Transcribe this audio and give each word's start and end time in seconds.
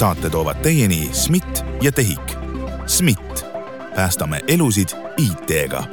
saate 0.00 0.30
toovad 0.30 0.56
teieni 0.56 1.08
SMIT 1.12 1.64
ja 1.82 1.92
TEHIK. 1.92 2.32
SMIT, 2.86 3.46
päästame 3.94 4.40
elusid 4.48 4.88
IT-ga. 5.16 5.84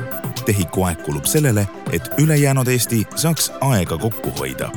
TEHIK-u 0.46 0.84
aeg 0.84 1.04
kulub 1.04 1.26
sellele, 1.26 1.68
et 1.92 2.10
ülejäänud 2.18 2.68
Eesti 2.68 3.08
saaks 3.16 3.52
aega 3.62 3.98
kokku 3.98 4.32
hoida 4.40 4.72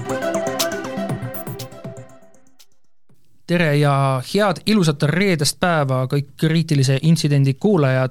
tere 3.47 3.77
ja 3.77 4.23
head 4.35 4.63
ilusat 4.67 5.03
reedest 5.03 5.57
päeva, 5.61 6.05
kõik 6.07 6.35
kriitilise 6.37 6.99
intsidendi 7.03 7.55
kuulajad. 7.55 8.11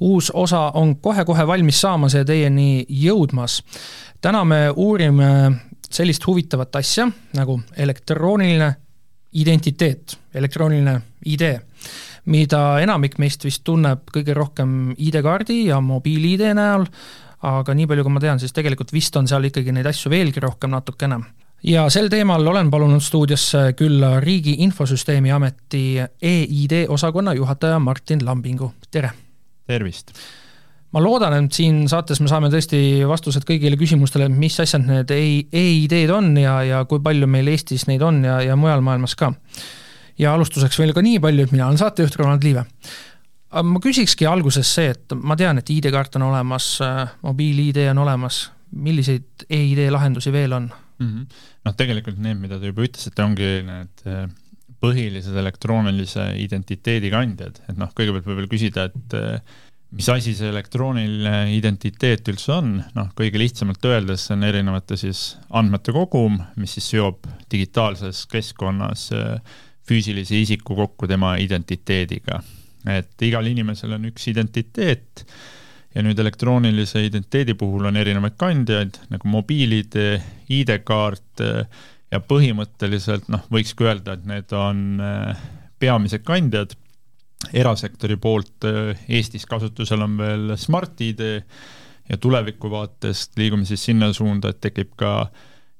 uus 0.00 0.30
osa 0.30 0.70
on 0.74 0.96
kohe-kohe 0.96 1.46
valmis 1.46 1.80
saamas 1.80 2.14
ja 2.14 2.24
teieni 2.24 2.86
jõudmas. 2.88 3.62
täna 4.20 4.44
me 4.44 4.70
uurime 4.76 5.52
sellist 5.90 6.26
huvitavat 6.26 6.76
asja 6.76 7.10
nagu 7.34 7.60
elektrooniline 7.76 8.74
identiteet, 9.32 10.16
elektrooniline 10.34 10.96
ID, 11.30 11.44
mida 12.30 12.62
enamik 12.82 13.18
meist 13.22 13.44
vist 13.46 13.62
tunneb 13.64 14.10
kõige 14.12 14.34
rohkem 14.36 14.94
ID-kaardi 14.98 15.64
ja 15.68 15.80
mobiil-ID 15.84 16.50
näol, 16.58 16.86
aga 17.46 17.74
nii 17.74 17.88
palju, 17.88 18.04
kui 18.04 18.14
ma 18.14 18.22
tean, 18.22 18.40
siis 18.42 18.52
tegelikult 18.56 18.92
vist 18.92 19.16
on 19.16 19.28
seal 19.30 19.46
ikkagi 19.48 19.72
neid 19.72 19.88
asju 19.88 20.12
veelgi 20.12 20.42
rohkem 20.44 20.74
natukene 20.74 21.22
ja 21.62 21.86
sel 21.92 22.08
teemal 22.08 22.46
olen 22.46 22.70
palunud 22.72 23.02
stuudiosse 23.04 23.72
külla 23.76 24.18
Riigi 24.20 24.56
Infosüsteemi 24.64 25.32
Ameti 25.32 26.00
EID 26.00 26.86
osakonna 26.88 27.34
juhataja 27.34 27.78
Martin 27.78 28.24
Lambingu, 28.24 28.72
tere! 28.90 29.10
tervist! 29.66 30.12
Ma 30.94 31.02
loodan, 31.02 31.36
et 31.38 31.54
siin 31.54 31.84
saates 31.90 32.20
me 32.22 32.30
saame 32.30 32.50
tõesti 32.52 32.80
vastused 33.08 33.46
kõigile 33.48 33.78
küsimustele, 33.80 34.28
mis 34.32 34.58
asjad 34.62 34.86
need 34.86 35.12
e-ID-d 35.14 36.10
on 36.14 36.32
ja, 36.40 36.56
ja 36.66 36.82
kui 36.90 37.02
palju 37.04 37.28
meil 37.30 37.50
Eestis 37.52 37.86
neid 37.90 38.02
on 38.06 38.24
ja, 38.26 38.40
ja 38.42 38.58
mujal 38.58 38.82
maailmas 38.84 39.14
ka. 39.18 39.32
ja 40.18 40.34
alustuseks 40.34 40.78
veel 40.80 40.94
ka 40.96 41.04
nii 41.04 41.22
palju, 41.22 41.46
et 41.46 41.54
mina 41.54 41.68
olen 41.68 41.80
saatejuht 41.80 42.18
Ronald 42.20 42.44
Liive. 42.46 42.66
ma 43.62 43.82
küsikski 43.82 44.26
alguses 44.26 44.74
see, 44.74 44.90
et 44.94 45.16
ma 45.16 45.38
tean, 45.38 45.58
et 45.58 45.70
ID-kaart 45.70 46.18
on 46.18 46.28
olemas, 46.30 46.76
mobiil-ID 47.22 47.86
on 47.94 48.04
olemas, 48.06 48.44
milliseid 48.70 49.46
e-ID 49.48 49.88
lahendusi 49.90 50.32
veel 50.32 50.52
on 50.58 50.70
mm? 51.00 51.08
-hmm. 51.08 51.26
noh, 51.64 51.74
tegelikult 51.76 52.18
need, 52.18 52.38
mida 52.38 52.58
te 52.58 52.70
juba 52.70 52.84
ütlesite, 52.86 53.24
ongi 53.24 53.50
need 53.66 54.06
eh, 54.06 54.26
põhilised 54.80 55.36
elektroonilise 55.36 56.30
identiteedi 56.40 57.10
kandjad, 57.12 57.60
et 57.68 57.80
noh, 57.80 57.90
kõigepealt 57.96 58.28
võib 58.28 58.42
veel 58.42 58.52
küsida, 58.52 58.88
et 58.90 59.18
eh, 59.18 59.58
mis 59.96 60.08
asi 60.12 60.34
see 60.38 60.50
elektrooniline 60.52 61.50
identiteet 61.56 62.28
üldse 62.30 62.52
on, 62.54 62.76
noh, 62.94 63.10
kõige 63.18 63.40
lihtsamalt 63.42 63.84
öeldes 63.90 64.28
see 64.28 64.36
on 64.36 64.46
erinevate 64.46 64.98
siis 65.00 65.24
andmete 65.50 65.94
kogum, 65.94 66.38
mis 66.60 66.76
siis 66.78 66.92
seob 66.94 67.26
digitaalses 67.50 68.22
keskkonnas 68.30 69.08
äh, 69.16 69.56
füüsilise 69.88 70.38
isiku 70.38 70.76
kokku 70.78 71.08
tema 71.10 71.34
identiteediga. 71.42 72.42
et 72.88 73.22
igal 73.26 73.44
inimesel 73.44 73.92
on 73.92 74.06
üks 74.08 74.30
identiteet 74.30 75.24
ja 75.94 76.04
nüüd 76.06 76.18
elektroonilise 76.22 77.02
identiteedi 77.04 77.54
puhul 77.58 77.90
on 77.90 77.98
erinevaid 78.00 78.38
kandjaid 78.40 78.96
nagu 79.10 79.28
mobiil-ID, 79.28 79.96
ID-kaart 80.48 81.42
äh, 81.44 81.80
ja 82.10 82.20
põhimõtteliselt 82.22 83.28
noh, 83.30 83.42
võikski 83.50 83.86
öelda, 83.86 84.14
et 84.14 84.24
need 84.28 84.54
on 84.56 85.02
äh, 85.02 85.42
peamised 85.82 86.24
kandjad 86.26 86.76
erasektori 87.52 88.16
poolt 88.16 88.66
äh, 88.68 88.96
Eestis 89.08 89.46
kasutusel 89.46 90.02
on 90.06 90.18
veel 90.18 90.56
Smart-ID 90.56 91.22
ja 92.10 92.18
tuleviku 92.20 92.70
vaatest 92.70 93.38
liigume 93.38 93.64
siis 93.64 93.84
sinna 93.84 94.12
suunda, 94.12 94.50
et 94.50 94.60
tekib 94.60 94.94
ka 94.98 95.30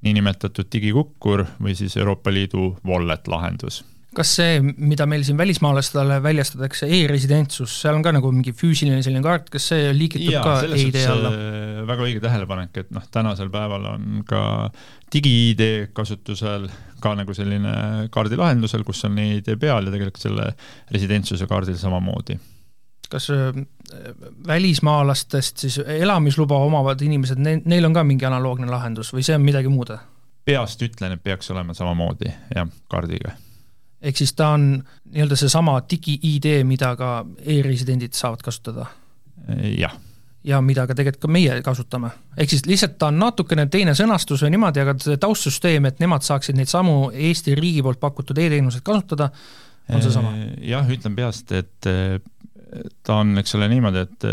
niinimetatud 0.07 0.71
digikukkur 0.73 1.45
või 1.61 1.75
siis 1.77 1.97
Euroopa 2.01 2.33
Liidu 2.33 2.75
wallet 2.87 3.29
lahendus 3.29 3.83
kas 4.17 4.33
see, 4.41 4.59
mida 4.61 5.07
meil 5.07 5.23
siin 5.27 5.39
välismaalastele 5.39 6.19
väljastatakse 6.23 6.89
e, 6.89 7.03
e-residentsus, 7.05 7.77
seal 7.83 7.99
on 7.99 8.05
ka 8.05 8.13
nagu 8.17 8.33
mingi 8.35 8.53
füüsiline 8.57 9.03
selline 9.07 9.23
kaart, 9.25 9.51
kas 9.55 9.71
see 9.71 9.91
liigitub 9.95 10.35
Jaa, 10.35 10.45
ka 10.45 10.77
e-ID 10.77 11.01
alla? 11.13 11.33
väga 11.91 12.07
õige 12.07 12.23
tähelepanek, 12.25 12.81
et 12.83 12.95
noh, 12.95 13.07
tänasel 13.15 13.51
päeval 13.53 13.87
on 13.95 14.23
ka 14.29 14.43
digi-ID 15.15 15.93
kasutusel 15.97 16.69
ka 17.01 17.15
nagu 17.19 17.35
selline 17.35 18.09
kaardilahendusel, 18.13 18.85
kus 18.87 19.05
on 19.09 19.19
e-ID 19.23 19.55
peal 19.61 19.87
ja 19.87 19.95
tegelikult 19.95 20.25
selle 20.27 20.49
residentsuse 20.91 21.49
kaardil 21.51 21.79
samamoodi 21.81 22.39
kas 23.11 23.27
äh, 23.35 23.57
välismaalastest 24.47 25.65
siis 25.65 25.81
elamisluba 25.83 26.59
omavad 26.63 27.01
inimesed, 27.03 27.41
neil 27.43 27.89
on 27.89 27.97
ka 27.97 28.05
mingi 28.07 28.27
analoogne 28.29 28.71
lahendus 28.71 29.11
või 29.15 29.27
see 29.27 29.35
on 29.39 29.43
midagi 29.47 29.73
muud? 29.73 29.91
peast 30.47 30.83
ütlen, 30.83 31.15
et 31.15 31.23
peaks 31.23 31.51
olema 31.51 31.75
samamoodi 31.75 32.31
jah, 32.55 32.71
kaardiga 32.91 33.35
ehk 34.03 34.21
siis 34.21 34.33
ta 34.37 34.55
on 34.57 34.69
nii-öelda 35.13 35.37
seesama 35.39 35.79
digi-ID, 35.91 36.63
mida 36.69 36.95
ka 36.99 37.21
e-residendid 37.41 38.17
saavad 38.17 38.45
kasutada? 38.45 38.87
jah. 39.79 39.95
ja 40.45 40.61
mida 40.65 40.87
ka 40.87 40.95
tegelikult 40.95 41.25
ka 41.25 41.33
meie 41.33 41.61
kasutame. 41.65 42.13
ehk 42.37 42.53
siis 42.53 42.67
lihtsalt 42.69 42.99
ta 42.99 43.11
on 43.11 43.19
natukene 43.21 43.67
teine 43.73 43.95
sõnastus 43.99 44.45
või 44.45 44.55
niimoodi, 44.57 44.85
aga 44.85 44.97
see 45.03 45.21
taustsüsteem, 45.21 45.89
et 45.89 46.01
nemad 46.01 46.25
saaksid 46.27 46.59
neid 46.59 46.71
samu 46.71 47.11
Eesti 47.13 47.57
riigi 47.59 47.83
poolt 47.83 48.01
pakutud 48.01 48.39
e-teenuseid 48.39 48.85
kasutada, 48.87 49.31
on 49.91 50.05
seesama? 50.05 50.35
jah, 50.65 50.89
ütlen 50.89 51.17
peast, 51.17 51.53
et 51.53 51.91
ta 53.03 53.21
on, 53.21 53.35
eks 53.41 53.57
ole, 53.59 53.69
niimoodi, 53.73 54.05
et 54.07 54.29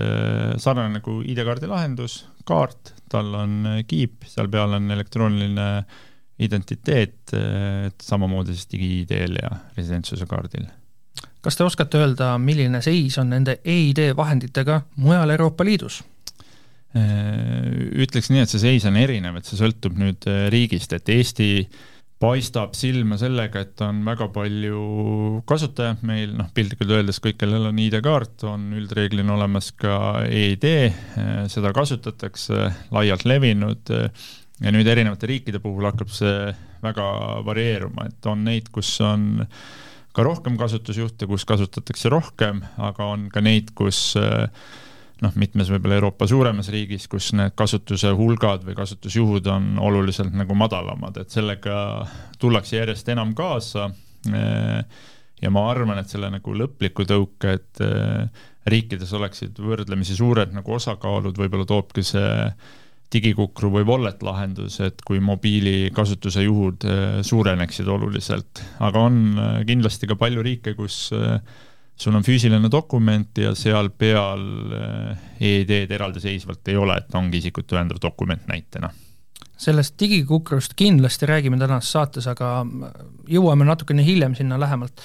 sarnane 0.61 0.99
nagu 0.99 1.21
ID-kaardi 1.25 1.69
lahendus, 1.71 2.21
kaart, 2.47 2.93
tal 3.11 3.33
on 3.35 3.63
kiip, 3.87 4.27
seal 4.29 4.47
peal 4.51 4.77
on 4.77 4.91
elektrooniline 4.93 5.71
äh, 5.79 6.05
identiteet, 6.39 7.33
et 7.33 8.03
samamoodi 8.03 8.53
siis 8.53 8.67
digi-ID-l 8.71 9.39
ja 9.41 9.49
residentsuse 9.77 10.27
kaardil. 10.29 10.67
kas 11.41 11.55
te 11.55 11.63
oskate 11.63 11.97
öelda, 11.97 12.35
milline 12.37 12.81
seis 12.83 13.17
on 13.17 13.31
nende 13.33 13.59
e-ID 13.63 14.11
vahenditega 14.17 14.81
mujal 15.01 15.33
Euroopa 15.33 15.65
Liidus? 15.65 16.03
Ütleks 16.97 18.31
nii, 18.31 18.45
et 18.45 18.51
see 18.51 18.61
seis 18.61 18.85
on 18.87 18.97
erinev, 18.97 19.37
et 19.37 19.47
see 19.47 19.59
sõltub 19.59 19.97
nüüd 19.99 20.25
äh, 20.29 20.47
riigist, 20.53 20.93
et 20.95 21.09
Eesti 21.11 21.67
paistab 22.17 22.73
silma 22.73 23.19
sellega, 23.21 23.61
et 23.61 23.81
on 23.85 23.99
väga 24.07 24.29
palju 24.33 25.41
kasutajaid 25.49 26.01
meil, 26.07 26.31
noh 26.39 26.49
piltlikult 26.55 26.95
öeldes 26.95 27.19
kõik, 27.21 27.37
kellel 27.43 27.67
on 27.69 27.81
ID-kaart, 27.83 28.47
on 28.49 28.71
üldreeglina 28.79 29.35
olemas 29.35 29.69
ka 29.77 30.23
e-ID, 30.25 30.67
äh, 30.87 31.43
seda 31.51 31.73
kasutatakse 31.75 32.71
laialt 32.95 33.27
levinud 33.29 33.93
ja 34.63 34.73
nüüd 34.73 34.87
erinevate 34.89 35.29
riikide 35.29 35.61
puhul 35.63 35.85
hakkab 35.89 36.09
see 36.13 36.53
väga 36.83 37.05
varieeruma, 37.45 38.07
et 38.09 38.29
on 38.29 38.43
neid, 38.47 38.71
kus 38.73 38.89
on 39.05 39.45
ka 40.17 40.25
rohkem 40.25 40.57
kasutusjuhte, 40.57 41.27
kus 41.29 41.45
kasutatakse 41.45 42.09
rohkem, 42.09 42.63
aga 42.81 43.09
on 43.13 43.27
ka 43.33 43.41
neid, 43.45 43.69
kus 43.77 44.15
noh, 45.21 45.35
mitmes 45.37 45.69
võib-olla 45.73 45.97
Euroopa 45.99 46.27
suuremas 46.29 46.69
riigis, 46.73 47.07
kus 47.09 47.31
need 47.37 47.53
kasutuse 47.57 48.11
hulgad 48.17 48.65
või 48.65 48.77
kasutusjuhud 48.77 49.49
on 49.53 49.75
oluliselt 49.81 50.33
nagu 50.37 50.57
madalamad, 50.57 51.21
et 51.21 51.33
sellega 51.33 51.77
tullakse 52.41 52.79
järjest 52.79 53.09
enam 53.13 53.33
kaasa. 53.37 53.89
ja 55.41 55.49
ma 55.53 55.69
arvan, 55.69 56.01
et 56.01 56.09
selle 56.09 56.29
nagu 56.33 56.53
lõpliku 56.53 57.05
tõuke, 57.05 57.53
et 57.53 57.81
riikides 58.67 59.13
oleksid 59.13 59.59
võrdlemisi 59.61 60.17
suured 60.17 60.53
nagu 60.53 60.73
osakaalud, 60.73 61.37
võib-olla 61.37 61.65
toobki 61.65 62.03
see 62.03 62.51
digikukru 63.13 63.69
või 63.71 63.85
wallet 63.87 64.23
lahendus, 64.25 64.81
et 64.83 64.99
kui 65.07 65.21
mobiili 65.23 65.91
kasutuse 65.95 66.43
juhud 66.43 66.83
äh, 66.87 67.05
suureneksid 67.25 67.87
oluliselt, 67.87 68.61
aga 68.83 69.05
on 69.07 69.21
äh, 69.39 69.55
kindlasti 69.67 70.09
ka 70.09 70.17
palju 70.19 70.43
riike, 70.43 70.75
kus 70.75 71.07
äh, 71.15 71.39
sul 71.95 72.17
on 72.19 72.25
füüsiline 72.27 72.69
dokument 72.71 73.39
ja 73.39 73.53
seal 73.57 73.89
peal 73.95 74.43
e-ID-d 75.39 75.95
eraldiseisvalt 75.95 76.67
ei 76.69 76.77
ole, 76.77 76.99
et 76.99 77.15
ongi 77.15 77.39
isikut 77.41 77.69
tõendav 77.71 78.01
dokument 78.03 78.43
näitena 78.51 78.91
sellest 79.57 79.95
digikukrust 79.97 80.75
kindlasti 80.77 81.25
räägime 81.25 81.57
tänases 81.57 81.89
saates, 81.95 82.27
aga 82.29 82.59
jõuame 83.25 83.65
natukene 83.65 84.05
hiljem 84.05 84.35
sinna 84.37 84.59
lähemalt. 84.61 85.01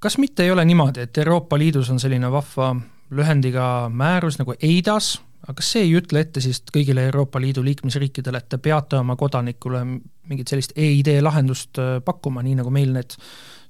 kas 0.00 0.16
mitte 0.18 0.42
ei 0.42 0.50
ole 0.50 0.64
niimoodi, 0.64 1.04
et 1.06 1.18
Euroopa 1.18 1.58
Liidus 1.58 1.90
on 1.90 2.00
selline 2.00 2.30
vahva 2.32 2.72
lühendiga 3.10 3.90
määrus 3.92 4.40
nagu 4.40 4.54
EIDAS, 4.58 5.20
aga 5.50 5.58
kas 5.58 5.72
see 5.74 5.82
ei 5.88 5.94
ütle 5.98 6.22
ette 6.22 6.42
siis 6.42 6.62
kõigile 6.70 7.08
Euroopa 7.08 7.40
Liidu 7.42 7.64
liikmesriikidele, 7.66 8.38
et 8.38 8.48
te 8.52 8.58
peate 8.62 9.00
oma 9.00 9.16
kodanikule 9.18 9.82
mingit 10.30 10.50
sellist 10.50 10.76
e-ID 10.78 11.16
lahendust 11.24 11.80
äh, 11.82 11.96
pakkuma, 12.06 12.44
nii 12.46 12.60
nagu 12.60 12.70
meil 12.74 12.92
need 12.94 13.16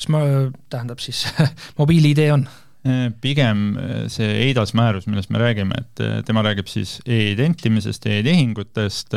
sma-, 0.00 0.50
tähendab 0.72 1.00
siis 1.00 1.24
mobiil-ID 1.80 2.26
on? 2.34 2.44
Äh, 2.84 3.06
pigem 3.24 3.70
äh, 3.80 4.02
see 4.12 4.28
EIDAS 4.48 4.74
määrus, 4.76 5.08
millest 5.08 5.32
me 5.32 5.40
räägime, 5.40 5.80
et 5.80 6.26
tema 6.28 6.44
räägib 6.44 6.68
siis 6.68 6.98
e-identimisest 7.08 8.08
e, 8.08 8.20
e-tehingutest, 8.20 9.16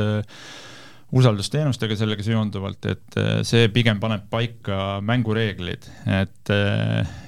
usaldusteenustega 1.13 1.93
sellega 1.99 2.23
seonduvalt, 2.25 2.87
et 2.89 3.17
see 3.45 3.67
pigem 3.69 3.99
paneb 4.01 4.23
paika 4.33 4.97
mängureeglid, 5.05 5.85
et 6.09 6.53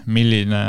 milline 0.10 0.62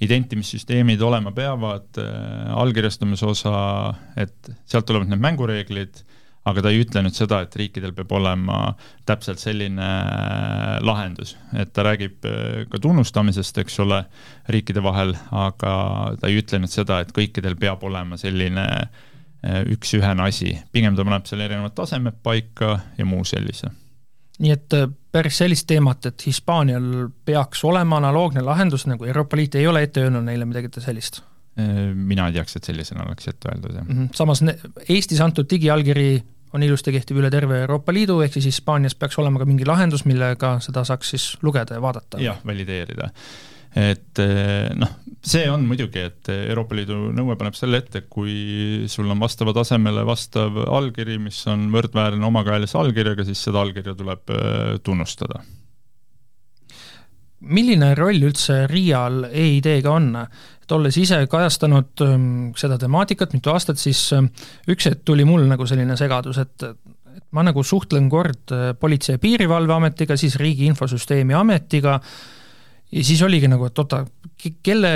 identimissüsteemid 0.00 1.00
olema 1.00 1.32
peavad, 1.32 1.88
äh, 2.00 2.52
allkirjastamise 2.56 3.26
osa, 3.26 3.56
et 4.16 4.52
sealt 4.68 4.86
tulevad 4.88 5.10
need 5.10 5.22
mängureeglid, 5.24 6.02
aga 6.46 6.62
ta 6.62 6.70
ei 6.70 6.84
ütle 6.84 7.02
nüüd 7.02 7.16
seda, 7.16 7.40
et 7.42 7.56
riikidel 7.58 7.90
peab 7.96 8.12
olema 8.14 8.58
täpselt 9.08 9.40
selline 9.42 9.88
lahendus, 10.86 11.34
et 11.58 11.72
ta 11.74 11.82
räägib 11.88 12.28
ka 12.70 12.78
tunnustamisest, 12.82 13.58
eks 13.64 13.80
ole, 13.82 14.04
riikide 14.54 14.84
vahel, 14.84 15.16
aga 15.34 15.72
ta 16.20 16.30
ei 16.30 16.38
ütle 16.38 16.60
nüüd 16.62 16.70
seda, 16.70 17.00
et 17.02 17.10
kõikidel 17.16 17.58
peab 17.58 17.82
olema 17.88 18.20
selline 18.20 18.68
üks-ühene 19.46 20.22
asi, 20.26 20.54
pigem 20.74 20.94
ta 20.94 21.04
paneb 21.06 21.26
seal 21.26 21.42
erinevad 21.44 21.74
tasemed 21.74 22.22
paika 22.22 22.76
ja 22.98 23.08
muu 23.08 23.26
sellise. 23.26 23.72
Nii 24.42 24.52
et 24.52 24.74
äh, 24.76 24.88
päris 25.16 25.40
sellist 25.42 25.66
teemat, 25.70 26.10
et 26.10 26.26
Hispaanial 26.28 27.08
peaks 27.24 27.64
olema 27.64 28.00
analoogne 28.02 28.44
lahendus, 28.44 28.86
nagu 28.90 29.08
Euroopa 29.08 29.38
Liit 29.40 29.56
ei 29.58 29.66
ole 29.66 29.86
ette 29.86 30.04
öelnud 30.04 30.26
neile 30.26 30.48
midagi 30.48 30.70
sellist? 30.84 31.22
Mina 31.56 32.26
ei 32.28 32.34
teaks, 32.36 32.58
et 32.58 32.68
sellisena 32.68 33.06
oleks 33.06 33.30
ette 33.32 33.48
öeldud, 33.48 33.76
jah 33.78 33.84
mm. 33.84 33.92
-hmm. 33.96 34.08
samas 34.14 34.42
Eestis 34.88 35.20
antud 35.24 35.48
digiallkiri 35.50 36.10
on 36.52 36.62
ilusti 36.62 36.92
kehtiv 36.92 37.20
üle 37.20 37.30
terve 37.32 37.60
Euroopa 37.64 37.92
Liidu, 37.92 38.20
ehk 38.20 38.36
siis 38.36 38.50
Hispaanias 38.50 38.94
peaks 38.94 39.18
olema 39.18 39.40
ka 39.40 39.48
mingi 39.48 39.66
lahendus, 39.66 40.04
millega 40.04 40.56
seda 40.64 40.84
saaks 40.84 41.10
siis 41.14 41.26
lugeda 41.42 41.74
ja 41.74 41.82
vaadata. 41.82 42.20
jah, 42.20 42.38
valideerida 42.46 43.10
et 43.76 44.20
eh, 44.22 44.70
noh, 44.78 44.92
see 45.20 45.44
on 45.52 45.66
muidugi, 45.68 46.00
et 46.08 46.30
Euroopa 46.32 46.78
Liidu 46.78 47.10
nõue 47.14 47.36
paneb 47.36 47.56
selle 47.58 47.82
ette, 47.82 48.06
kui 48.08 48.86
sul 48.88 49.10
on 49.12 49.20
vastava 49.20 49.52
tasemele 49.56 50.04
vastav 50.08 50.56
allkiri, 50.64 51.18
mis 51.20 51.42
on 51.52 51.68
võrdväärne 51.74 52.24
omakäelise 52.24 52.78
allkirjaga, 52.80 53.26
siis 53.28 53.44
seda 53.48 53.60
allkirja 53.64 53.96
tuleb 53.98 54.32
eh, 54.32 54.74
tunnustada. 54.86 55.44
milline 57.46 57.92
roll 57.94 58.24
üldse 58.24 58.64
RIA-l 58.66 59.28
e-ID-ga 59.28 59.90
on? 59.92 60.14
et 60.66 60.72
olles 60.72 60.96
ise 60.98 61.18
kajastanud 61.30 62.02
ehm, 62.02 62.30
seda 62.58 62.78
temaatikat 62.80 63.36
mitu 63.36 63.52
aastat, 63.52 63.78
siis 63.78 64.00
ehm, 64.16 64.32
üks 64.72 64.88
hetk 64.88 65.04
tuli 65.04 65.24
mul 65.28 65.44
nagu 65.46 65.66
selline 65.68 65.96
segadus, 66.00 66.40
et 66.42 66.70
et 67.16 67.24
ma 67.32 67.40
nagu 67.46 67.62
suhtlen 67.64 68.10
kord 68.12 68.52
eh, 68.52 68.72
Politsei- 68.76 69.16
ja 69.16 69.20
Piirivalveametiga, 69.22 70.16
siis 70.20 70.36
Riigi 70.36 70.66
Infosüsteemi 70.68 71.34
Ametiga, 71.34 72.00
ja 72.92 73.04
siis 73.04 73.22
oligi 73.22 73.48
nagu, 73.50 73.66
et 73.66 73.78
oota, 73.78 74.04
kelle 74.62 74.92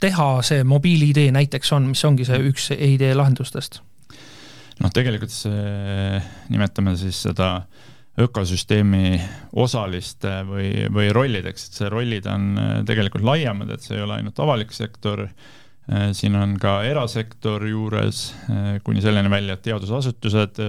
teha 0.00 0.28
see 0.46 0.64
mobiil-ID 0.64 1.28
näiteks 1.36 1.72
on, 1.76 1.90
mis 1.92 2.02
ongi 2.08 2.26
see 2.28 2.40
üks 2.50 2.70
e-ID 2.76 3.10
lahendustest? 3.16 3.82
noh, 4.80 4.92
tegelikult 4.96 5.32
see, 5.34 6.20
nimetame 6.52 6.96
siis 6.96 7.18
seda 7.28 7.50
ökosüsteemi 8.20 9.20
osaliste 9.60 10.40
või, 10.48 10.70
või 10.92 11.10
rollideks, 11.14 11.68
et 11.68 11.80
see 11.80 11.90
rollid 11.92 12.26
on 12.28 12.52
äh, 12.58 12.70
tegelikult 12.88 13.24
laiemad, 13.24 13.70
et 13.72 13.84
see 13.84 13.98
ei 13.98 14.04
ole 14.04 14.18
ainult 14.18 14.40
avalik 14.42 14.72
sektor, 14.76 15.26
äh, 15.28 16.08
siin 16.16 16.36
on 16.40 16.56
ka 16.60 16.80
erasektor 16.88 17.64
juures, 17.68 18.24
äh, 18.48 18.72
kuni 18.84 19.04
selleni 19.04 19.32
välja, 19.32 19.56
et 19.56 19.64
teadusasutused, 19.68 20.60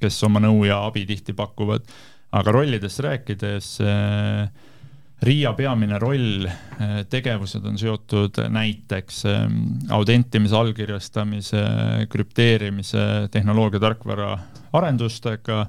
kes 0.00 0.22
oma 0.26 0.42
nõu 0.42 0.64
ja 0.66 0.80
abi 0.86 1.04
tihti 1.10 1.34
pakuvad, 1.36 1.86
aga 2.38 2.54
rollidest 2.54 3.02
rääkides 3.02 3.72
äh, 3.84 4.70
RIA 5.22 5.52
peamine 5.52 5.98
roll, 6.00 6.46
äh, 6.46 7.02
tegevused 7.12 7.64
on 7.68 7.76
seotud 7.78 8.38
näiteks 8.48 9.24
ähm, 9.28 9.58
autentimise, 9.92 10.56
allkirjastamise, 10.56 11.64
krüpteerimise, 12.08 13.28
tehnoloogia, 13.30 13.80
tarkvara 13.80 14.30
arendustega, 14.72 15.66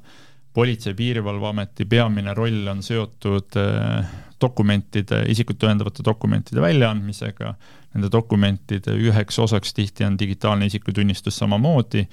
politsei- 0.53 0.91
ja 0.91 0.95
piirivalveameti 0.95 1.85
peamine 1.85 2.33
roll 2.33 2.67
on 2.71 2.83
seotud 2.83 3.59
äh, 3.59 4.13
dokumentide, 4.41 5.25
isikut 5.27 5.59
tõendavate 5.59 6.03
dokumentide 6.05 6.63
väljaandmisega, 6.63 7.53
nende 7.93 8.11
dokumentide 8.11 8.95
üheks 8.95 9.39
osaks 9.43 9.75
tihti 9.75 10.07
on 10.07 10.15
digitaalne 10.19 10.71
isikutunnistus 10.71 11.37
samamoodi, 11.43 12.05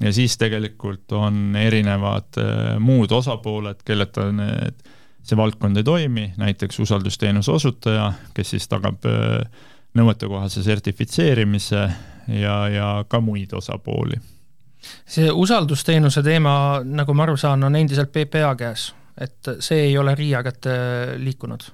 ja 0.00 0.14
siis 0.14 0.38
tegelikult 0.38 1.12
on 1.18 1.58
erinevad 1.58 2.38
äh, 2.38 2.78
muud 2.78 3.10
osapooled, 3.18 3.82
kelleta 3.84 4.30
need 4.30 4.86
see 5.22 5.36
valdkond 5.36 5.76
ei 5.76 5.84
toimi, 5.84 6.32
näiteks 6.40 6.80
usaldusteenuse 6.80 7.52
osutaja, 7.52 8.12
kes 8.34 8.50
siis 8.56 8.68
tagab 8.68 9.04
äh, 9.06 9.44
nõuetekohase 9.98 10.62
sertifitseerimise 10.62 11.82
ja, 12.40 12.56
ja 12.68 12.90
ka 13.08 13.20
muid 13.20 13.52
osapooli. 13.52 14.20
see 15.06 15.30
usaldusteenuse 15.32 16.22
teema, 16.22 16.54
nagu 16.84 17.14
ma 17.14 17.26
aru 17.26 17.36
saan, 17.36 17.64
on 17.64 17.76
endiselt 17.76 18.12
PPA 18.12 18.54
käes, 18.56 18.90
et 19.18 19.54
see 19.60 19.90
ei 19.90 19.98
ole 19.98 20.14
RIA 20.14 20.42
kätte 20.42 20.76
liikunud? 21.18 21.70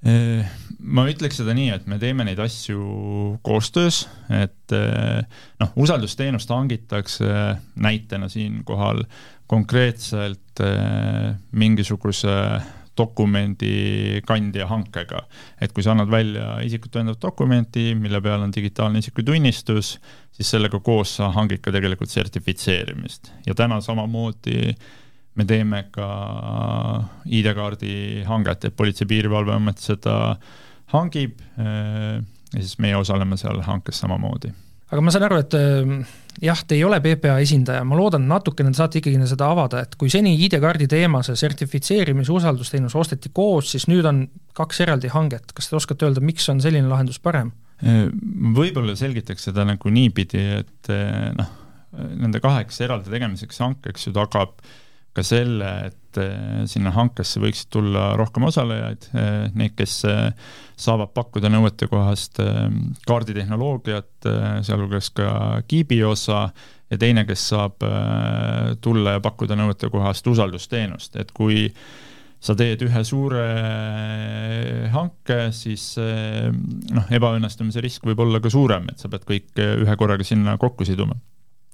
Äh, 0.00 0.48
ma 0.80 1.04
ütleks 1.10 1.42
seda 1.42 1.52
nii, 1.56 1.68
et 1.74 1.88
me 1.90 1.98
teeme 2.00 2.24
neid 2.24 2.40
asju 2.40 3.36
koostöös, 3.44 4.06
et 4.32 4.72
äh, 4.72 5.20
noh, 5.60 5.74
usaldusteenust 5.76 6.48
hangitakse 6.54 7.28
näitena 7.76 8.30
siinkohal 8.32 9.04
konkreetselt 9.50 10.62
äh, 10.64 11.34
mingisuguse 11.52 12.36
dokumendi 12.96 14.22
kandja 14.26 14.66
hankega. 14.70 15.22
et 15.60 15.72
kui 15.72 15.84
sa 15.84 15.92
annad 15.92 16.10
välja 16.10 16.58
isikut 16.64 16.92
tõendavat 16.96 17.20
dokumenti, 17.22 17.92
mille 17.94 18.20
peal 18.24 18.40
on 18.44 18.52
digitaalne 18.52 19.04
isikutunnistus, 19.04 19.98
siis 20.32 20.50
sellega 20.50 20.80
koos 20.80 21.16
sa 21.20 21.30
hangid 21.36 21.60
ka 21.60 21.72
tegelikult 21.76 22.10
sertifitseerimist 22.10 23.32
ja 23.46 23.54
täna 23.54 23.80
samamoodi 23.84 24.72
me 25.38 25.46
teeme 25.46 25.84
ka 25.94 26.08
ID-kaardi 27.26 28.24
hanget, 28.26 28.64
et 28.64 28.76
Politsei- 28.76 29.06
ja 29.06 29.12
Piirivalveamet 29.12 29.78
seda 29.78 30.16
hangib 30.94 31.38
äh, 31.58 32.18
ja 32.50 32.64
siis 32.64 32.80
meie 32.82 32.98
osaleme 32.98 33.38
seal 33.40 33.62
hankes 33.66 34.02
samamoodi. 34.02 34.50
Aga 34.90 35.04
ma 35.06 35.12
saan 35.14 35.28
aru, 35.28 35.38
et 35.38 35.54
äh, 35.54 35.90
jah, 36.42 36.64
te 36.66 36.74
ei 36.74 36.82
ole 36.82 36.98
PPA 37.04 37.36
esindaja, 37.44 37.84
ma 37.86 37.94
loodan, 37.98 38.26
natukene 38.30 38.72
te 38.72 38.80
saate 38.80 38.98
ikkagi 38.98 39.28
seda 39.30 39.52
avada, 39.54 39.84
et 39.86 39.94
kui 39.98 40.10
seni 40.10 40.34
ID-kaardi 40.46 40.88
teema, 40.90 41.22
see 41.26 41.38
sertifitseerimise 41.38 42.34
usaldusteenus 42.34 42.96
osteti 42.98 43.30
koos, 43.34 43.70
siis 43.76 43.86
nüüd 43.90 44.08
on 44.10 44.24
kaks 44.58 44.82
eraldi 44.82 45.12
hanget, 45.14 45.54
kas 45.54 45.70
te 45.70 45.78
oskate 45.78 46.08
öelda, 46.08 46.24
miks 46.24 46.48
on 46.50 46.62
selline 46.64 46.90
lahendus 46.90 47.22
parem? 47.22 47.54
Äh, 47.86 48.08
võib-olla 48.58 48.98
selgitaks 48.98 49.46
seda 49.46 49.62
nagu 49.68 49.94
niipidi, 49.94 50.42
et 50.58 50.90
äh, 50.90 51.30
noh, 51.38 51.56
nende 52.18 52.42
kaheks 52.42 52.82
eraldi 52.82 53.14
tegemiseks 53.14 53.62
hankeks 53.62 54.08
ju 54.08 54.14
tagab 54.14 54.58
ka 55.16 55.24
selle, 55.26 55.70
et 55.90 56.18
sinna 56.70 56.90
hankesse 56.94 57.38
võiksid 57.42 57.68
tulla 57.70 58.12
rohkem 58.18 58.48
osalejaid, 58.48 59.04
neid, 59.54 59.76
kes 59.78 60.00
saavad 60.80 61.12
pakkuda 61.16 61.50
nõuetekohast 61.52 62.40
ähm, 62.44 62.82
kaarditehnoloogiat, 63.08 64.12
äh, 64.28 64.52
sealhulgas 64.66 65.10
ka 65.16 65.30
kiibi 65.68 66.00
osa, 66.06 66.48
ja 66.90 66.98
teine, 67.00 67.26
kes 67.28 67.48
saab 67.52 67.84
äh, 67.86 68.76
tulla 68.82 69.18
ja 69.18 69.24
pakkuda 69.24 69.58
nõuetekohast 69.60 70.30
usaldusteenust, 70.32 71.18
et 71.20 71.34
kui 71.36 71.68
sa 72.40 72.56
teed 72.56 72.80
ühe 72.86 73.02
suure 73.04 73.44
äh, 73.44 74.86
hanke, 74.94 75.50
siis 75.56 75.92
noh, 76.00 77.12
ebaõnnestumise 77.12 77.84
risk 77.84 78.08
võib 78.08 78.24
olla 78.24 78.40
ka 78.40 78.52
suurem, 78.52 78.88
et 78.90 79.02
sa 79.02 79.12
pead 79.12 79.28
kõik 79.28 79.60
ühe 79.60 80.00
korraga 80.00 80.26
sinna 80.26 80.56
kokku 80.60 80.88
siduma. 80.88 81.18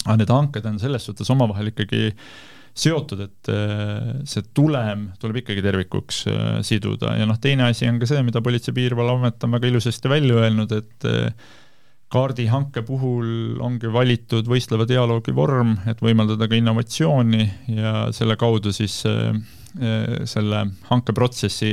aga 0.07 0.19
need 0.19 0.31
hanked 0.31 0.67
on 0.67 0.83
selles 0.83 1.07
suhtes 1.07 1.31
omavahel 1.31 1.71
ikkagi 1.71 2.11
äh, 2.11 2.27
seotud, 2.77 3.23
et 3.25 3.51
äh, 3.53 4.09
see 4.29 4.45
tulem 4.55 5.11
tuleb 5.21 5.41
ikkagi 5.41 5.65
tervikuks 5.65 6.25
äh, 6.29 6.49
siduda. 6.67 7.15
Ja 7.17 7.29
noh, 7.29 7.39
teine 7.41 7.71
asi 7.71 7.89
on 7.89 8.01
ka 8.03 8.09
see, 8.09 8.21
mida 8.27 8.43
Politsei- 8.45 8.75
ja 8.75 8.77
Piirivalveamet 8.77 9.47
on 9.47 9.55
väga 9.57 9.71
ilusasti 9.71 10.11
välja 10.13 10.43
öelnud, 10.43 10.75
et 10.77 11.07
äh, 11.09 11.55
kaardihanke 12.13 12.85
puhul 12.87 13.57
ongi 13.65 13.89
valitud 13.93 14.47
võistleva 14.47 14.87
dialoogi 14.89 15.33
vorm, 15.35 15.75
et 15.91 16.03
võimaldada 16.05 16.47
ka 16.47 16.59
innovatsiooni 16.59 17.47
ja 17.75 17.95
selle 18.15 18.37
kaudu 18.39 18.71
siis 18.71 19.01
selle 20.31 20.61
hankeprotsessi 20.87 21.73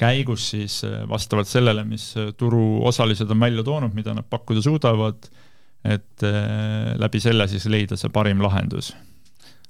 käigus 0.00 0.48
siis 0.54 0.78
vastavalt 1.10 1.50
sellele, 1.50 1.84
mis 1.86 2.08
turuosalised 2.40 3.30
on 3.30 3.44
välja 3.44 3.62
toonud, 3.68 3.92
mida 3.94 4.16
nad 4.16 4.26
pakkuda 4.32 4.64
suudavad, 4.64 5.28
et 5.84 6.24
läbi 6.96 7.20
selle 7.22 7.46
siis 7.52 7.68
leida 7.70 8.00
see 8.00 8.10
parim 8.16 8.40
lahendus 8.42 8.94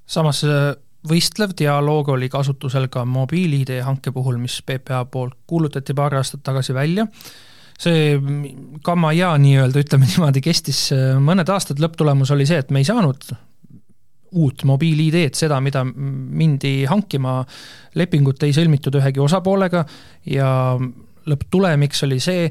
samas 0.07 0.43
äh, 0.47 0.71
võistlev 1.07 1.53
dialoog 1.57 2.13
oli 2.15 2.29
kasutusel 2.31 2.87
ka 2.91 3.05
mobiil-ID 3.07 3.81
hanke 3.85 4.11
puhul, 4.15 4.39
mis 4.41 4.59
PPA 4.65 5.03
poolt 5.11 5.37
kuulutati 5.47 5.95
paar 5.97 6.17
aastat 6.19 6.43
tagasi 6.45 6.75
välja, 6.75 7.07
see 7.77 8.15
gamma 8.83 9.13
ja 9.13 9.33
nii-öelda, 9.41 9.83
ütleme 9.85 10.07
niimoodi, 10.11 10.43
kestis 10.45 10.87
äh, 10.95 11.17
mõned 11.23 11.49
aastad, 11.53 11.81
lõpptulemus 11.83 12.33
oli 12.35 12.47
see, 12.49 12.63
et 12.63 12.73
me 12.73 12.83
ei 12.83 12.89
saanud 12.89 13.29
uut 14.37 14.63
mobiil-ID-d, 14.67 15.37
seda, 15.39 15.59
mida 15.63 15.85
mindi 15.87 16.81
hankima, 16.89 17.39
lepingut 17.95 18.43
ei 18.43 18.55
sõlmitud 18.55 18.97
ühegi 18.99 19.21
osapoolega 19.23 19.85
ja 20.27 20.49
lõpptulemiks 21.27 22.03
oli 22.07 22.19
see, 22.23 22.49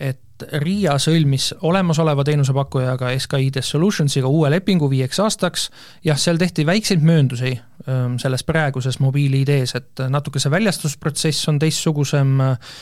et 0.00 0.22
RIA 0.62 0.94
sõlmis 1.02 1.50
olemasoleva 1.68 2.24
teenusepakkujaga 2.24 3.12
SKID 3.18 3.60
Solutionsiga 3.64 4.30
uue 4.30 4.50
lepingu 4.52 4.88
viieks 4.90 5.20
aastaks, 5.22 5.68
jah, 6.04 6.18
seal 6.18 6.40
tehti 6.40 6.66
väikseid 6.66 7.04
mööndusi 7.04 7.52
ähm, 7.54 8.16
selles 8.22 8.44
praeguses 8.48 9.00
mobiil-ID-s, 9.02 9.76
et 9.78 10.04
natuke 10.12 10.42
see 10.42 10.52
väljastusprotsess 10.52 11.48
on 11.52 11.60
teistsugusem 11.62 12.40
äh, 12.40 12.72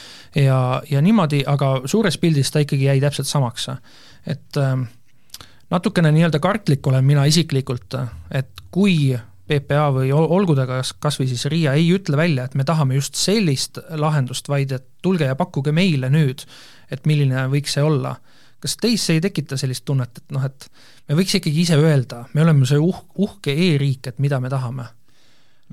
ja, 0.45 0.61
ja 0.91 1.03
niimoodi, 1.03 1.43
aga 1.47 1.81
suures 1.91 2.19
pildis 2.19 2.51
ta 2.51 2.63
ikkagi 2.65 2.89
jäi 2.89 3.01
täpselt 3.01 3.29
samaks. 3.31 3.69
et 4.27 4.57
ähm, 4.57 4.87
natukene 5.71 6.13
nii-öelda 6.13 6.39
kartlik 6.39 6.87
olen 6.87 7.05
mina 7.05 7.25
isiklikult, 7.25 7.95
et 8.31 8.51
kui 8.71 9.19
PPA 9.51 9.89
või 9.95 10.13
olgu 10.15 10.55
ta 10.55 10.67
kas, 10.69 10.93
kas 11.03 11.19
või 11.19 11.29
siis 11.31 11.47
RIA 11.51 11.75
ei 11.79 11.89
ütle 11.95 12.17
välja, 12.19 12.45
et 12.47 12.55
me 12.55 12.65
tahame 12.65 12.99
just 12.99 13.19
sellist 13.19 13.81
lahendust, 13.99 14.49
vaid 14.49 14.73
et 14.77 14.87
tulge 15.03 15.27
ja 15.27 15.39
pakkuge 15.39 15.73
meile 15.75 16.11
nüüd, 16.13 16.45
et 16.91 17.09
milline 17.09 17.47
võiks 17.53 17.77
see 17.77 17.85
olla. 17.85 18.17
kas 18.61 18.77
teis 18.77 19.05
see 19.07 19.17
ei 19.17 19.25
tekita 19.25 19.57
sellist 19.57 19.87
tunnet, 19.89 20.19
et 20.21 20.35
noh, 20.37 20.45
et 20.45 20.67
me 21.09 21.17
võiks 21.17 21.39
ikkagi 21.39 21.63
ise 21.63 21.79
öelda, 21.81 22.27
me 22.35 22.43
oleme 22.45 22.67
see 22.69 22.81
uh-, 22.81 23.05
uhke 23.25 23.55
e-riik, 23.55 24.11
et 24.11 24.19
mida 24.19 24.41
me 24.41 24.51
tahame? 24.53 24.89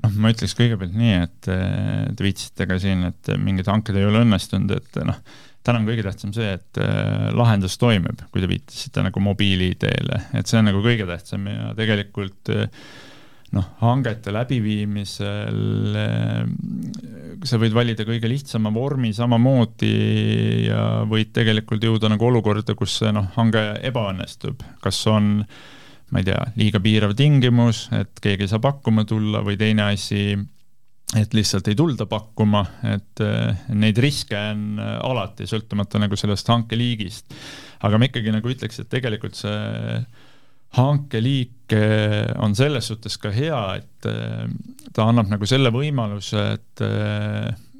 noh, 0.02 0.14
ma 0.22 0.32
ütleks 0.32 0.54
kõigepealt 0.56 0.94
nii, 0.96 1.18
et 1.26 1.50
te 1.50 2.24
viitasite 2.24 2.68
ka 2.70 2.78
siin, 2.80 3.04
et 3.10 3.30
mingid 3.42 3.68
hanked 3.68 3.96
ei 3.98 4.06
ole 4.06 4.22
õnnestunud, 4.24 4.72
et 4.76 5.00
noh, 5.04 5.18
täna 5.66 5.82
on 5.82 5.88
kõige 5.88 6.04
tähtsam 6.06 6.32
see, 6.36 6.54
et 6.56 6.80
äh, 6.82 7.28
lahendus 7.36 7.76
toimib, 7.80 8.22
kui 8.32 8.42
te 8.42 8.48
viitasite 8.50 9.04
nagu 9.04 9.22
mobiil-ID-le, 9.22 10.22
et 10.38 10.48
see 10.48 10.60
on 10.60 10.68
nagu 10.70 10.80
kõige 10.84 11.08
tähtsam 11.08 11.48
ja 11.50 11.72
tegelikult 11.78 12.52
äh, 12.54 12.70
noh, 13.56 13.70
hangete 13.80 14.32
läbiviimisel 14.34 15.96
äh, 16.02 16.44
sa 17.48 17.60
võid 17.60 17.74
valida 17.76 18.04
kõige 18.08 18.28
lihtsama 18.30 18.72
vormi 18.74 19.14
samamoodi 19.16 19.94
ja 20.66 20.82
võid 21.08 21.32
tegelikult 21.36 21.84
jõuda 21.84 22.10
nagu 22.12 22.28
olukorda, 22.28 22.76
kus 22.78 22.98
see 23.00 23.12
noh, 23.14 23.30
hange 23.38 23.64
ebaõnnestub, 23.88 24.62
kas 24.84 25.00
on 25.10 25.36
ma 26.08 26.22
ei 26.22 26.28
tea, 26.28 26.38
liiga 26.56 26.80
piirav 26.80 27.12
tingimus, 27.16 27.86
et 27.96 28.20
keegi 28.24 28.46
ei 28.46 28.52
saa 28.52 28.62
pakkuma 28.64 29.04
tulla 29.08 29.42
või 29.44 29.58
teine 29.60 29.90
asi, 29.92 30.38
et 31.16 31.34
lihtsalt 31.36 31.68
ei 31.68 31.76
tulda 31.76 32.08
pakkuma, 32.08 32.62
et 32.94 33.24
äh, 33.24 33.66
neid 33.76 34.00
riske 34.00 34.36
on 34.36 34.80
äh, 34.80 34.94
alati, 35.04 35.48
sõltumata 35.48 36.00
nagu 36.00 36.16
sellest 36.20 36.48
hankeliigist. 36.52 37.36
aga 37.84 37.98
ma 37.98 38.08
ikkagi 38.08 38.32
nagu 38.34 38.50
ütleks, 38.50 38.80
et 38.80 38.88
tegelikult 38.92 39.36
see 39.38 40.00
hankeliik 40.76 41.72
äh, 41.72 42.28
on 42.42 42.56
selles 42.56 42.90
suhtes 42.90 43.16
ka 43.20 43.32
hea, 43.32 43.62
et 43.80 44.08
ta 44.94 45.08
annab 45.08 45.30
nagu 45.32 45.46
selle 45.48 45.72
võimaluse, 45.74 46.44
et 46.54 46.82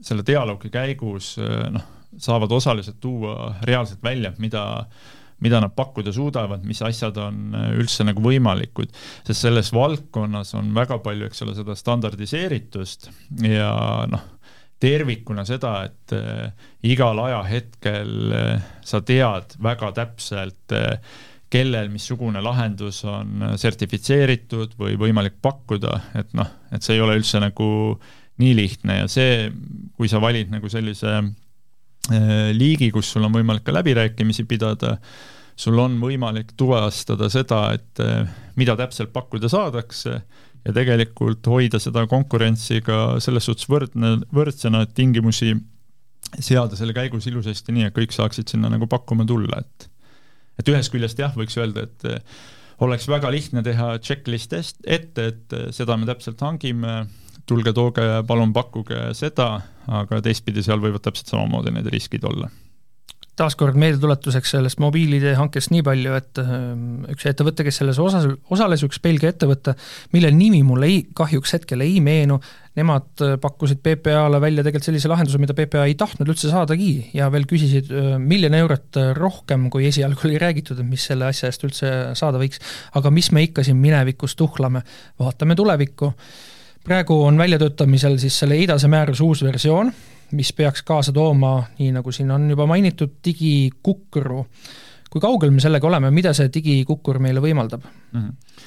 selle 0.04 0.24
dialoogi 0.26 0.70
käigus 0.72 1.36
noh, 1.38 1.84
saavad 2.18 2.52
osalised 2.52 2.98
tuua 3.00 3.54
reaalselt 3.66 4.02
välja, 4.04 4.32
mida 4.42 4.64
mida 5.38 5.60
nad 5.62 5.70
pakkuda 5.70 6.10
suudavad, 6.10 6.64
mis 6.66 6.80
asjad 6.82 7.18
on 7.22 7.52
üldse 7.78 8.02
nagu 8.02 8.22
võimalikud, 8.24 8.90
sest 9.26 9.44
selles 9.44 9.70
valdkonnas 9.70 10.50
on 10.58 10.72
väga 10.74 10.98
palju, 11.04 11.28
eks 11.28 11.44
ole, 11.46 11.54
seda 11.54 11.76
standardiseeritust 11.78 13.06
ja 13.46 13.70
noh, 14.10 14.24
tervikuna 14.82 15.44
seda, 15.46 15.76
et 15.86 16.16
igal 16.90 17.22
ajahetkel 17.22 18.34
sa 18.86 19.00
tead 19.06 19.56
väga 19.62 19.92
täpselt 19.94 20.74
äh,, 20.74 20.98
kellel 21.48 21.88
missugune 21.88 22.42
lahendus 22.44 23.00
on 23.08 23.54
sertifitseeritud 23.56 24.76
või 24.78 24.98
võimalik 25.00 25.38
pakkuda, 25.42 26.00
et 26.20 26.32
noh, 26.36 26.48
et 26.72 26.84
see 26.84 26.98
ei 26.98 27.04
ole 27.04 27.16
üldse 27.18 27.40
nagu 27.40 27.68
nii 28.38 28.54
lihtne 28.54 29.00
ja 29.00 29.10
see, 29.10 29.48
kui 29.96 30.10
sa 30.10 30.20
valid 30.22 30.52
nagu 30.52 30.68
sellise 30.70 31.16
Äh, 32.08 32.54
liigi, 32.56 32.88
kus 32.88 33.10
sul 33.12 33.26
on 33.26 33.34
võimalik 33.34 33.66
ka 33.66 33.72
läbirääkimisi 33.76 34.46
pidada, 34.48 34.94
sul 35.58 35.76
on 35.82 35.98
võimalik 36.00 36.54
tuvastada 36.56 37.28
seda, 37.32 37.74
et 37.76 38.00
äh, 38.00 38.30
mida 38.56 38.78
täpselt 38.78 39.12
pakkuda 39.12 39.50
saadakse 39.52 40.14
ja 40.64 40.74
tegelikult 40.74 41.44
hoida 41.52 41.80
seda 41.82 42.06
konkurentsi 42.08 42.80
ka 42.86 43.18
selles 43.20 43.44
suhtes 43.50 43.68
võrdne, 43.68 44.14
võrdsena, 44.32 44.86
et 44.86 44.94
tingimusi 44.96 45.52
seada 46.40 46.80
selle 46.80 46.96
käigus 46.96 47.28
ilusasti 47.28 47.76
nii, 47.76 47.90
et 47.90 47.96
kõik 47.96 48.16
saaksid 48.16 48.48
sinna 48.54 48.72
nagu 48.72 48.88
pakkuma 48.88 49.28
tulla, 49.28 49.60
et 49.60 49.87
et 50.58 50.70
ühest 50.72 50.92
küljest 50.94 51.20
jah, 51.20 51.34
võiks 51.36 51.58
öelda, 51.60 51.86
et 51.88 52.08
äh, 52.08 52.44
oleks 52.84 53.08
väga 53.10 53.32
lihtne 53.34 53.64
teha 53.66 53.96
checklist 54.04 54.54
ette, 54.54 55.24
et 55.24 55.58
seda 55.74 55.96
me 55.98 56.06
täpselt 56.06 56.40
hangime, 56.44 57.00
tulge, 57.48 57.72
tooge, 57.74 58.06
palun 58.28 58.52
pakkuge 58.54 59.10
seda, 59.18 59.50
aga 59.88 60.22
teistpidi 60.22 60.62
seal 60.62 60.82
võivad 60.82 61.02
täpselt 61.06 61.32
samamoodi 61.32 61.74
need 61.74 61.90
riskid 61.94 62.26
olla 62.28 62.50
taaskord 63.38 63.76
meeldetuletuseks 63.78 64.54
sellest 64.54 64.80
mobiil-ID 64.82 65.34
hankest 65.38 65.70
nii 65.72 65.84
palju, 65.86 66.14
et 66.18 66.40
ähm, 66.42 67.04
üks 67.12 67.26
ettevõte, 67.30 67.64
kes 67.66 67.80
selles 67.80 68.00
osas, 68.02 68.26
osales, 68.50 68.82
üks 68.86 69.00
Belgia 69.04 69.32
ettevõte, 69.32 69.74
mille 70.14 70.32
nimi 70.34 70.64
mulle 70.66 70.88
ei, 70.90 70.98
kahjuks 71.16 71.54
hetkel 71.58 71.84
ei 71.84 72.00
meenu, 72.04 72.40
nemad 72.78 73.24
äh, 73.24 73.36
pakkusid 73.42 73.82
PPA-le 73.84 74.40
välja 74.42 74.64
tegelikult 74.66 74.88
sellise 74.88 75.10
lahenduse, 75.12 75.40
mida 75.42 75.56
PPA 75.58 75.86
ei 75.86 75.96
tahtnud 75.98 76.32
üldse 76.34 76.50
saadagi 76.52 76.90
ja 77.16 77.30
veel 77.34 77.46
küsisid 77.50 77.92
äh, 77.94 78.10
miljon 78.22 78.58
eurot 78.58 79.00
rohkem, 79.18 79.68
kui 79.72 79.86
esialgu 79.90 80.28
oli 80.28 80.42
räägitud, 80.42 80.82
et 80.82 80.90
mis 80.90 81.06
selle 81.10 81.30
asja 81.30 81.50
eest 81.52 81.66
üldse 81.68 81.94
saada 82.18 82.42
võiks. 82.42 82.62
aga 82.98 83.14
mis 83.14 83.30
me 83.34 83.46
ikka 83.46 83.66
siin 83.66 83.78
minevikus 83.82 84.36
tuhlame, 84.38 84.82
vaatame 85.20 85.58
tulevikku. 85.58 86.12
Praegu 86.88 87.22
on 87.26 87.38
väljatöötamisel 87.38 88.16
siis 88.18 88.38
selle 88.40 88.56
EIDASe 88.58 88.88
määruse 88.88 89.22
uus 89.22 89.42
versioon, 89.44 89.92
mis 90.32 90.52
peaks 90.52 90.82
kaasa 90.86 91.12
tooma, 91.12 91.62
nii 91.78 91.92
nagu 91.96 92.12
siin 92.12 92.30
on 92.34 92.48
juba 92.50 92.66
mainitud, 92.66 93.18
digikukru. 93.24 94.44
kui 95.08 95.20
kaugel 95.20 95.50
me 95.50 95.60
sellega 95.60 95.86
oleme, 95.88 96.10
mida 96.10 96.34
see 96.36 96.50
digikukkur 96.52 97.18
meile 97.18 97.40
võimaldab 97.44 97.86
mm? 97.86 98.20
-hmm 98.20 98.66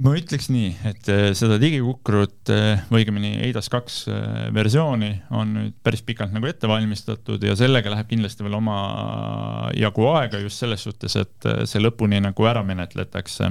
ma 0.00 0.14
ütleks 0.16 0.48
nii, 0.52 0.70
et 0.88 1.08
äh, 1.12 1.24
seda 1.36 1.58
digikukrut 1.60 2.52
äh, 2.52 2.84
või 2.88 3.02
õigemini 3.02 3.32
EIDAS 3.44 3.68
kaks 3.72 3.98
äh, 4.08 4.30
versiooni 4.54 5.10
on 5.36 5.52
nüüd 5.56 5.74
päris 5.84 6.04
pikalt 6.06 6.32
nagu 6.32 6.48
ette 6.48 6.70
valmistatud 6.70 7.42
ja 7.44 7.56
sellega 7.58 7.92
läheb 7.92 8.08
kindlasti 8.08 8.46
veel 8.46 8.56
omajagu 8.56 10.08
aega 10.14 10.40
just 10.42 10.62
selles 10.62 10.86
suhtes, 10.86 11.16
et 11.20 11.50
see 11.68 11.82
lõpuni 11.82 12.22
nagu 12.24 12.48
ära 12.48 12.64
menetletakse 12.66 13.50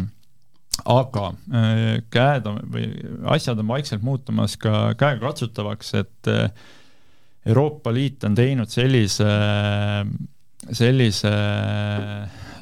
aga 0.86 1.26
äh, 1.54 2.02
käed 2.14 2.48
on 2.50 2.62
või 2.72 2.88
asjad 3.34 3.60
on 3.62 3.68
vaikselt 3.70 4.04
muutumas 4.06 4.58
ka 4.62 4.94
käegakatsutavaks, 5.00 5.94
et 6.00 6.32
äh, 6.32 6.50
Euroopa 7.46 7.94
Liit 7.94 8.24
on 8.24 8.36
teinud 8.38 8.70
sellise, 8.70 9.26
sellise 10.78 11.32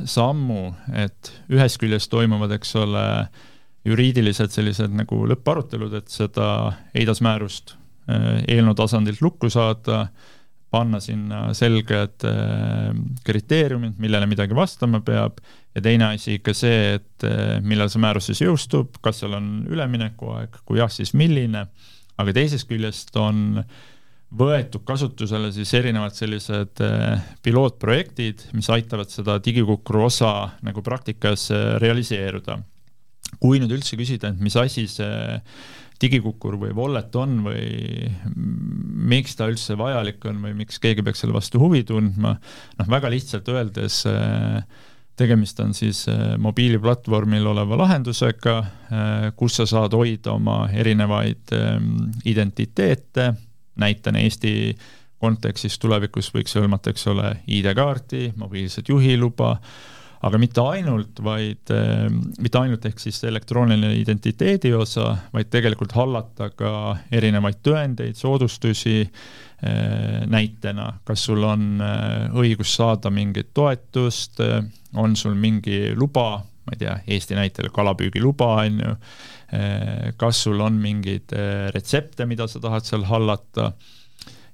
sammu, 0.07 0.61
et 0.95 1.31
ühest 1.51 1.81
küljest 1.81 2.07
toimuvad, 2.13 2.53
eks 2.55 2.71
ole, 2.79 3.03
juriidilised 3.87 4.53
sellised 4.55 4.95
nagu 4.95 5.19
lõpparutelud, 5.33 5.97
et 5.99 6.07
seda 6.11 6.47
EIDAS 6.95 7.19
määrust 7.25 7.75
äh, 8.07 8.39
eelnõu 8.47 8.77
tasandilt 8.79 9.21
lukku 9.23 9.51
saada 9.51 10.05
panna 10.69 10.99
sinna 11.01 11.49
selged 11.57 12.25
äh, 12.29 12.91
kriteeriumid, 13.25 13.97
millele 14.01 14.29
midagi 14.29 14.57
vastama 14.57 15.01
peab, 15.05 15.39
ja 15.73 15.83
teine 15.85 16.11
asi 16.13 16.37
ikka 16.37 16.53
see, 16.57 16.97
et 16.99 17.27
äh, 17.27 17.57
millal 17.65 17.89
see 17.89 18.01
määrus 18.03 18.29
siis 18.29 18.43
jõustub, 18.45 18.99
kas 19.03 19.23
seal 19.23 19.37
on 19.37 19.49
üleminekuaeg, 19.69 20.61
kui 20.65 20.81
jah, 20.81 20.91
siis 20.93 21.15
milline, 21.17 21.65
aga 22.19 22.35
teisest 22.35 22.69
küljest 22.69 23.15
on 23.17 23.63
võetud 24.39 24.83
kasutusele 24.85 25.49
siis 25.55 25.71
erinevad 25.73 26.13
sellised 26.13 26.83
äh, 26.85 27.23
pilootprojektid, 27.45 28.51
mis 28.53 28.69
aitavad 28.69 29.09
seda 29.09 29.39
digikukru 29.41 30.05
osa 30.05 30.33
nagu 30.65 30.85
praktikas 30.85 31.49
realiseeruda. 31.81 32.59
kui 33.39 33.59
nüüd 33.61 33.71
üldse 33.73 33.97
küsida, 33.97 34.29
et 34.29 34.39
mis 34.41 34.55
asi 34.57 34.87
see 34.89 35.39
digikukkur 36.01 36.55
või 36.61 36.73
wallet 36.75 37.15
on 37.19 37.41
või 37.43 38.09
miks 39.09 39.35
ta 39.35 39.49
üldse 39.51 39.75
vajalik 39.79 40.23
on 40.29 40.39
või 40.43 40.53
miks 40.61 40.79
keegi 40.79 41.03
peaks 41.03 41.23
selle 41.23 41.35
vastu 41.35 41.59
huvi 41.61 41.83
tundma, 41.87 42.35
noh, 42.79 42.91
väga 42.91 43.11
lihtsalt 43.11 43.49
öeldes 43.51 44.03
äh, 44.07 44.61
tegemist 45.19 45.59
on 45.59 45.73
siis 45.75 46.05
äh, 46.11 46.37
mobiiliplatvormil 46.41 47.47
oleva 47.51 47.77
lahendusega, 47.83 48.55
äh, 48.59 49.27
kus 49.35 49.59
sa 49.59 49.67
saad 49.69 49.95
hoida 49.97 50.33
oma 50.35 50.61
erinevaid 50.71 51.53
ähm, 51.55 52.09
identiteete, 52.29 53.33
näitena 53.79 54.23
Eesti 54.23 54.53
kontekstis 55.19 55.75
tulevikus 55.79 56.31
võiks 56.31 56.55
hõlmata, 56.55 56.93
eks 56.93 57.07
ole, 57.11 57.33
ID-kaarti, 57.51 58.33
mobiilset 58.39 58.91
juhiluba, 58.91 59.57
aga 60.25 60.39
mitte 60.41 60.63
ainult, 60.73 61.21
vaid 61.23 61.71
äh, 61.71 62.07
mitte 62.41 62.59
ainult 62.59 62.85
ehk 62.89 62.99
siis 62.99 63.21
elektrooniline 63.27 63.93
identiteedi 63.99 64.73
osa, 64.75 65.13
vaid 65.33 65.51
tegelikult 65.53 65.95
hallata 65.95 66.49
ka 66.51 66.71
erinevaid 67.15 67.61
tõendeid, 67.65 68.19
soodustusi 68.19 68.97
äh,, 69.05 70.25
näitena, 70.27 70.91
kas 71.07 71.23
sul 71.29 71.45
on 71.47 71.83
äh, 71.83 72.27
õigus 72.35 72.75
saada 72.75 73.11
mingit 73.13 73.53
toetust 73.55 74.43
on 74.99 75.15
sul 75.19 75.37
mingi 75.39 75.93
luba, 75.95 76.31
ma 76.39 76.75
ei 76.75 76.81
tea, 76.81 76.95
Eesti 77.15 77.37
näitel 77.37 77.69
kalapüügiluba, 77.73 78.49
on 78.65 78.81
ju, 78.83 78.95
kas 80.21 80.43
sul 80.45 80.59
on 80.61 80.75
mingeid 80.77 81.31
retsepte, 81.73 82.27
mida 82.29 82.45
sa 82.49 82.59
tahad 82.61 82.85
seal 82.85 83.07
hallata 83.09 83.71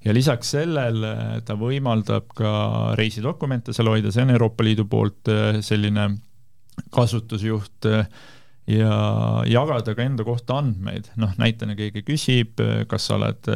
ja 0.05 0.13
lisaks 0.13 0.53
sellele 0.55 1.41
ta 1.45 1.57
võimaldab 1.59 2.31
ka 2.37 2.53
reisidokumente 2.99 3.73
seal 3.73 3.89
hoida, 3.91 4.13
see 4.13 4.25
on 4.25 4.35
Euroopa 4.35 4.65
Liidu 4.65 4.87
poolt 4.89 5.31
äh, 5.33 5.59
selline 5.65 6.09
kasutusjuht 6.93 7.89
äh, 7.91 8.09
ja 8.71 8.95
jagada 9.49 9.95
ka 9.95 10.03
enda 10.05 10.25
kohta 10.27 10.59
andmeid, 10.61 11.11
noh 11.21 11.35
näitena 11.41 11.77
keegi 11.77 12.05
küsib, 12.07 12.59
äh, 12.63 12.83
kas 12.89 13.09
sa 13.09 13.19
oled 13.19 13.53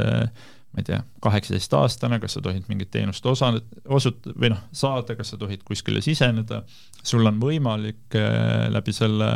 ma 0.70 0.82
ei 0.82 0.86
tea, 0.86 1.00
kaheksateistaastane, 1.24 2.20
kas 2.22 2.36
sa 2.38 2.44
tohid 2.46 2.68
mingit 2.70 2.92
teenust 2.94 3.26
osa, 3.26 3.52
osut- 3.90 4.30
või 4.36 4.52
noh, 4.54 4.62
saada, 4.72 5.16
kas 5.18 5.34
sa 5.34 5.40
tohid 5.42 5.64
kuskile 5.66 6.02
siseneda, 6.06 6.62
sul 7.02 7.26
on 7.26 7.40
võimalik 7.42 8.18
äh, 8.18 8.68
läbi 8.70 8.94
selle 8.94 9.32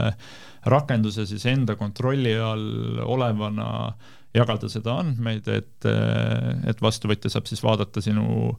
rakenduse 0.70 1.25
siis 1.27 1.46
enda 1.50 1.75
kontrolli 1.75 2.36
all 2.39 3.01
olevana 3.03 3.67
jagada 4.34 4.70
seda 4.72 5.00
andmeid, 5.02 5.50
et, 5.52 5.90
äh, 5.90 6.70
et 6.70 6.82
vastuvõtja 6.82 7.32
saab 7.34 7.50
siis 7.50 7.63
vaadata 7.63 8.04
sinu 8.04 8.56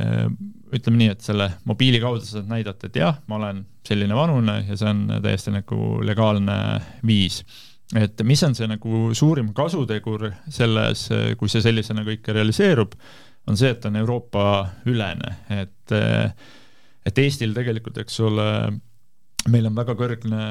ütleme 0.00 0.96
nii, 0.96 1.08
et 1.12 1.20
selle 1.20 1.44
mobiili 1.68 1.98
kaudu 2.00 2.22
sa 2.24 2.38
saad 2.38 2.46
näidata, 2.48 2.88
et 2.88 2.94
jah, 2.96 3.18
ma 3.28 3.36
olen 3.36 3.58
selline 3.84 4.16
vanune 4.16 4.54
ja 4.64 4.76
see 4.78 4.88
on 4.88 5.02
täiesti 5.20 5.52
nagu 5.52 5.98
legaalne 6.06 6.54
viis. 7.04 7.42
Et 7.98 8.22
mis 8.24 8.40
on 8.46 8.56
see 8.56 8.70
nagu 8.70 9.10
suurim 9.18 9.50
kasutegur 9.52 10.24
selles, 10.48 11.02
kui 11.36 11.52
see 11.52 11.60
sellisena 11.66 12.06
kõik 12.06 12.32
realiseerub, 12.32 12.96
on 13.50 13.60
see, 13.60 13.74
et 13.74 13.84
on 13.90 14.00
Euroopa 14.00 14.46
ülene, 14.88 15.34
et 15.52 15.98
et 17.10 17.18
Eestil 17.18 17.52
tegelikult, 17.56 18.00
eks 18.02 18.18
ole, 18.24 18.48
meil 19.48 19.70
on 19.70 19.76
väga 19.78 19.94
kõrgne 19.96 20.42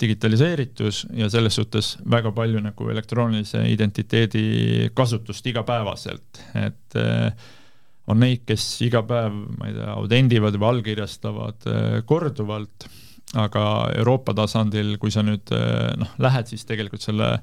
digitaliseeritus 0.00 1.04
ja 1.18 1.28
selles 1.32 1.58
suhtes 1.58 1.96
väga 2.08 2.32
palju 2.32 2.62
nagu 2.64 2.88
elektroonilise 2.90 3.66
identiteedi 3.68 4.88
kasutust 4.96 5.46
igapäevaselt, 5.50 6.40
et 6.56 6.96
on 8.08 8.22
neid, 8.22 8.46
kes 8.48 8.64
iga 8.86 9.02
päev, 9.04 9.36
ma 9.58 9.68
ei 9.68 9.76
tea, 9.76 9.90
autendivad 9.92 10.56
või 10.56 10.70
allkirjastavad 10.70 11.68
korduvalt 12.08 12.88
aga 13.36 13.64
Euroopa 13.98 14.32
tasandil, 14.36 14.94
kui 15.00 15.12
sa 15.12 15.24
nüüd 15.26 15.52
noh, 16.00 16.14
lähed 16.22 16.48
siis 16.48 16.64
tegelikult 16.68 17.04
selle 17.04 17.34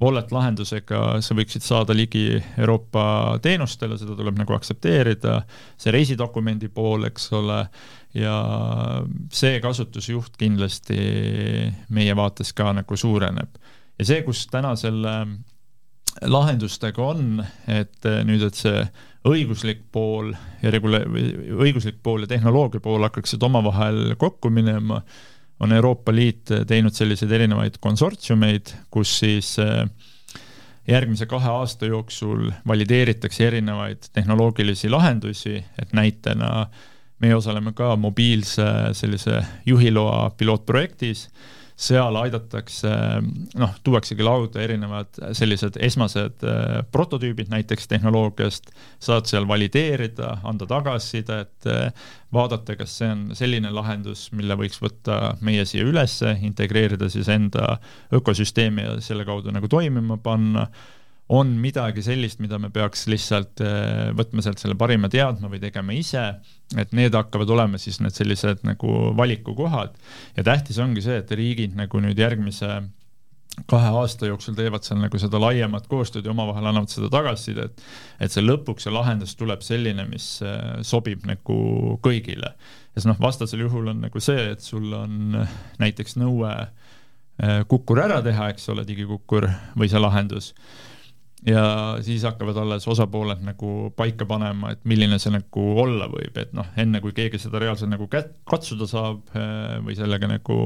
wallet 0.00 0.32
lahendusega, 0.32 1.00
sa 1.20 1.36
võiksid 1.36 1.64
saada 1.64 1.94
ligi 1.96 2.38
Euroopa 2.58 3.38
teenustele, 3.42 3.98
seda 4.00 4.16
tuleb 4.16 4.38
nagu 4.40 4.54
aktsepteerida, 4.56 5.42
see 5.80 5.92
reisidokumendi 5.94 6.70
pool, 6.72 7.04
eks 7.10 7.28
ole, 7.36 7.60
ja 8.16 8.36
see 9.32 9.60
kasutusjuht 9.62 10.38
kindlasti 10.40 10.98
meie 11.92 12.16
vaates 12.16 12.54
ka 12.56 12.72
nagu 12.76 12.96
suureneb. 12.96 13.60
ja 14.00 14.08
see, 14.08 14.22
kus 14.24 14.46
täna 14.50 14.72
selle 14.80 15.14
lahendustega 16.26 17.02
on, 17.04 17.44
et 17.68 18.08
nüüd, 18.26 18.42
et 18.48 18.56
see 18.58 18.82
õiguslik 19.28 19.84
pool 19.92 20.32
ja 20.62 20.72
regula-, 20.72 21.04
õiguslik 21.04 22.00
pool 22.02 22.24
ja 22.24 22.30
tehnoloogia 22.30 22.80
pool 22.80 23.04
hakkaksid 23.04 23.42
omavahel 23.42 24.16
kokku 24.18 24.50
minema, 24.50 25.02
on 25.60 25.72
Euroopa 25.72 26.12
Liit 26.14 26.52
teinud 26.66 26.94
selliseid 26.96 27.32
erinevaid 27.36 27.76
konsortsiumeid, 27.80 28.72
kus 28.90 29.18
siis 29.22 29.54
äh, 29.60 29.84
järgmise 30.88 31.26
kahe 31.26 31.50
aasta 31.52 31.86
jooksul 31.86 32.50
valideeritakse 32.66 33.46
erinevaid 33.46 34.10
tehnoloogilisi 34.12 34.90
lahendusi, 34.90 35.58
et 35.82 35.92
näitena 35.92 36.66
meie 37.20 37.36
osaleme 37.36 37.72
ka 37.76 37.96
mobiilse 37.96 38.64
sellise 38.96 39.42
juhiloa 39.66 40.30
pilootprojektis 40.36 41.28
seal 41.80 42.16
aidatakse, 42.20 42.90
noh, 43.60 43.72
tuuaksegi 43.84 44.24
lauda 44.24 44.60
erinevad 44.60 45.16
sellised 45.36 45.78
esmased 45.80 46.44
äh, 46.44 46.80
prototüübid 46.92 47.48
näiteks 47.52 47.88
tehnoloogiast, 47.88 48.68
saad 49.00 49.30
seal 49.30 49.48
valideerida, 49.48 50.34
anda 50.44 50.68
tagasisidet, 50.68 51.54
äh, 51.70 51.88
vaadata, 52.36 52.76
kas 52.76 52.98
see 53.00 53.08
on 53.08 53.24
selline 53.38 53.72
lahendus, 53.72 54.28
mille 54.36 54.58
võiks 54.60 54.80
võtta 54.84 55.34
meie 55.46 55.64
siia 55.68 55.86
ülesse, 55.88 56.36
integreerida 56.46 57.08
siis 57.12 57.32
enda 57.32 57.78
ökosüsteemi 58.14 58.84
ja 58.84 58.96
selle 59.04 59.24
kaudu 59.28 59.54
nagu 59.54 59.70
toimima 59.70 60.20
panna 60.20 60.68
on 61.30 61.50
midagi 61.62 62.02
sellist, 62.02 62.40
mida 62.42 62.58
me 62.58 62.72
peaks 62.74 63.04
lihtsalt 63.10 63.62
äh, 63.62 64.10
võtma 64.18 64.42
sealt 64.42 64.62
selle 64.62 64.74
parima 64.78 65.10
teadma 65.12 65.50
või 65.50 65.60
tegema 65.62 65.94
ise, 65.94 66.24
et 66.78 66.94
need 66.96 67.14
hakkavad 67.14 67.50
olema 67.54 67.78
siis 67.78 68.00
need 68.02 68.16
sellised 68.16 68.64
nagu 68.66 69.12
valikukohad 69.18 69.94
ja 70.36 70.46
tähtis 70.46 70.80
ongi 70.82 71.04
see, 71.04 71.20
et 71.22 71.30
riigid 71.38 71.76
nagu 71.78 72.02
nüüd 72.02 72.18
järgmise 72.18 72.80
kahe 73.70 73.92
aasta 74.00 74.26
jooksul 74.30 74.56
teevad 74.58 74.86
seal 74.86 75.00
nagu 75.02 75.18
seda 75.20 75.38
laiemat 75.42 75.86
koostööd 75.90 76.26
ja 76.26 76.34
omavahel 76.34 76.70
annavad 76.70 76.90
seda 76.90 77.10
tagasisidet, 77.12 77.82
et 78.22 78.34
see 78.34 78.44
lõpuks 78.44 78.86
see 78.86 78.94
lahendus 78.94 79.36
tuleb 79.38 79.62
selline, 79.66 80.06
mis 80.10 80.32
äh, 80.42 80.80
sobib 80.86 81.26
nagu 81.30 81.60
kõigile. 82.02 82.54
ja 82.56 82.98
siis 82.98 83.10
noh, 83.10 83.22
vastasel 83.22 83.66
juhul 83.68 83.94
on 83.94 84.02
nagu 84.08 84.22
see, 84.22 84.50
et 84.56 84.66
sul 84.66 84.90
on 84.98 85.44
näiteks 85.78 86.18
nõue 86.18 86.52
äh, 86.58 87.62
kukkur 87.70 88.02
ära 88.02 88.18
teha, 88.26 88.50
eks 88.50 88.70
ole, 88.74 88.86
digikukkur 88.88 89.46
või 89.78 89.90
see 89.92 90.02
lahendus 90.02 90.54
ja 91.46 91.98
siis 92.04 92.24
hakkavad 92.26 92.56
alles 92.60 92.88
osapooled 92.88 93.42
nagu 93.44 93.90
paika 93.96 94.26
panema, 94.28 94.74
et 94.74 94.82
milline 94.88 95.18
see 95.20 95.32
nagu 95.32 95.66
olla 95.80 96.08
võib, 96.12 96.36
et 96.40 96.52
noh, 96.56 96.68
enne 96.80 97.00
kui 97.00 97.14
keegi 97.16 97.40
seda 97.40 97.62
reaalselt 97.62 97.92
nagu 97.92 98.08
kät-, 98.12 98.34
katsuda 98.48 98.88
saab 98.90 99.32
eh, 99.34 99.78
või 99.84 99.96
sellega 99.98 100.28
nagu 100.28 100.58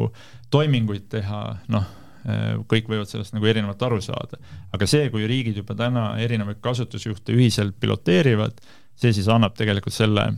toiminguid 0.54 1.06
teha, 1.14 1.42
noh, 1.74 1.86
eh, 2.26 2.48
kõik 2.70 2.90
võivad 2.90 3.10
sellest 3.10 3.36
nagu 3.36 3.46
erinevalt 3.50 3.86
aru 3.86 4.00
saada. 4.02 4.40
aga 4.74 4.90
see, 4.90 5.10
kui 5.14 5.28
riigid 5.30 5.62
juba 5.62 5.78
täna 5.78 6.08
erinevaid 6.22 6.58
kasutusjuhte 6.64 7.36
ühiselt 7.36 7.78
piloteerivad, 7.80 8.58
see 8.98 9.14
siis 9.14 9.30
annab 9.30 9.54
tegelikult 9.58 9.94
selle 9.94 10.32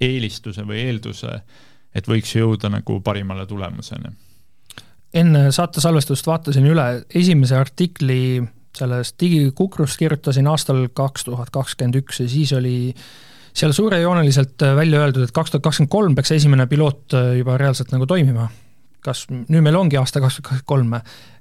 eelistuse 0.00 0.64
või 0.64 0.84
eelduse, 0.84 1.40
et 1.96 2.06
võiks 2.08 2.36
jõuda 2.36 2.68
nagu 2.72 3.00
parimale 3.04 3.46
tulemuseni. 3.48 4.12
enne 5.14 5.50
saate 5.52 5.80
salvestust 5.80 6.26
vaatasin 6.26 6.68
üle 6.68 7.04
esimese 7.14 7.56
artikli 7.56 8.20
sellest 8.76 9.16
digikukrust 9.20 9.98
kirjutasin 9.98 10.48
aastal 10.50 10.86
kaks 10.94 11.26
tuhat 11.26 11.50
kakskümmend 11.54 11.98
üks 12.02 12.22
ja 12.22 12.28
siis 12.30 12.52
oli 12.56 12.92
seal 13.56 13.74
suurejooneliselt 13.74 14.62
välja 14.78 15.02
öeldud, 15.02 15.26
et 15.26 15.34
kaks 15.34 15.54
tuhat 15.54 15.64
kakskümmend 15.66 15.92
kolm 15.92 16.16
peaks 16.18 16.34
esimene 16.36 16.68
piloot 16.70 17.16
juba 17.38 17.58
reaalselt 17.60 17.92
nagu 17.94 18.06
toimima. 18.06 18.48
kas 19.00 19.24
nüüd 19.30 19.64
meil 19.64 19.78
ongi 19.78 19.96
aasta 19.98 20.20
kaks 20.20 20.38
tuhat 20.38 20.50
kakskümmend 20.50 20.68
kolm, 20.70 20.94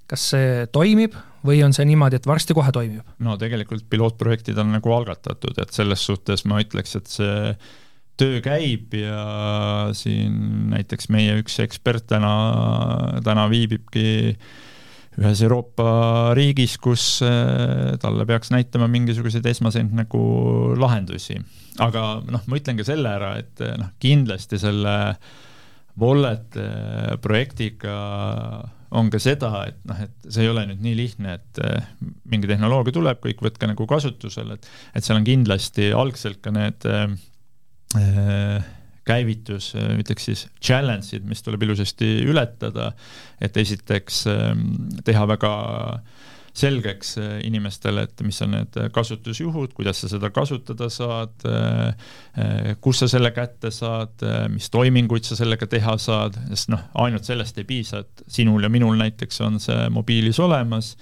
kas 0.09 0.29
see 0.33 0.63
toimib 0.73 1.17
või 1.45 1.61
on 1.63 1.75
see 1.75 1.85
niimoodi, 1.87 2.19
et 2.19 2.27
varsti 2.27 2.55
kohe 2.57 2.71
toimib? 2.75 3.05
no 3.19 3.37
tegelikult 3.37 3.85
pilootprojektid 3.89 4.57
on 4.57 4.73
nagu 4.77 4.95
algatatud, 4.95 5.59
et 5.61 5.75
selles 5.75 6.05
suhtes 6.05 6.45
ma 6.49 6.63
ütleks, 6.63 6.97
et 6.97 7.13
see 7.13 7.53
töö 8.19 8.41
käib 8.43 8.97
ja 8.97 9.91
siin 9.95 10.73
näiteks 10.73 11.07
meie 11.13 11.37
üks 11.39 11.61
ekspert 11.63 12.09
täna, 12.09 12.33
täna 13.23 13.45
viibibki 13.51 14.09
äh, 14.33 14.49
ühes 15.19 15.41
Euroopa 15.43 15.89
riigis, 16.37 16.77
kus 16.81 17.19
äh, 17.25 17.97
talle 18.01 18.25
peaks 18.29 18.53
näitama 18.53 18.87
mingisuguseid 18.91 19.45
esmaseid 19.51 19.91
nagu 19.95 20.21
lahendusi. 20.79 21.39
aga 21.83 22.21
noh, 22.27 22.43
ma 22.47 22.59
ütlen 22.59 22.79
ka 22.79 22.87
selle 22.87 23.11
ära, 23.19 23.35
et 23.41 23.63
äh, 23.63 23.75
noh, 23.79 23.93
kindlasti 24.01 24.59
selle 24.61 24.95
Wallet 25.99 26.55
äh, 26.59 27.15
projektiga 27.19 27.95
on 28.95 29.11
ka 29.13 29.19
seda, 29.21 29.51
et 29.69 29.81
noh, 29.85 29.99
et 30.01 30.31
see 30.31 30.47
ei 30.47 30.49
ole 30.49 30.63
nüüd 30.71 30.79
nii 30.81 30.95
lihtne, 30.97 31.35
et 31.37 31.59
mingi 32.31 32.49
tehnoloogia 32.49 32.95
tuleb, 32.95 33.19
kõik 33.21 33.43
võtke 33.45 33.69
nagu 33.69 33.85
kasutusele, 33.89 34.57
et 34.57 34.69
et 34.97 35.05
seal 35.05 35.19
on 35.19 35.27
kindlasti 35.27 35.91
algselt 35.93 36.39
ka 36.41 36.53
need 36.55 36.87
äh, 36.89 38.63
käivitus, 39.09 39.73
ütleks 39.75 40.29
siis 40.29 40.45
challenge'id, 40.61 41.25
mis 41.27 41.41
tuleb 41.45 41.65
ilusasti 41.65 42.19
ületada, 42.29 42.91
et 43.41 43.57
esiteks 43.57 44.23
ähm, 44.29 44.65
teha 45.05 45.25
väga 45.33 45.53
selgeks 46.59 47.17
äh, 47.17 47.39
inimestele, 47.47 48.03
et 48.07 48.23
mis 48.25 48.39
on 48.45 48.53
need 48.55 48.77
kasutusjuhud, 48.95 49.73
kuidas 49.77 50.01
sa 50.03 50.09
seda 50.11 50.31
kasutada 50.33 50.89
saad, 50.93 51.35
äh, 51.47 52.05
äh, 52.39 52.69
kus 52.81 53.03
sa 53.03 53.09
selle 53.11 53.31
kätte 53.35 53.71
saad, 53.73 54.25
mis 54.53 54.69
toiminguid 54.73 55.27
sa 55.27 55.37
sellega 55.39 55.69
teha 55.69 55.97
saad, 56.01 56.37
sest 56.51 56.71
noh, 56.73 56.85
ainult 57.05 57.27
sellest 57.27 57.59
ei 57.61 57.67
piisa, 57.69 58.03
et 58.05 58.23
sinul 58.39 58.65
ja 58.65 58.71
minul 58.71 58.97
näiteks 58.99 59.43
on 59.45 59.59
see 59.63 59.89
mobiilis 59.93 60.39
olemas, 60.43 60.95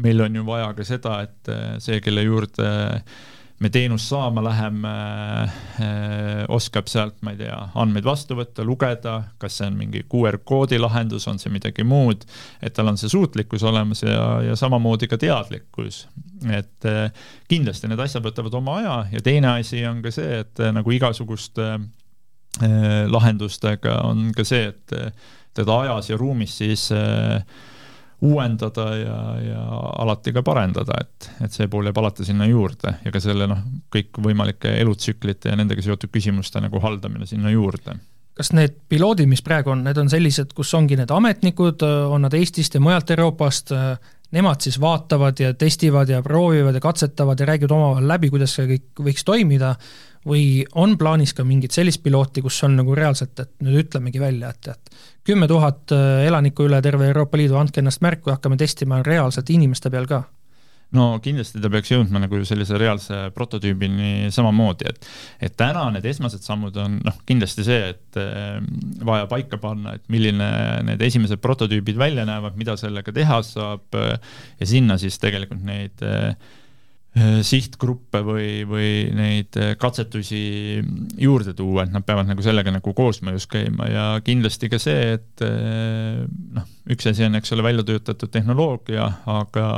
meil 0.00 0.22
on 0.24 0.40
ju 0.40 0.46
vaja 0.46 0.72
ka 0.76 0.86
seda, 0.86 1.20
et 1.26 1.52
see, 1.82 1.98
kelle 2.04 2.24
juurde 2.24 2.70
me 3.60 3.68
teenust 3.68 4.08
saama 4.08 4.42
läheme, 4.44 4.90
äh, 5.80 6.44
oskab 6.48 6.88
sealt, 6.88 7.18
ma 7.22 7.34
ei 7.34 7.40
tea, 7.42 7.56
andmeid 7.78 8.06
vastu 8.08 8.36
võtta, 8.38 8.64
lugeda, 8.64 9.16
kas 9.40 9.58
see 9.60 9.68
on 9.68 9.76
mingi 9.76 10.04
QR 10.10 10.38
koodi 10.48 10.78
lahendus, 10.80 11.26
on 11.28 11.38
see 11.38 11.52
midagi 11.52 11.84
muud, 11.84 12.24
et 12.64 12.74
tal 12.76 12.88
on 12.88 12.96
see 13.00 13.12
suutlikkus 13.12 13.64
olemas 13.68 14.00
ja, 14.06 14.24
ja 14.48 14.56
samamoodi 14.56 15.10
ka 15.10 15.20
teadlikkus. 15.20 16.06
et 16.48 16.88
äh, 16.88 17.12
kindlasti 17.48 17.88
need 17.90 18.00
asjad 18.00 18.24
võtavad 18.24 18.54
oma 18.56 18.78
aja 18.80 18.94
ja 19.12 19.20
teine 19.22 19.58
asi 19.58 19.84
on 19.86 20.00
ka 20.02 20.12
see, 20.14 20.40
et 20.40 20.60
äh, 20.60 20.72
nagu 20.72 20.96
igasuguste 20.96 21.78
lahendustega 22.60 24.00
on 24.08 24.32
ka 24.34 24.42
see, 24.44 24.72
et 24.72 24.94
teda 25.54 25.76
ajas 25.84 26.08
ja 26.10 26.16
ruumis 26.18 26.56
siis 26.58 26.88
äh, 26.92 27.44
uuendada 28.20 28.86
ja, 28.96 29.18
ja 29.40 29.64
alati 30.02 30.32
ka 30.36 30.42
parendada, 30.44 30.98
et, 31.00 31.30
et 31.44 31.56
see 31.56 31.68
pool 31.72 31.88
jääb 31.88 31.98
alati 32.02 32.26
sinna 32.28 32.46
juurde. 32.48 32.98
Ja 33.04 33.12
ka 33.14 33.22
selle 33.22 33.48
noh, 33.48 33.62
kõikvõimalike 33.94 34.74
elutsüklite 34.82 35.52
ja 35.52 35.58
nendega 35.58 35.84
seotud 35.84 36.12
küsimuste 36.12 36.60
nagu 36.60 36.82
haldamine 36.84 37.28
sinna 37.28 37.52
juurde. 37.52 37.96
Kas 38.36 38.52
need 38.56 38.76
piloodid, 38.88 39.28
mis 39.28 39.42
praegu 39.44 39.72
on, 39.74 39.82
need 39.84 39.98
on 40.00 40.08
sellised, 40.12 40.54
kus 40.56 40.72
ongi 40.76 40.96
need 40.96 41.10
ametnikud, 41.12 41.82
on 41.84 42.24
nad 42.24 42.36
Eestist 42.36 42.76
ja 42.76 42.80
mujalt 42.80 43.10
Euroopast, 43.12 43.74
nemad 44.36 44.62
siis 44.64 44.78
vaatavad 44.80 45.40
ja 45.42 45.50
testivad 45.58 46.08
ja 46.08 46.22
proovivad 46.22 46.76
ja 46.76 46.80
katsetavad 46.80 47.40
ja 47.40 47.48
räägivad 47.50 47.74
omavahel 47.76 48.08
läbi, 48.08 48.30
kuidas 48.30 48.54
see 48.56 48.68
kõik 48.70 49.04
võiks 49.08 49.26
toimida, 49.26 49.74
või 50.26 50.64
on 50.76 50.96
plaanis 51.00 51.32
ka 51.36 51.44
mingit 51.48 51.74
sellist 51.74 52.02
pilooti, 52.04 52.42
kus 52.44 52.58
on 52.66 52.76
nagu 52.80 52.96
reaalselt, 52.96 53.38
et 53.40 53.52
nüüd 53.64 53.86
ütlemegi 53.86 54.20
välja, 54.20 54.52
et, 54.52 54.74
et 54.74 55.24
kümme 55.26 55.48
tuhat 55.48 55.94
äh, 55.96 56.26
elanikku 56.28 56.68
üle 56.68 56.82
terve 56.84 57.08
Euroopa 57.08 57.40
Liidu, 57.40 57.56
andke 57.60 57.80
ennast 57.80 58.04
märku 58.04 58.30
ja 58.30 58.36
hakkame 58.36 58.60
testima 58.60 59.00
reaalselt 59.06 59.50
inimeste 59.54 59.92
peal 59.92 60.08
ka. 60.10 60.24
No 60.90 61.20
kindlasti 61.22 61.60
ta 61.62 61.68
peaks 61.70 61.92
jõudma 61.92 62.18
nagu 62.18 62.40
sellise 62.42 62.74
reaalse 62.80 63.28
prototüübini 63.30 64.26
samamoodi, 64.34 64.90
et 64.90 65.06
et 65.46 65.54
täna 65.54 65.84
need 65.94 66.08
esmased 66.10 66.42
sammud 66.42 66.74
on 66.82 66.96
noh, 67.06 67.20
kindlasti 67.28 67.62
see, 67.62 67.92
et 67.92 68.18
eh, 68.18 68.56
vaja 69.06 69.28
paika 69.30 69.60
panna, 69.62 69.94
et 69.94 70.02
milline 70.10 70.48
need 70.88 71.04
esimesed 71.06 71.38
prototüübid 71.40 72.00
välja 72.00 72.26
näevad, 72.26 72.58
mida 72.58 72.74
sellega 72.80 73.14
teha 73.14 73.38
saab 73.46 73.94
ja 73.94 74.66
sinna 74.66 74.98
siis 74.98 75.22
tegelikult 75.22 75.62
neid 75.62 76.02
äh, 76.02 76.34
Äh, 76.34 76.59
sihtgruppe 77.42 78.20
või, 78.22 78.48
või 78.70 78.90
neid 79.16 79.56
äh, 79.58 79.72
katsetusi 79.80 80.78
juurde 81.18 81.54
tuua, 81.58 81.82
et 81.82 81.94
nad 81.94 82.04
peavad 82.06 82.28
nagu 82.28 82.42
sellega 82.44 82.70
nagu 82.70 82.92
koosmõjus 82.94 83.48
käima 83.50 83.88
ja 83.90 84.04
kindlasti 84.22 84.70
ka 84.70 84.78
see, 84.78 85.16
et 85.16 85.42
äh, 85.42 86.20
noh, 86.54 86.68
üks 86.94 87.10
asi 87.10 87.26
on, 87.26 87.34
eks 87.40 87.50
ole, 87.56 87.64
välja 87.66 87.82
töötatud 87.88 88.30
tehnoloogia, 88.30 89.08
aga 89.26 89.70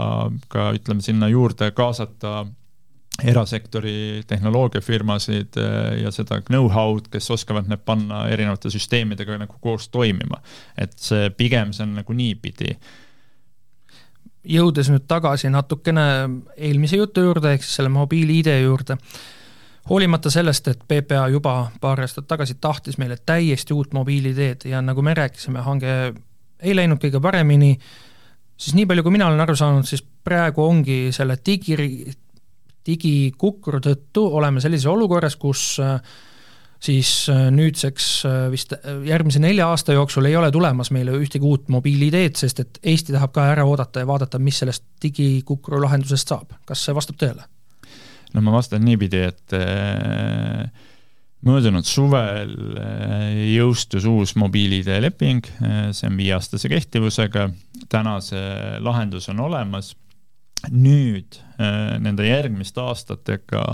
ka 0.53 0.66
ütleme, 0.77 1.05
sinna 1.05 1.31
juurde 1.33 1.71
kaasata 1.77 2.42
erasektori 3.29 4.23
tehnoloogiafirmasid 4.29 5.57
ja 6.01 6.11
seda 6.12 6.38
know-how'd, 6.49 7.11
kes 7.12 7.29
oskavad 7.35 7.68
need 7.68 7.83
panna 7.85 8.23
erinevate 8.33 8.73
süsteemidega 8.73 9.37
nagu 9.40 9.59
koos 9.61 9.90
toimima. 9.92 10.40
et 10.81 10.97
see 10.97 11.29
pigem 11.37 11.75
see 11.77 11.85
on 11.85 11.92
nagu 12.01 12.16
niipidi 12.16 12.73
jõudes 14.48 14.90
nüüd 14.90 15.07
tagasi 15.11 15.50
natukene 15.52 16.05
eelmise 16.57 16.98
jutu 16.98 17.24
juurde, 17.26 17.55
ehk 17.55 17.64
siis 17.64 17.78
selle 17.78 17.92
mobiil-ID 17.94 18.50
juurde, 18.62 18.96
hoolimata 19.90 20.31
sellest, 20.31 20.68
et 20.72 20.83
PPA 20.88 21.26
juba 21.33 21.57
paar 21.81 22.02
aastat 22.02 22.26
tagasi 22.31 22.59
tahtis 22.61 22.98
meile 22.98 23.18
täiesti 23.26 23.74
uut 23.74 23.94
mobiil-ID-d 23.94 24.70
ja 24.70 24.83
nagu 24.83 25.02
me 25.02 25.14
rääkisime, 25.18 25.62
hange 25.66 25.94
ei 26.62 26.74
läinud 26.76 27.02
kõige 27.02 27.22
paremini, 27.22 27.76
siis 28.57 28.76
nii 28.78 28.87
palju, 28.87 29.07
kui 29.07 29.14
mina 29.14 29.31
olen 29.31 29.42
aru 29.42 29.57
saanud, 29.59 29.87
siis 29.87 30.02
praegu 30.02 30.62
ongi 30.64 30.98
selle 31.14 31.38
digi, 31.46 31.76
digikukru 32.87 33.81
tõttu 33.83 34.26
oleme 34.38 34.62
sellises 34.62 34.90
olukorras, 34.90 35.37
kus 35.38 35.76
äh, 35.83 35.98
siis 36.83 37.11
äh, 37.31 37.47
nüüdseks 37.55 38.07
äh, 38.27 38.38
vist 38.51 38.73
äh, 38.75 39.03
järgmise 39.07 39.40
nelja 39.42 39.68
aasta 39.71 39.95
jooksul 39.97 40.27
ei 40.29 40.37
ole 40.37 40.51
tulemas 40.55 40.90
meile 40.95 41.14
ühtegi 41.18 41.47
uut 41.47 41.71
mobiil-ID-d, 41.73 42.38
sest 42.38 42.62
et 42.64 42.81
Eesti 42.83 43.14
tahab 43.14 43.35
ka 43.35 43.47
ära 43.53 43.66
oodata 43.68 44.03
ja 44.03 44.09
vaadata, 44.09 44.40
mis 44.42 44.62
sellest 44.62 44.87
digikukru 45.03 45.83
lahendusest 45.83 46.35
saab. 46.35 46.57
kas 46.66 46.85
see 46.85 46.97
vastab 46.97 47.21
tõele? 47.23 47.47
no 48.35 48.42
ma 48.42 48.55
vastan 48.57 48.85
niipidi, 48.85 49.21
et 49.29 49.55
möödunud 51.45 51.85
suvel 51.85 52.55
jõustus 53.53 54.07
uus 54.09 54.33
mobiil-ID 54.40 54.88
leping, 55.05 55.45
see 55.92 56.09
on 56.09 56.16
viieaastase 56.16 56.71
kehtivusega, 56.73 57.51
täna 57.92 58.16
see 58.25 58.79
lahendus 58.81 59.29
on 59.29 59.42
olemas, 59.45 59.92
nüüd 60.71 61.37
nende 62.01 62.25
järgmiste 62.25 62.81
aastatega 62.81 63.66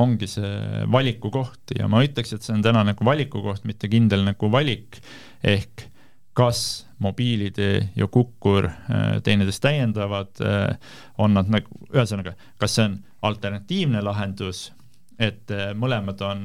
ongi 0.00 0.28
see 0.30 0.84
valiku 0.90 1.30
koht 1.34 1.74
ja 1.78 1.88
ma 1.90 2.02
ütleks, 2.04 2.34
et 2.34 2.44
see 2.44 2.54
on 2.56 2.62
täna 2.64 2.82
nagu 2.86 3.06
valiku 3.06 3.42
koht, 3.44 3.66
mitte 3.68 3.90
kindel 3.92 4.24
nagu 4.26 4.50
valik, 4.52 4.98
ehk 5.42 5.88
kas 6.34 6.86
mobiilide 6.98 7.90
ja 7.96 8.08
Kukkur 8.10 8.66
äh, 8.66 9.20
teineteist 9.22 9.62
täiendavad, 9.62 10.32
äh, 10.42 10.74
on 11.18 11.36
nad 11.36 11.50
nagu, 11.52 11.70
ühesõnaga, 11.92 12.34
kas 12.58 12.74
see 12.74 12.88
on 12.88 12.98
alternatiivne 13.24 14.02
lahendus, 14.02 14.66
et 15.18 15.50
äh, 15.54 15.70
mõlemad 15.78 16.20
on 16.26 16.44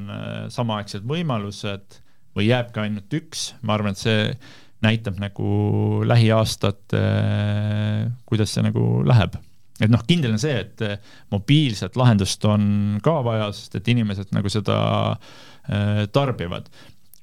samaaegsed 0.54 1.08
võimalused 1.10 2.02
või 2.38 2.52
jääbki 2.52 2.84
ainult 2.86 3.18
üks, 3.18 3.54
ma 3.66 3.76
arvan, 3.76 3.98
et 3.98 4.04
see 4.04 4.26
näitab 4.86 5.18
nagu 5.20 5.50
lähiaastat, 6.08 6.94
kuidas 8.30 8.54
see 8.54 8.64
nagu 8.64 8.84
läheb 9.04 9.34
et 9.80 9.92
noh, 9.92 10.04
kindel 10.08 10.36
on 10.36 10.42
see, 10.42 10.60
et 10.66 10.86
eh, 10.86 11.00
mobiilset 11.34 11.98
lahendust 12.00 12.46
on 12.50 13.00
ka 13.04 13.20
vaja, 13.26 13.50
sest 13.56 13.80
et 13.80 13.92
inimesed 13.96 14.34
nagu 14.36 14.52
seda 14.52 14.78
äh, 15.16 16.06
tarbivad. 16.14 16.72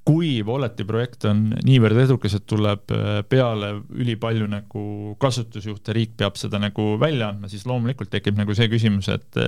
kui 0.07 0.38
Walleti 0.47 0.85
projekt 0.87 1.25
on 1.27 1.49
niivõrd 1.66 1.99
edukas, 2.05 2.37
et 2.38 2.45
tuleb 2.47 2.92
eh, 2.95 3.23
peale 3.29 3.73
ülipalju 3.90 4.47
nagu 4.49 4.83
kasutusjuhte, 5.21 5.92
riik 5.97 6.14
peab 6.16 6.38
seda 6.38 6.61
nagu 6.62 6.95
välja 7.03 7.33
andma, 7.33 7.51
siis 7.51 7.66
loomulikult 7.66 8.12
tekib 8.12 8.38
nagu 8.38 8.55
see 8.55 8.71
küsimus, 8.73 9.11
et 9.12 9.40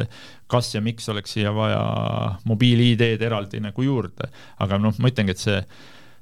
kas 0.50 0.74
ja 0.74 0.82
miks 0.84 1.08
oleks 1.08 1.36
siia 1.36 1.54
vaja 1.54 1.84
mobiil-ID-d 2.50 3.22
eraldi 3.30 3.62
nagu 3.62 3.86
juurde. 3.86 4.32
aga 4.58 4.82
noh, 4.82 4.98
ma 4.98 5.12
ütlengi, 5.12 5.36
et 5.36 5.46
see 5.46 5.62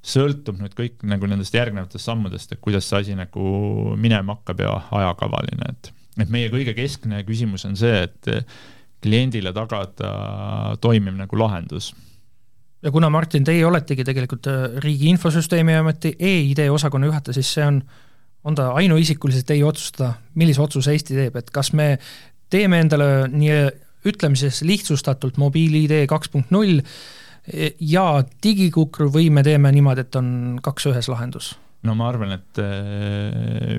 sõltub 0.06 0.60
nüüd 0.60 0.76
kõik 0.78 1.02
nagu 1.08 1.26
nendest 1.26 1.54
järgnevatest 1.56 2.04
sammudest, 2.04 2.52
et 2.52 2.62
kuidas 2.62 2.86
see 2.86 3.00
asi 3.00 3.16
nagu 3.18 3.96
minema 3.98 4.36
hakkab 4.36 4.62
ja 4.62 4.74
ajakavaline, 5.00 5.72
et 5.72 5.95
et 6.20 6.32
meie 6.32 6.48
kõige 6.52 6.74
keskne 6.76 7.22
küsimus 7.26 7.66
on 7.68 7.76
see, 7.78 8.06
et 8.06 8.30
kliendile 9.04 9.52
tagada 9.56 10.10
toimiv 10.82 11.16
nagu 11.16 11.38
lahendus. 11.38 11.92
ja 12.82 12.92
kuna, 12.92 13.10
Martin, 13.10 13.44
teie 13.44 13.64
oletegi 13.66 14.04
tegelikult 14.04 14.46
äh, 14.50 14.78
Riigi 14.84 15.10
Infosüsteemi 15.12 15.74
Ameti 15.76 16.14
e-ID 16.18 16.66
osakonna 16.70 17.10
juhataja, 17.10 17.34
siis 17.34 17.52
see 17.58 17.66
on, 17.66 17.80
on 18.44 18.54
ta 18.54 18.70
ainuisikuliselt 18.78 19.46
teie 19.48 19.64
otsustada, 19.64 20.14
millise 20.34 20.62
otsuse 20.62 20.94
Eesti 20.94 21.16
teeb, 21.16 21.36
et 21.36 21.50
kas 21.50 21.72
me 21.72 21.96
teeme 22.52 22.80
endale 22.80 23.26
nii 23.32 23.60
ütleme 24.06 24.38
siis 24.38 24.62
lihtsustatult 24.62 25.38
mobiil-ID 25.42 26.04
kaks 26.06 26.30
punkt 26.30 26.52
null 26.54 26.78
ja 27.80 28.04
digikukru 28.42 29.08
või 29.14 29.30
me 29.34 29.42
teeme 29.46 29.72
niimoodi, 29.74 30.06
et 30.06 30.18
on 30.18 30.28
kaks 30.62 30.90
ühes 30.92 31.10
lahendus? 31.10 31.56
no 31.86 31.94
ma 31.94 32.08
arvan, 32.10 32.32
et 32.34 32.60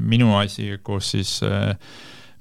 minu 0.04 0.36
asi 0.40 0.78
koos 0.84 1.10
siis 1.16 1.40
äh, 1.44 1.74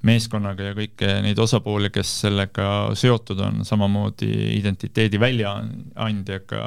meeskonnaga 0.05 0.69
ja 0.69 0.75
kõiki 0.77 1.09
neid 1.25 1.39
osapooli, 1.41 1.89
kes 1.93 2.11
sellega 2.25 2.67
seotud 2.97 3.41
on, 3.43 3.63
samamoodi 3.65 4.29
identiteedi 4.57 5.19
väljaandjaga, 5.21 6.61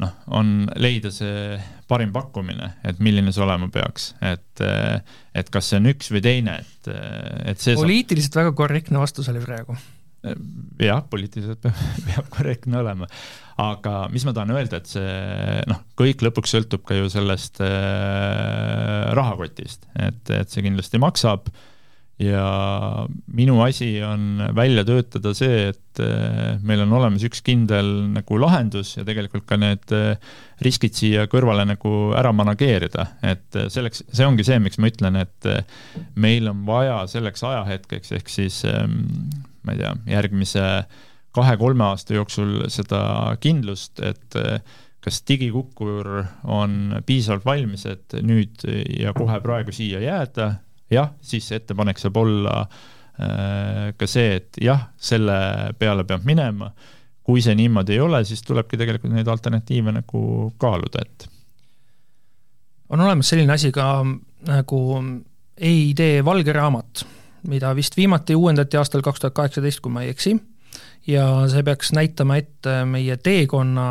noh, 0.00 0.16
on 0.38 0.64
leida 0.80 1.12
see 1.12 1.58
parim 1.90 2.12
pakkumine, 2.14 2.72
et 2.86 3.00
milline 3.04 3.34
see 3.34 3.44
olema 3.44 3.68
peaks, 3.72 4.14
et 4.24 4.64
et 5.36 5.52
kas 5.52 5.70
see 5.70 5.80
on 5.80 5.92
üks 5.92 6.10
või 6.14 6.24
teine, 6.24 6.58
et, 6.64 6.92
et 7.52 7.60
see 7.60 7.76
poliitiliselt 7.78 8.34
saab... 8.36 8.48
väga 8.48 8.58
korrektne 8.62 9.02
vastus 9.02 9.28
oli 9.32 9.42
praegu. 9.44 9.76
jah, 10.80 11.04
poliitiliselt 11.12 11.60
peab, 11.64 11.84
peab 12.08 12.30
korrektne 12.32 12.80
olema, 12.80 13.08
aga 13.60 14.06
mis 14.12 14.24
ma 14.24 14.32
tahan 14.36 14.56
öelda, 14.56 14.80
et 14.80 14.88
see 14.88 15.66
noh, 15.68 15.84
kõik 16.00 16.24
lõpuks 16.24 16.56
sõltub 16.56 16.84
ka 16.88 16.96
ju 16.96 17.12
sellest 17.12 17.60
äh, 17.64 19.12
rahakotist, 19.16 19.84
et, 20.00 20.24
et 20.32 20.48
see 20.48 20.64
kindlasti 20.64 21.00
maksab 21.00 21.52
äh, 21.52 21.66
ja 22.20 23.06
minu 23.32 23.62
asi 23.64 24.02
on 24.04 24.42
välja 24.56 24.84
töötada 24.84 25.32
see, 25.36 25.70
et 25.70 26.00
eh, 26.04 26.58
meil 26.66 26.82
on 26.84 26.92
olemas 26.98 27.24
üks 27.24 27.40
kindel 27.44 27.88
nagu 28.12 28.40
lahendus 28.40 28.92
ja 28.98 29.04
tegelikult 29.08 29.46
ka 29.48 29.56
need 29.60 29.94
eh, 29.96 30.18
riskid 30.64 30.96
siia 30.96 31.24
kõrvale 31.32 31.64
nagu 31.70 32.12
ära 32.18 32.34
manageerida, 32.36 33.06
et 33.24 33.56
eh, 33.56 33.70
selleks, 33.72 34.04
see 34.12 34.28
ongi 34.28 34.44
see, 34.46 34.60
miks 34.60 34.80
ma 34.80 34.92
ütlen, 34.92 35.16
et 35.22 35.50
meil 36.20 36.50
on 36.52 36.66
vaja 36.68 37.00
selleks 37.10 37.46
ajahetkeks, 37.48 38.12
ehk 38.20 38.32
siis 38.32 38.62
ehm, 38.68 39.00
ma 39.64 39.76
ei 39.76 39.80
tea, 39.80 39.96
järgmise 40.18 40.68
kahe-kolme 41.36 41.88
aasta 41.88 42.18
jooksul 42.18 42.66
seda 42.72 43.02
kindlust, 43.40 44.00
et 44.02 44.36
kas 45.00 45.20
digikukkur 45.24 46.08
on 46.52 46.98
piisavalt 47.06 47.46
valmis, 47.46 47.86
et 47.88 48.18
nüüd 48.20 48.66
ja 48.98 49.14
kohe 49.16 49.38
praegu 49.40 49.72
siia 49.72 50.02
jääda 50.02 50.56
jah, 50.90 51.12
siis 51.22 51.50
ettepanek 51.56 52.00
saab 52.00 52.16
olla 52.20 52.54
äh, 52.62 53.90
ka 53.96 54.08
see, 54.10 54.38
et 54.40 54.60
jah, 54.62 54.88
selle 54.96 55.36
peale 55.78 56.06
peab 56.08 56.26
minema, 56.28 56.70
kui 57.26 57.42
see 57.44 57.54
niimoodi 57.58 57.96
ei 57.96 58.02
ole, 58.02 58.22
siis 58.26 58.42
tulebki 58.46 58.78
tegelikult 58.80 59.14
neid 59.14 59.28
alternatiive 59.30 59.94
nagu 60.00 60.22
kaaluda, 60.60 61.04
et 61.04 61.28
on 62.90 63.00
olemas 63.00 63.28
selline 63.30 63.54
asi 63.54 63.70
ka 63.74 64.00
nagu 64.48 64.80
EID 65.60 66.00
valge 66.26 66.52
raamat, 66.56 67.04
mida 67.50 67.70
vist 67.76 67.96
viimati 67.96 68.34
uuendati 68.36 68.78
aastal 68.80 69.04
kaks 69.04 69.22
tuhat 69.22 69.36
kaheksateist, 69.36 69.82
kui 69.84 69.92
ma 69.92 70.02
ei 70.04 70.14
eksi, 70.14 70.34
ja 71.08 71.26
see 71.52 71.62
peaks 71.66 71.92
näitama 71.96 72.40
ette 72.40 72.80
meie 72.88 73.16
teekonna 73.20 73.86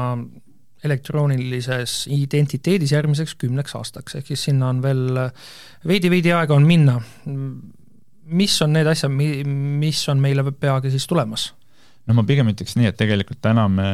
elektroonilises 0.86 2.06
identiteedis 2.14 2.94
järgmiseks 2.96 3.36
kümneks 3.40 3.76
aastaks, 3.76 4.16
ehk 4.20 4.32
siis 4.32 4.46
sinna 4.50 4.70
on 4.72 4.82
veel 4.84 5.26
veidi-veidi 5.88 6.34
aega 6.36 6.56
on 6.56 6.68
minna. 6.68 7.00
mis 8.30 8.62
on 8.62 8.74
need 8.74 8.88
asjad, 8.88 9.12
mis 9.12 10.02
on 10.10 10.20
meile 10.22 10.44
peagi 10.52 10.92
siis 10.94 11.08
tulemas? 11.08 11.54
no 12.08 12.16
ma 12.18 12.24
pigem 12.26 12.48
ütleks 12.50 12.78
nii, 12.78 12.90
et 12.90 12.98
tegelikult 12.98 13.42
täna 13.42 13.68
me 13.70 13.90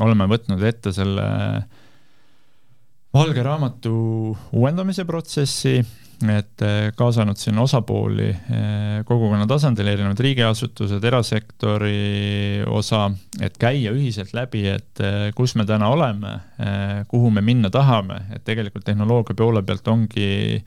oleme 0.00 0.28
võtnud 0.30 0.62
ette 0.64 0.92
selle 0.92 1.26
valge 3.14 3.42
raamatu 3.42 3.92
uuendamise 4.52 5.04
protsessi 5.04 5.80
et 6.28 6.62
kaasanud 6.98 7.38
sinna 7.40 7.62
osapooli 7.64 8.28
kogukonna 9.08 9.46
tasandil, 9.48 9.88
erinevad 9.88 10.20
riigiasutused, 10.20 11.04
erasektori 11.08 12.60
osa, 12.68 13.06
et 13.40 13.56
käia 13.60 13.94
ühiselt 13.96 14.34
läbi, 14.36 14.66
et 14.68 15.00
kus 15.36 15.56
me 15.56 15.64
täna 15.68 15.88
oleme, 15.88 16.34
kuhu 17.08 17.32
me 17.32 17.40
minna 17.44 17.72
tahame, 17.72 18.20
et 18.36 18.44
tegelikult 18.44 18.84
tehnoloogia 18.84 19.38
poole 19.38 19.64
pealt 19.64 19.88
ongi 19.88 20.60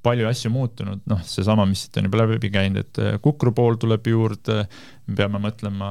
palju 0.00 0.30
asju 0.30 0.48
muutunud, 0.54 1.02
noh, 1.10 1.20
seesama, 1.26 1.66
mis 1.68 1.82
siit 1.84 1.98
on 2.00 2.06
juba 2.08 2.22
läbi 2.22 2.48
käinud, 2.52 2.80
et 2.80 3.20
kukru 3.20 3.52
pool 3.56 3.76
tuleb 3.80 4.06
juurde, 4.08 4.62
me 5.10 5.18
peame 5.18 5.42
mõtlema 5.42 5.90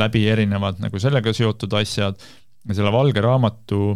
läbi 0.00 0.24
erinevad 0.32 0.80
nagu 0.82 0.98
sellega 1.02 1.34
seotud 1.36 1.76
asjad. 1.78 2.18
Ja 2.66 2.74
selle 2.74 2.90
valge 2.90 3.22
raamatu 3.22 3.92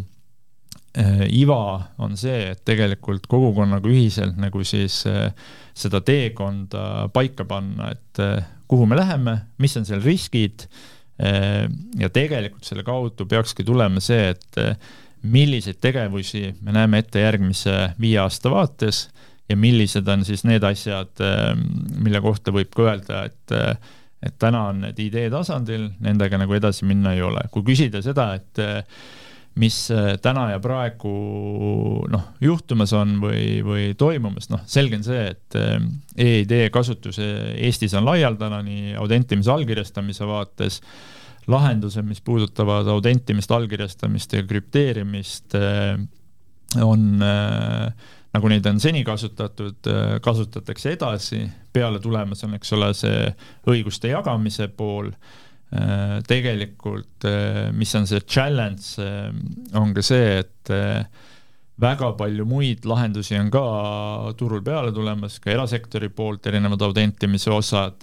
iva 1.31 1.63
on 2.03 2.17
see, 2.19 2.51
et 2.51 2.63
tegelikult 2.67 3.29
kogukonnaga 3.31 3.91
ühiselt 3.91 4.39
nagu 4.41 4.65
siis 4.67 5.05
äh, 5.07 5.29
seda 5.77 6.01
teekonda 6.03 7.09
paika 7.15 7.47
panna, 7.47 7.93
et 7.95 8.23
äh, 8.23 8.41
kuhu 8.71 8.89
me 8.91 8.99
läheme, 8.99 9.37
mis 9.63 9.77
on 9.79 9.87
seal 9.87 10.03
riskid 10.03 10.67
äh, 11.23 11.69
ja 12.01 12.11
tegelikult 12.11 12.67
selle 12.67 12.83
kaudu 12.87 13.29
peakski 13.31 13.67
tulema 13.67 14.03
see, 14.03 14.33
et 14.35 14.61
milliseid 15.23 15.79
tegevusi 15.85 16.47
me 16.65 16.75
näeme 16.75 17.03
ette 17.05 17.23
järgmise 17.23 17.93
viie 18.01 18.19
aasta 18.23 18.51
vaates 18.51 19.09
ja 19.51 19.57
millised 19.59 20.09
on 20.09 20.25
siis 20.25 20.47
need 20.49 20.65
asjad, 20.65 21.11
mille 22.01 22.21
kohta 22.25 22.55
võib 22.55 22.71
ka 22.75 22.87
öelda, 22.87 23.25
et 23.29 23.55
äh, 23.57 23.75
et 24.23 24.37
täna 24.41 24.67
on 24.71 24.83
need 24.85 24.99
idee 25.01 25.31
tasandil, 25.33 25.89
nendega 26.05 26.39
nagu 26.41 26.55
edasi 26.57 26.87
minna 26.89 27.15
ei 27.17 27.23
ole. 27.25 27.47
kui 27.53 27.65
küsida 27.67 28.03
seda, 28.05 28.35
et 28.37 28.61
äh, 28.61 28.83
mis 29.61 29.77
äh, 29.95 30.15
täna 30.23 30.49
ja 30.55 30.59
praegu 30.63 31.13
noh, 32.11 32.27
juhtumas 32.41 32.95
on 32.97 33.19
või, 33.23 33.61
või 33.67 33.87
toimumas, 33.99 34.49
noh, 34.53 34.65
selge 34.71 35.01
on 35.01 35.07
see, 35.07 35.25
et 35.35 35.61
e-ID 36.17 36.71
kasutus 36.73 37.21
Eestis 37.21 37.95
on 37.99 38.09
laialdane 38.09 38.63
nii 38.67 38.93
autentimise 39.01 39.53
allkirjastamise 39.53 40.29
vaates 40.29 40.81
lahendused, 41.51 42.05
mis 42.07 42.21
puudutavad 42.21 42.89
autentimist, 42.89 43.51
allkirjastamist 43.51 44.33
ja 44.33 44.43
krüpteerimist, 44.47 45.55
äh, 45.55 45.99
on 46.83 47.23
äh, 47.23 47.93
nagu 48.35 48.51
neid 48.51 48.67
on 48.71 48.81
seni 48.83 49.03
kasutatud, 49.07 49.81
äh, 49.91 50.17
kasutatakse 50.23 50.95
edasi, 50.95 51.43
peale 51.73 52.01
tulemas 52.03 52.45
on, 52.47 52.55
eks 52.59 52.75
ole, 52.77 52.93
see 52.95 53.31
õiguste 53.71 54.13
jagamise 54.13 54.69
pool, 54.69 55.11
tegelikult 56.27 57.27
mis 57.79 57.93
on 57.95 58.07
see 58.11 58.25
challenge, 58.27 58.97
on 59.79 59.93
ka 59.95 60.03
see, 60.03 60.41
et 60.41 60.73
väga 61.81 62.11
palju 62.19 62.45
muid 62.49 62.85
lahendusi 62.89 63.39
on 63.39 63.49
ka 63.55 63.63
turul 64.39 64.65
peale 64.67 64.91
tulemas, 64.93 65.39
ka 65.41 65.53
erasektori 65.55 66.11
poolt 66.13 66.49
erinevad 66.51 66.83
autentimise 66.89 67.53
osad, 67.55 68.03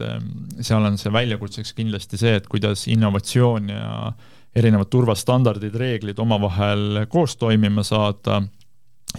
seal 0.64 0.88
on 0.88 0.98
see 1.02 1.12
väljakutseks 1.14 1.76
kindlasti 1.78 2.20
see, 2.22 2.38
et 2.40 2.48
kuidas 2.50 2.88
innovatsioon 2.88 3.70
ja 3.74 4.14
erinevad 4.58 4.90
turvastandardid, 4.90 5.76
reeglid 5.78 6.20
omavahel 6.24 7.04
koos 7.12 7.36
toimima 7.38 7.84
saada 7.86 8.42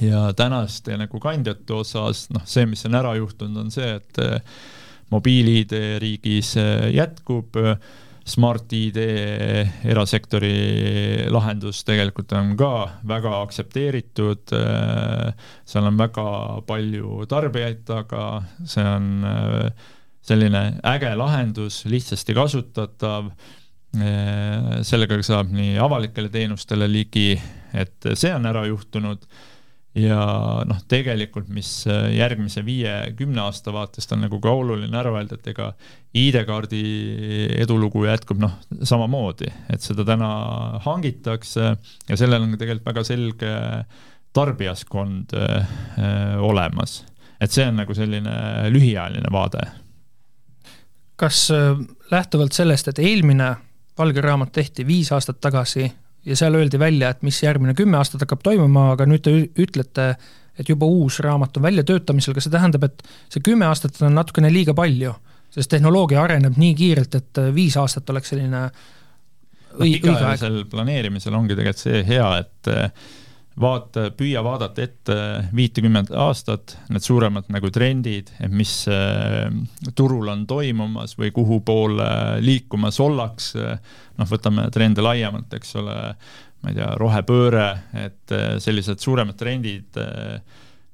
ja 0.03 0.33
tänaste 0.37 0.97
nagu 0.99 1.21
kandjate 1.23 1.75
osas, 1.75 2.27
noh, 2.35 2.43
see, 2.49 2.67
mis 2.67 2.85
on 2.89 2.99
ära 2.99 3.15
juhtunud, 3.19 3.63
on 3.63 3.71
see, 3.75 3.95
et 4.01 4.21
mobiil-ID 5.13 5.75
riigis 6.03 6.55
jätkub, 6.95 7.57
Smart-ID 8.29 8.99
erasektori 9.89 11.29
lahendus 11.33 11.81
tegelikult 11.89 12.33
on 12.37 12.55
ka 12.59 12.73
väga 13.09 13.35
aktsepteeritud, 13.43 14.55
seal 15.69 15.89
on 15.89 16.01
väga 16.01 16.27
palju 16.69 17.25
tarbijaid 17.31 17.85
taga, 17.89 18.25
see 18.69 18.85
on 18.85 19.09
äh, 19.29 19.87
selline 20.29 20.65
äge 20.87 21.15
lahendus, 21.17 21.83
lihtsasti 21.89 22.37
kasutatav, 22.37 23.31
äh, 23.97 24.73
sellega 24.87 25.21
saab 25.25 25.53
nii 25.55 25.79
avalikele 25.83 26.33
teenustele 26.33 26.89
ligi, 26.91 27.31
et 27.73 28.13
see 28.15 28.33
on 28.35 28.49
ära 28.49 28.67
juhtunud 28.69 29.25
ja 29.97 30.19
noh, 30.69 30.81
tegelikult, 30.91 31.49
mis 31.53 31.71
äh, 31.89 32.11
järgmise 32.19 32.63
viie-kümne 32.67 33.41
aasta 33.47 33.73
vaatest 33.75 34.13
on 34.15 34.23
nagu 34.27 34.41
ka 34.43 34.53
oluline 34.53 34.99
ära 35.01 35.13
öelda, 35.15 35.39
et 35.39 35.51
ega 35.55 35.71
ID-kaardi 36.17 36.83
edulugu 37.63 38.05
jätkub 38.07 38.41
noh, 38.43 38.59
samamoodi, 38.83 39.51
et 39.73 39.85
seda 39.85 40.05
täna 40.09 40.31
hangitakse 40.85 41.73
ja 42.09 42.21
sellel 42.21 42.45
on 42.45 42.57
tegelikult 42.57 42.91
väga 42.93 43.05
selge 43.07 43.53
tarbijaskond 44.37 45.35
äh, 45.35 45.71
olemas. 46.45 47.05
et 47.41 47.55
see 47.55 47.69
on 47.71 47.77
nagu 47.79 47.95
selline 47.95 48.35
lühiajaline 48.75 49.33
vaade. 49.33 49.65
kas 51.17 51.49
äh, 51.51 51.73
lähtuvalt 52.11 52.53
sellest, 52.53 52.89
et 52.89 52.99
eelmine 52.99 53.55
valge 53.99 54.21
raamat 54.21 54.53
tehti 54.53 54.87
viis 54.87 55.13
aastat 55.13 55.41
tagasi 55.41 55.89
ja 56.29 56.37
seal 56.37 56.59
öeldi 56.59 56.81
välja, 56.81 57.13
et 57.15 57.25
mis 57.27 57.39
järgmine 57.43 57.75
kümme 57.79 57.99
aastat 58.01 58.23
hakkab 58.25 58.43
toimuma, 58.45 58.93
aga 58.95 59.07
nüüd 59.09 59.25
te 59.25 59.33
ütlete, 59.61 60.11
et 60.59 60.69
juba 60.69 60.89
uus 60.91 61.21
raamat 61.25 61.57
on 61.57 61.65
väljatöötamisel, 61.65 62.37
kas 62.37 62.49
see 62.49 62.55
tähendab, 62.55 62.85
et 62.89 63.03
see 63.33 63.45
kümme 63.45 63.69
aastat 63.69 64.01
on 64.05 64.17
natukene 64.19 64.53
liiga 64.53 64.77
palju? 64.77 65.17
sest 65.49 65.71
tehnoloogia 65.73 66.21
areneb 66.21 66.59
nii 66.61 66.75
kiirelt, 66.77 67.15
et 67.17 67.39
viis 67.57 67.73
aastat 67.81 68.11
oleks 68.13 68.35
selline 68.35 68.67
õi-, 68.69 69.95
õige 69.97 70.13
aeg. 70.13 70.43
planeerimisel 70.71 71.35
ongi 71.35 71.57
tegelikult 71.57 71.81
see 71.87 72.03
hea, 72.05 72.27
et 72.43 72.71
vaata, 73.61 74.09
püüa 74.17 74.43
vaadata 74.45 74.83
ette 74.85 75.17
viitekümmet 75.57 76.13
aastat, 76.17 76.77
need 76.93 77.05
suuremad 77.05 77.49
nagu 77.53 77.71
trendid, 77.75 78.31
et 78.43 78.53
mis 78.55 78.73
äh, 78.93 79.49
turul 79.99 80.31
on 80.33 80.45
toimumas 80.49 81.17
või 81.19 81.33
kuhu 81.35 81.61
poole 81.67 82.09
liikumas 82.45 83.01
ollakse, 83.03 83.79
noh, 84.19 84.31
võtame 84.31 84.69
trende 84.75 85.05
laiemalt, 85.05 85.53
eks 85.59 85.77
ole, 85.81 85.99
ma 86.63 86.73
ei 86.73 86.79
tea, 86.79 86.89
rohepööre, 87.01 87.69
et 88.07 88.35
äh, 88.37 88.49
sellised 88.63 89.03
suuremad 89.03 89.39
trendid 89.41 90.01
äh, 90.01 90.39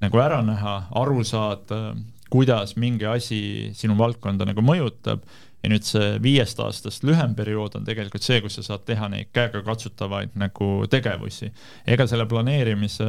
nagu 0.05 0.21
ära 0.21 0.41
näha, 0.45 0.77
aru 1.01 1.25
saada, 1.25 1.95
kuidas 2.33 2.75
mingi 2.81 3.07
asi 3.07 3.41
sinu 3.77 3.97
valdkonda 3.99 4.49
nagu 4.49 4.65
mõjutab 4.65 5.23
ja 5.65 5.71
nüüd 5.73 5.87
see 5.89 6.17
viiest 6.23 6.59
aastast 6.61 7.05
lühem 7.09 7.33
periood 7.37 7.79
on 7.79 7.87
tegelikult 7.87 8.25
see, 8.25 8.41
kus 8.45 8.59
sa 8.59 8.65
saad 8.67 8.83
teha 8.89 9.09
neid 9.09 9.31
käegakatsutavaid 9.35 10.35
nagu 10.41 10.71
tegevusi. 10.93 11.49
ega 11.89 12.07
selle 12.11 12.27
planeerimise 12.29 13.07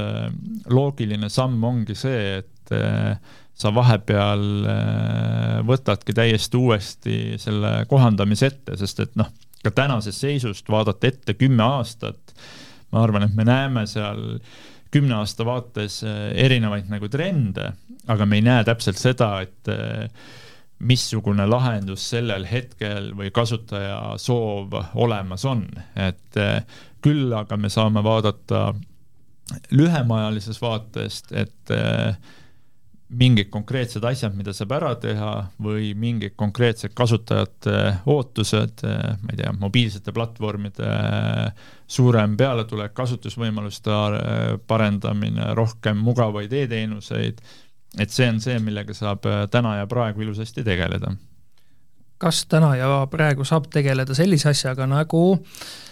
loogiline 0.72 1.30
samm 1.30 1.63
ongi 1.68 1.98
see, 2.00 2.38
et 2.39 2.76
äh, 2.76 3.18
sa 3.56 3.72
vahepeal 3.76 4.46
äh, 4.72 5.58
võtadki 5.68 6.15
täiesti 6.15 6.60
uuesti 6.60 7.18
selle 7.41 7.82
kohandamise 7.91 8.54
ette, 8.54 8.80
sest 8.80 9.04
et 9.04 9.20
noh, 9.20 9.34
ka 9.65 9.74
tänasest 9.76 10.24
seisust 10.24 10.72
vaadata 10.72 11.12
ette 11.12 11.36
kümme 11.36 11.63
aastat, 11.65 12.36
ma 12.96 13.04
arvan, 13.04 13.28
et 13.28 13.36
me 13.36 13.48
näeme 13.48 13.84
seal 13.89 14.39
kümne 14.96 15.20
aasta 15.20 15.44
vaates 15.44 16.00
äh, 16.08 16.32
erinevaid 16.48 16.88
nagu 16.88 17.12
trende, 17.12 17.74
aga 18.08 18.30
me 18.30 18.39
ei 18.39 18.48
näe 18.48 18.63
täpselt 18.63 19.02
seda, 19.02 19.34
et 19.44 19.76
missugune 20.80 21.46
lahendus 21.48 22.04
sellel 22.10 22.46
hetkel 22.50 23.14
või 23.16 23.32
kasutaja 23.34 24.16
soov 24.22 24.76
olemas 25.00 25.46
on, 25.48 25.68
et 25.96 26.40
eh, 26.40 26.60
küll 27.04 27.32
aga 27.36 27.58
me 27.58 27.72
saame 27.72 28.04
vaadata 28.04 28.74
lühemaajalises 29.72 30.60
vaatest, 30.60 31.32
et 31.32 31.72
eh, 31.72 32.18
mingid 33.16 33.48
konkreetsed 33.54 34.04
asjad, 34.04 34.34
mida 34.36 34.52
saab 34.54 34.74
ära 34.76 34.92
teha 35.00 35.32
või 35.64 35.94
mingid 35.96 36.34
konkreetsed 36.36 36.92
kasutajate 36.98 38.02
ootused, 38.12 38.84
eh, 38.84 39.12
ma 39.22 39.32
ei 39.32 39.40
tea, 39.40 39.56
mobiilsete 39.62 40.12
platvormide 40.12 40.92
suurem 41.88 42.36
pealetulek, 42.36 42.92
kasutusvõimaluste 42.98 43.96
parendamine, 44.68 45.54
rohkem 45.56 46.04
mugavaid 46.04 46.52
e-teenuseid 46.52 47.40
et 47.99 48.12
see 48.12 48.27
on 48.29 48.41
see, 48.43 48.58
millega 48.63 48.95
saab 48.95 49.25
äh, 49.29 49.45
täna 49.51 49.79
ja 49.79 49.88
praegu 49.88 50.25
ilusasti 50.25 50.63
tegeleda. 50.63 51.13
kas 52.17 52.45
täna 52.47 52.75
ja 52.79 52.89
praegu 53.12 53.45
saab 53.45 53.67
tegeleda 53.71 54.15
sellise 54.15 54.49
asjaga, 54.49 54.88
nagu 54.88 55.23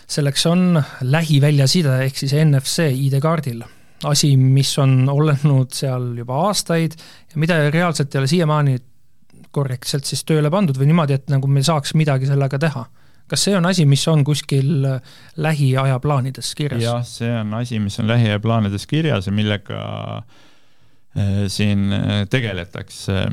selleks 0.07 0.45
on 0.47 0.81
lähiväljaside 1.01 1.97
ehk 2.05 2.17
siis 2.17 2.35
NFC 2.43 2.89
ID-kaardil? 3.07 3.63
asi, 4.03 4.33
mis 4.37 4.71
on 4.83 5.07
olnud 5.09 5.71
seal 5.71 6.09
juba 6.17 6.41
aastaid 6.49 6.97
ja 7.31 7.39
mida 7.39 7.59
reaalselt 7.71 8.15
ei 8.15 8.19
ole 8.19 8.27
siiamaani 8.27 8.79
korrektselt 9.53 10.09
siis 10.09 10.25
tööle 10.27 10.49
pandud 10.51 10.75
või 10.79 10.89
niimoodi, 10.89 11.15
et 11.15 11.31
nagu 11.31 11.47
me 11.47 11.63
saaks 11.63 11.93
midagi 11.95 12.27
sellega 12.27 12.59
teha 12.59 12.83
kas 13.31 13.45
see 13.47 13.55
on 13.55 13.65
asi, 13.65 13.85
mis 13.87 14.03
on 14.11 14.25
kuskil 14.27 14.83
lähiaja 15.39 15.99
plaanides 16.03 16.51
kirjas? 16.59 16.83
jah, 16.83 17.05
see 17.07 17.31
on 17.31 17.53
asi, 17.61 17.79
mis 17.79 17.95
on 18.03 18.11
lähiaja 18.11 18.41
plaanides 18.43 18.87
kirjas 18.87 19.29
ja 19.29 19.35
millega 19.35 19.79
äh, 20.17 20.25
Äh, 20.25 20.51
siin 21.47 21.93
äh, 21.93 22.23
tegeletakse, 22.29 23.27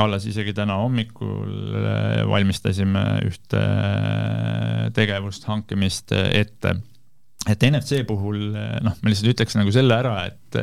alles 0.00 0.24
isegi 0.30 0.54
täna 0.56 0.78
hommikul 0.80 1.74
äh, 1.76 2.22
valmistasime 2.28 3.02
ühte 3.28 3.62
tegevust, 4.96 5.44
hankimist 5.50 6.14
ette. 6.16 6.76
et 7.46 7.66
NFC 7.68 8.00
puhul 8.08 8.40
noh, 8.56 8.96
ma 8.96 9.12
lihtsalt 9.12 9.34
ütleks 9.34 9.58
nagu 9.58 9.74
selle 9.74 9.98
ära, 10.00 10.16
et 10.30 10.60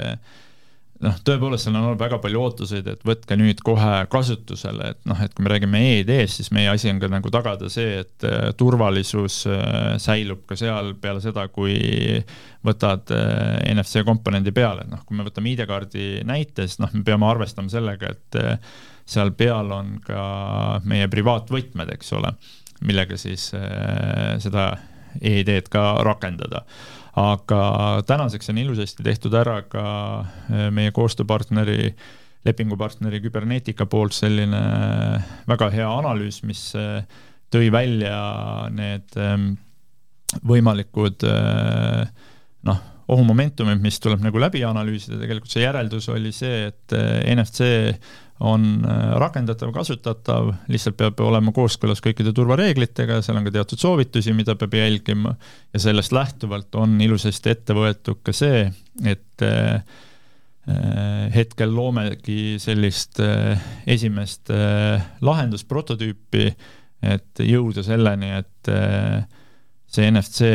noh, 1.03 1.17
tõepoolest 1.25 1.67
seal 1.67 1.75
on 1.75 1.87
olnud 1.89 1.99
väga 2.01 2.17
palju 2.23 2.41
ootuseid, 2.41 2.87
et 2.89 3.03
võtke 3.07 3.35
nüüd 3.39 3.61
kohe 3.65 4.03
kasutusele, 4.11 4.93
et 4.93 5.09
noh, 5.09 5.19
et 5.23 5.33
kui 5.35 5.45
me 5.45 5.51
räägime 5.51 5.81
EED-st, 5.89 6.39
siis 6.39 6.51
meie 6.55 6.71
asi 6.71 6.91
on 6.91 7.01
ka 7.01 7.09
nagu 7.11 7.31
tagada 7.33 7.69
see, 7.71 7.99
et 8.03 8.27
äh, 8.27 8.49
turvalisus 8.59 9.41
äh, 9.49 9.95
säilub 10.01 10.45
ka 10.49 10.57
seal 10.59 10.93
peale 11.01 11.23
seda, 11.23 11.47
kui 11.53 11.75
võtad 12.65 13.13
äh, 13.15 13.59
NFC 13.73 14.05
komponendi 14.07 14.55
peale, 14.55 14.87
noh, 14.89 15.03
kui 15.07 15.19
me 15.19 15.27
võtame 15.27 15.53
ID-kaardi 15.53 16.23
näite, 16.29 16.67
siis 16.67 16.79
noh, 16.83 16.93
me 16.95 17.03
peame 17.07 17.27
arvestama 17.29 17.71
sellega, 17.73 18.13
et 18.13 18.41
seal 19.09 19.33
peal 19.35 19.71
on 19.75 19.97
ka 20.03 20.23
meie 20.87 21.09
privaatvõtmed, 21.11 21.91
eks 21.97 22.15
ole, 22.15 22.31
millega 22.87 23.17
siis 23.19 23.49
seda 24.43 24.67
EED-d 25.19 25.69
ka 25.71 25.83
rakendada 26.03 26.63
aga 27.19 27.63
tänaseks 28.07 28.49
on 28.49 28.57
ilusasti 28.57 29.03
tehtud 29.05 29.33
ära 29.37 29.59
ka 29.69 29.85
äh, 30.21 30.69
meie 30.73 30.93
koostööpartneri, 30.95 31.91
lepingupartneri 32.43 33.21
Cybernetica 33.23 33.85
poolt 33.89 34.15
selline 34.17 34.61
äh, 34.63 35.35
väga 35.49 35.69
hea 35.73 35.91
analüüs, 35.99 36.41
mis 36.47 36.71
äh, 36.79 37.03
tõi 37.53 37.69
välja 37.73 38.17
need 38.73 39.13
ähm, 39.21 39.53
võimalikud 40.41 41.21
noh, 42.65 42.79
ohumomentumid, 43.13 43.77
mis 43.83 43.99
tuleb 44.01 44.23
nagu 44.25 44.41
läbi 44.41 44.63
analüüsida, 44.65 45.19
tegelikult 45.21 45.53
see 45.53 45.61
järeldus 45.61 46.07
oli 46.09 46.31
see, 46.33 46.71
et 46.71 46.95
NFC 47.29 47.67
on 48.39 48.85
äh, 48.85 49.01
rakendatav, 49.21 49.71
kasutatav, 49.75 50.49
lihtsalt 50.71 50.97
peab 50.99 51.19
olema 51.23 51.53
kooskõlas 51.55 52.01
kõikide 52.03 52.33
turvareeglitega, 52.35 53.21
seal 53.23 53.37
on 53.39 53.47
ka 53.47 53.53
teatud 53.53 53.81
soovitusi, 53.81 54.33
mida 54.35 54.55
peab 54.59 54.73
jälgima. 54.77 55.35
Ja 55.73 55.83
sellest 55.85 56.15
lähtuvalt 56.15 56.75
on 56.79 56.97
ilusasti 57.01 57.53
ette 57.53 57.77
võetud 57.77 58.23
ka 58.25 58.35
see, 58.35 58.65
et 59.05 59.45
äh, 59.45 59.83
äh, 60.67 61.27
hetkel 61.35 61.73
loomegi 61.75 62.57
sellist 62.61 63.21
esimest 63.87 64.51
lahendusprototüüpi, 65.21 66.49
et 67.03 67.43
jõuda 67.43 67.83
selleni, 67.83 68.29
et 68.39 68.69
see 69.93 70.09
NFC 70.09 70.49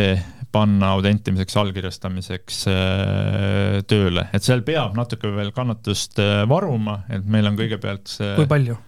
panna 0.53 0.95
autentimiseks, 0.97 1.57
allkirjastamiseks 1.61 2.61
äh, 2.73 3.79
tööle, 3.89 4.29
et 4.35 4.45
seal 4.45 4.65
peab 4.67 4.97
natuke 4.97 5.31
veel 5.35 5.53
kannatust 5.57 6.21
äh, 6.23 6.43
varuma, 6.49 7.03
et 7.13 7.27
meil 7.29 7.51
on 7.51 7.59
kõigepealt 7.59 8.09
see 8.11 8.35
kui 8.39 8.49
palju? 8.51 8.79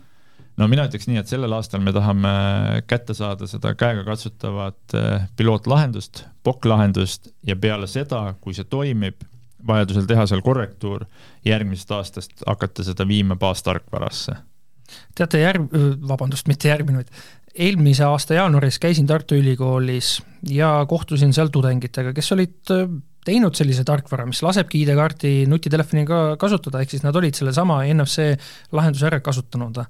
no 0.61 0.69
mina 0.73 0.87
ütleks 0.89 1.09
nii, 1.09 1.21
et 1.21 1.31
sellel 1.31 1.53
aastal 1.57 1.83
me 1.85 1.93
tahame 1.97 2.33
kätte 2.91 3.17
saada 3.17 3.49
seda 3.51 3.75
käegakatsutavat 3.79 4.97
äh, 4.97 5.27
pilootlahendust, 5.37 6.25
POC-lahendust 6.47 7.33
ja 7.47 7.57
peale 7.61 7.89
seda, 7.91 8.25
kui 8.41 8.57
see 8.57 8.69
toimib, 8.69 9.21
vajadusel 9.67 10.07
teha 10.09 10.25
seal 10.29 10.41
korrektuur, 10.45 11.05
järgmisest 11.45 11.91
aastast 11.93 12.47
hakata 12.47 12.87
seda 12.87 13.05
viima 13.09 13.37
baastarkvarasse. 13.41 14.39
teate, 15.15 15.45
järg-, 15.45 15.69
vabandust, 16.09 16.49
mitte 16.49 16.73
järgmine, 16.73 17.05
vaid 17.05 17.13
eelmise 17.55 18.05
aasta 18.07 18.37
jaanuaris 18.39 18.79
käisin 18.79 19.07
Tartu 19.07 19.35
Ülikoolis 19.35 20.21
ja 20.49 20.85
kohtusin 20.89 21.33
seal 21.37 21.51
tudengitega, 21.53 22.13
kes 22.17 22.33
olid 22.37 22.73
äh, 22.75 22.87
teinud 23.27 23.57
sellise 23.59 23.85
tarkvara, 23.85 24.27
mis 24.29 24.43
lasebki 24.43 24.83
ID-kaarti 24.85 25.33
nutitelefoniga 25.51 26.21
kasutada, 26.41 26.81
ehk 26.81 26.95
siis 26.95 27.05
nad 27.05 27.17
olid 27.17 27.37
sellesama 27.37 27.83
NFC 27.93 28.31
lahenduse 28.73 29.09
ära 29.11 29.21
kasutanud. 29.25 29.83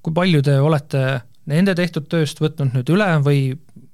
kui 0.00 0.14
palju 0.16 0.42
te 0.42 0.56
olete 0.60 1.20
nende 1.50 1.74
tehtud 1.76 2.06
tööst 2.08 2.40
võtnud 2.40 2.72
nüüd 2.74 2.92
üle 2.94 3.08
või 3.24 3.40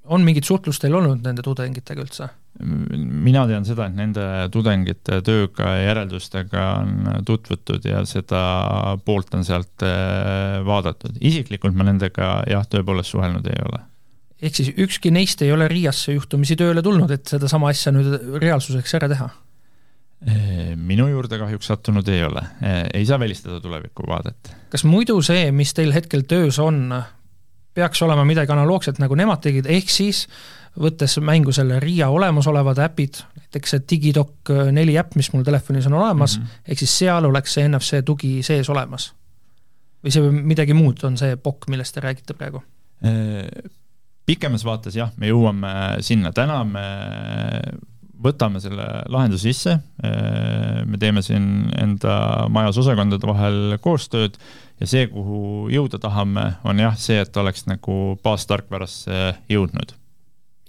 on 0.05 0.23
mingit 0.23 0.47
suhtlust 0.47 0.83
teil 0.83 0.95
olnud 0.95 1.25
nende 1.25 1.43
tudengitega 1.43 2.05
üldse? 2.05 2.29
Mina 2.61 3.45
tean 3.49 3.67
seda, 3.69 3.89
et 3.91 3.97
nende 3.99 4.25
tudengite 4.53 5.21
tööga 5.27 5.75
ja 5.77 5.89
järeldustega 5.91 6.65
on 6.81 7.25
tutvutud 7.29 7.85
ja 7.85 8.03
seda 8.09 8.41
poolt 9.05 9.35
on 9.37 9.45
sealt 9.45 9.85
äh, 9.85 10.63
vaadatud. 10.67 11.19
isiklikult 11.21 11.77
ma 11.77 11.87
nendega 11.89 12.41
jah, 12.49 12.65
tõepoolest 12.71 13.13
suhelnud 13.13 13.49
ei 13.51 13.61
ole. 13.69 13.83
ehk 14.41 14.61
siis 14.61 14.73
ükski 14.73 15.13
neist 15.13 15.43
ei 15.45 15.53
ole 15.53 15.69
Riiasse 15.69 16.17
juhtumisi 16.17 16.57
tööle 16.57 16.85
tulnud, 16.85 17.13
et 17.13 17.27
sedasama 17.29 17.73
asja 17.75 17.93
nüüd 17.93 18.41
reaalsuseks 18.41 18.97
ära 19.01 19.11
teha? 19.13 19.29
Äh, 20.27 20.73
minu 20.77 21.11
juurde 21.13 21.37
kahjuks 21.43 21.69
sattunud 21.69 22.09
ei 22.09 22.23
ole, 22.25 22.41
äh, 22.65 22.87
ei 22.95 23.05
saa 23.07 23.21
välistada 23.21 23.61
tulevikuvaadet. 23.61 24.55
kas 24.73 24.85
muidu 24.89 25.21
see, 25.23 25.51
mis 25.53 25.75
teil 25.77 25.93
hetkel 25.93 26.25
töös 26.25 26.59
on, 26.59 26.89
peaks 27.77 28.01
olema 28.03 28.25
midagi 28.25 28.53
analoogset, 28.55 28.97
nagu 29.03 29.15
nemad 29.15 29.45
tegid, 29.45 29.69
ehk 29.69 29.93
siis 29.93 30.25
võttes 30.81 31.19
mängu 31.25 31.53
selle 31.57 31.81
RIA 31.81 32.09
olemasolevad 32.13 32.79
äpid, 32.85 33.23
näiteks 33.41 33.75
see 33.75 33.85
Digidoc 33.91 34.53
neli 34.73 34.97
äpp, 35.01 35.17
mis 35.17 35.31
mul 35.33 35.45
telefonis 35.47 35.87
on 35.89 35.97
olemas 35.99 36.39
mm, 36.39 36.45
-hmm. 36.45 36.67
ehk 36.69 36.79
siis 36.79 36.99
seal 36.99 37.25
oleks 37.25 37.55
see 37.57 37.69
NFC 37.69 38.05
tugi 38.05 38.43
sees 38.43 38.69
olemas? 38.71 39.13
või 40.07 40.15
see 40.15 40.31
midagi 40.31 40.77
muud 40.77 41.03
on 41.09 41.19
see 41.19 41.35
POC, 41.37 41.67
millest 41.73 41.97
te 41.97 42.05
räägite 42.05 42.37
praegu? 42.39 42.63
Äh, 43.05 43.49
pikemas 44.27 44.65
vaates 44.65 44.95
jah, 44.97 45.11
me 45.17 45.31
jõuame 45.33 45.73
sinna, 46.07 46.33
täna 46.37 46.63
me 46.65 46.87
võtame 48.23 48.63
selle 48.63 48.87
lahenduse 49.13 49.51
sisse, 49.51 49.77
äh, 50.07 50.85
me 50.87 51.01
teeme 51.03 51.23
siin 51.27 51.73
enda 51.77 52.47
majas 52.53 52.79
osakondade 52.85 53.29
vahel 53.29 53.77
koostööd 53.83 54.39
ja 54.81 54.87
see, 54.89 55.09
kuhu 55.11 55.69
jõuda 55.73 56.01
tahame, 56.01 56.53
on 56.65 56.81
jah, 56.81 56.97
see, 57.01 57.19
et 57.21 57.37
oleks 57.43 57.67
nagu 57.67 58.17
baastarkvarasse 58.23 59.37
jõudnud 59.53 59.97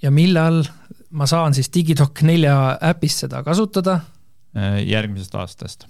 ja 0.02 0.12
millal 0.14 0.64
ma 1.12 1.28
saan 1.30 1.56
siis 1.58 1.70
Digidoc 1.74 2.22
nelja 2.28 2.78
äpist 2.90 3.26
seda 3.26 3.44
kasutada? 3.46 4.00
Äh, 4.58 4.82
järgmisest 4.88 5.36
aastast. 5.36 5.88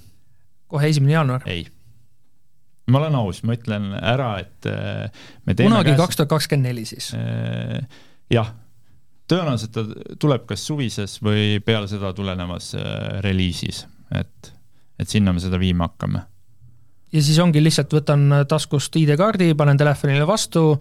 kohe 0.67 0.87
esimene 0.87 1.13
jaanuar? 1.13 1.41
ei. 1.45 1.67
ma 2.91 3.01
olen 3.01 3.15
aus, 3.15 3.43
ma 3.43 3.55
ütlen 3.57 3.91
ära, 3.97 4.37
et 4.43 4.69
äh, 4.69 5.11
me 5.45 5.55
teeme 5.55 5.71
kunagi 5.71 5.97
kaks 5.99 6.19
tuhat 6.19 6.31
kakskümmend 6.35 6.71
neli 6.71 6.85
siis? 6.85 7.11
Äh, 7.17 7.83
jah, 8.33 8.53
tõenäoliselt 9.31 9.75
ta 9.75 9.85
tuleb 10.19 10.47
kas 10.49 10.65
suvises 10.67 11.19
või 11.23 11.59
peale 11.65 11.89
seda 11.91 12.13
tulenevas 12.15 12.73
reliisis, 13.25 13.85
et, 14.15 14.51
et 14.99 15.09
sinna 15.09 15.33
me 15.35 15.43
seda 15.43 15.59
viima 15.61 15.89
hakkame 15.89 16.23
ja 17.13 17.23
siis 17.23 17.37
ongi 17.39 17.61
lihtsalt 17.63 17.93
võtan 17.93 18.25
taskust 18.49 18.95
ID-kaardi, 18.99 19.53
panen 19.57 19.79
telefonile 19.79 20.27
vastu, 20.27 20.73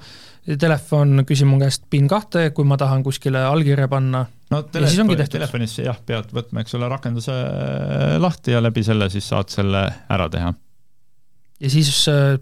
telefon 0.60 1.22
küsib 1.26 1.48
mu 1.50 1.58
käest 1.62 1.86
PIN 1.90 2.08
kahte, 2.10 2.50
kui 2.54 2.66
ma 2.68 2.78
tahan 2.78 3.04
kuskile 3.06 3.42
allkirja 3.46 3.88
panna. 3.90 4.24
No 4.50 4.62
telefon, 4.70 5.14
telefonis 5.30 5.78
jah, 5.80 5.98
pead 6.06 6.30
võtma, 6.34 6.62
eks 6.62 6.76
ole, 6.78 6.90
rakenduse 6.90 7.34
äh, 7.34 8.12
lahti 8.22 8.54
ja 8.54 8.60
läbi 8.62 8.84
selle 8.86 9.08
siis 9.10 9.26
saad 9.32 9.50
selle 9.50 9.88
ära 10.12 10.28
teha. 10.30 10.52
ja 11.60 11.70
siis 11.72 11.90
äh, 12.12 12.36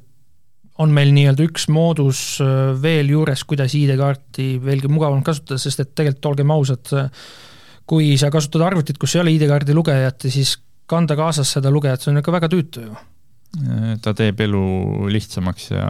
on 0.85 0.93
meil 0.93 1.15
nii-öelda 1.17 1.47
üks 1.47 1.69
moodus 1.73 2.43
äh, 2.45 2.75
veel 2.81 3.15
juures, 3.15 3.47
kuidas 3.49 3.77
ID-kaarti 3.79 4.59
veelgi 4.65 4.93
mugavamalt 4.93 5.25
kasutada, 5.31 5.61
sest 5.61 5.81
et 5.81 5.95
tegelikult 5.95 6.33
olgem 6.35 6.53
ausad, 6.53 6.93
kui 7.89 8.13
sa 8.21 8.29
kasutad 8.33 8.67
arvutit, 8.69 9.01
kus 9.01 9.17
ei 9.17 9.25
ole 9.25 9.37
ID-kaardi 9.39 9.77
lugejat, 9.77 10.29
siis 10.29 10.59
kanda 10.89 11.17
kaasas 11.17 11.57
seda 11.57 11.73
lugejat, 11.73 12.05
see 12.05 12.13
on 12.13 12.21
ikka 12.21 12.37
väga 12.37 12.53
tüütu 12.53 12.85
ju 12.85 12.97
ta 14.03 14.15
teeb 14.17 14.41
elu 14.47 14.65
lihtsamaks 15.13 15.71
ja 15.71 15.85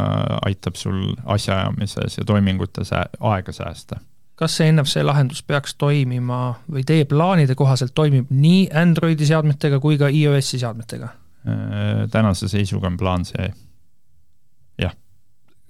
aitab 0.45 0.77
sul 0.77 1.15
asjaajamises 1.25 2.19
ja 2.19 2.25
toimingutes 2.25 2.93
aega 2.95 3.53
säästa. 3.53 4.01
kas 4.35 4.57
see 4.57 4.73
NFC 4.73 5.03
lahendus 5.03 5.43
peaks 5.43 5.75
toimima 5.79 6.57
või 6.71 6.85
teie 6.87 7.05
plaanide 7.05 7.55
kohaselt 7.55 7.95
toimib 7.95 8.31
nii 8.31 8.69
Androidi 8.75 9.27
seadmetega 9.27 9.81
kui 9.81 9.99
ka 9.99 10.09
iOS-i 10.09 10.59
seadmetega? 10.59 11.09
Äh, 11.49 12.09
tänase 12.11 12.49
seisuga 12.49 12.87
on 12.91 12.97
plaan 12.97 13.25
see, 13.25 13.53
jah. 14.81 14.97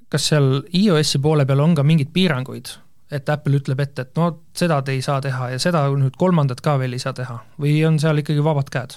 kas 0.09 0.29
seal 0.33 0.63
iOS-i 0.73 1.19
poole 1.19 1.47
peal 1.47 1.61
on 1.61 1.75
ka 1.75 1.83
mingeid 1.83 2.13
piiranguid, 2.15 2.71
et 3.11 3.29
Apple 3.29 3.61
ütleb 3.61 3.81
ette, 3.85 4.09
et 4.09 4.17
no 4.17 4.31
seda 4.57 4.81
te 4.83 4.97
ei 4.97 5.03
saa 5.03 5.21
teha 5.21 5.51
ja 5.55 5.59
seda 5.59 5.87
nüüd 5.91 6.17
kolmandat 6.19 6.63
ka 6.65 6.79
veel 6.79 6.97
ei 6.97 7.03
saa 7.03 7.13
teha 7.13 7.41
või 7.61 7.77
on 7.87 7.99
seal 8.03 8.23
ikkagi 8.23 8.45
vabad 8.45 8.71
käed? 8.73 8.97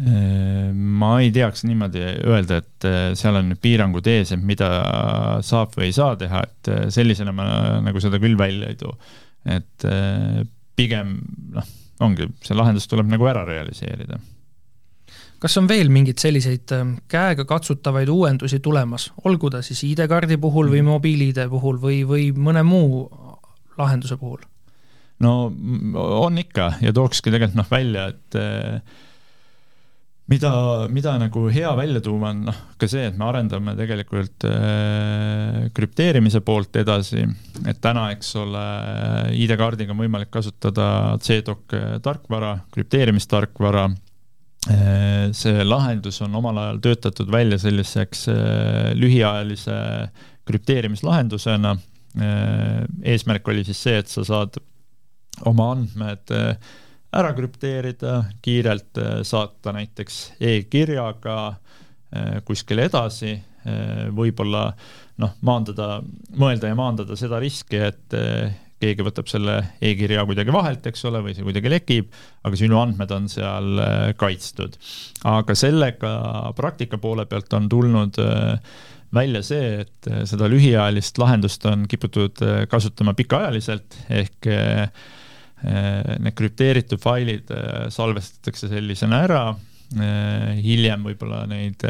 Ma 0.00 1.10
ei 1.20 1.30
teaks 1.34 1.66
niimoodi 1.68 2.00
öelda, 2.24 2.62
et 2.62 2.86
äh, 2.88 3.00
seal 3.18 3.36
on 3.38 3.52
piirangud 3.60 4.06
ees, 4.08 4.32
et 4.32 4.44
mida 4.44 4.70
saab 5.44 5.76
või 5.76 5.90
ei 5.90 5.96
saa 5.96 6.16
teha, 6.18 6.42
et 6.46 6.70
äh, 6.72 6.84
sellisena 6.94 7.34
ma 7.36 7.46
nagu 7.84 8.00
seda 8.00 8.20
küll 8.22 8.38
välja 8.38 8.70
ei 8.72 8.78
too. 8.80 8.94
et 9.44 9.84
äh, 9.88 10.42
pigem 10.78 11.18
noh, 11.52 11.68
ongi, 12.00 12.30
see 12.42 12.56
lahendus 12.56 12.88
tuleb 12.88 13.10
nagu 13.10 13.28
ära 13.28 13.44
realiseerida. 13.44 14.18
kas 15.42 15.58
on 15.60 15.68
veel 15.68 15.92
mingeid 15.92 16.22
selliseid 16.22 16.72
käega 17.10 17.44
katsutavaid 17.44 18.08
uuendusi 18.08 18.62
tulemas, 18.64 19.10
olgu 19.28 19.50
ta 19.50 19.60
siis 19.62 19.84
ID-kaardi 19.90 20.40
puhul 20.40 20.72
või 20.72 20.80
mm. 20.80 20.94
mobiil-ID 20.96 21.44
puhul 21.52 21.82
või, 21.82 22.00
või 22.08 22.30
mõne 22.32 22.64
muu 22.64 23.04
lahenduse 23.76 24.16
puhul? 24.16 24.40
no 25.20 25.52
on 26.24 26.40
ikka 26.40 26.78
ja 26.80 26.96
tookski 26.96 27.30
tegelikult 27.30 27.60
noh 27.60 27.74
välja, 27.76 28.08
et 28.08 28.40
mida, 30.30 30.52
mida 30.92 31.16
nagu 31.20 31.46
hea 31.52 31.72
välja 31.76 32.00
tuua 32.04 32.30
on 32.30 32.44
noh, 32.48 32.60
ka 32.78 32.88
see, 32.90 33.08
et 33.10 33.18
me 33.18 33.26
arendame 33.28 33.74
tegelikult 33.78 34.46
äh, 34.48 35.66
krüpteerimise 35.74 36.42
poolt 36.46 36.76
edasi, 36.82 37.26
et 37.66 37.82
täna, 37.82 38.10
eks 38.14 38.34
ole, 38.40 38.64
ID-kaardiga 39.42 39.94
on 39.94 40.02
võimalik 40.04 40.32
kasutada 40.32 41.18
CDOC 41.22 42.00
tarkvara, 42.04 42.56
krüpteerimistarkvara 42.74 43.90
see 44.62 45.64
lahendus 45.66 46.20
on 46.22 46.34
omal 46.38 46.58
ajal 46.62 46.76
töötatud 46.84 47.30
välja 47.34 47.58
selliseks 47.58 48.28
lühiajalise 48.94 49.78
krüpteerimislahendusena. 50.46 51.76
eesmärk 53.02 53.48
oli 53.48 53.64
siis 53.64 53.82
see, 53.82 53.98
et 53.98 54.08
sa 54.08 54.24
saad 54.24 54.58
oma 55.48 55.72
andmed 55.74 56.30
ära 57.12 57.32
krüpteerida, 57.36 58.18
kiirelt 58.42 58.98
saata 59.28 59.74
näiteks 59.76 60.20
e-kirjaga 60.40 61.36
kuskile 62.44 62.86
edasi, 62.88 63.34
võib-olla 64.12 64.66
noh, 65.20 65.34
maandada, 65.44 66.02
mõelda 66.36 66.68
ja 66.68 66.76
maandada 66.76 67.16
seda 67.16 67.38
riski, 67.40 67.78
et 67.80 68.16
keegi 68.82 69.06
võtab 69.06 69.30
selle 69.30 69.58
e-kirja 69.84 70.24
kuidagi 70.28 70.54
vahelt, 70.54 70.86
eks 70.90 71.06
ole, 71.10 71.22
või 71.24 71.36
see 71.36 71.46
kuidagi 71.46 71.70
lekib, 71.70 72.10
aga 72.46 72.58
sinu 72.58 72.80
andmed 72.80 73.14
on 73.14 73.28
seal 73.30 73.82
äh, 73.82 74.00
kaitstud. 74.18 74.78
aga 75.28 75.56
sellega 75.58 76.12
praktika 76.58 76.98
poole 77.02 77.26
pealt 77.30 77.52
on 77.58 77.68
tulnud 77.72 78.18
äh, 78.22 78.76
välja 79.14 79.42
see, 79.46 79.82
et 79.84 80.10
äh, 80.10 80.22
seda 80.28 80.50
lühiajalist 80.50 81.20
lahendust 81.22 81.66
on 81.70 81.86
kiputud 81.90 82.42
kasutama 82.70 83.14
pikaajaliselt, 83.18 83.98
ehk 84.22 84.50
need 85.62 86.34
krüpteeritud 86.34 87.00
failid 87.02 87.50
salvestatakse 87.94 88.70
sellisena 88.70 89.22
ära, 89.26 89.42
hiljem 90.58 91.04
võib-olla 91.06 91.44
neid 91.50 91.84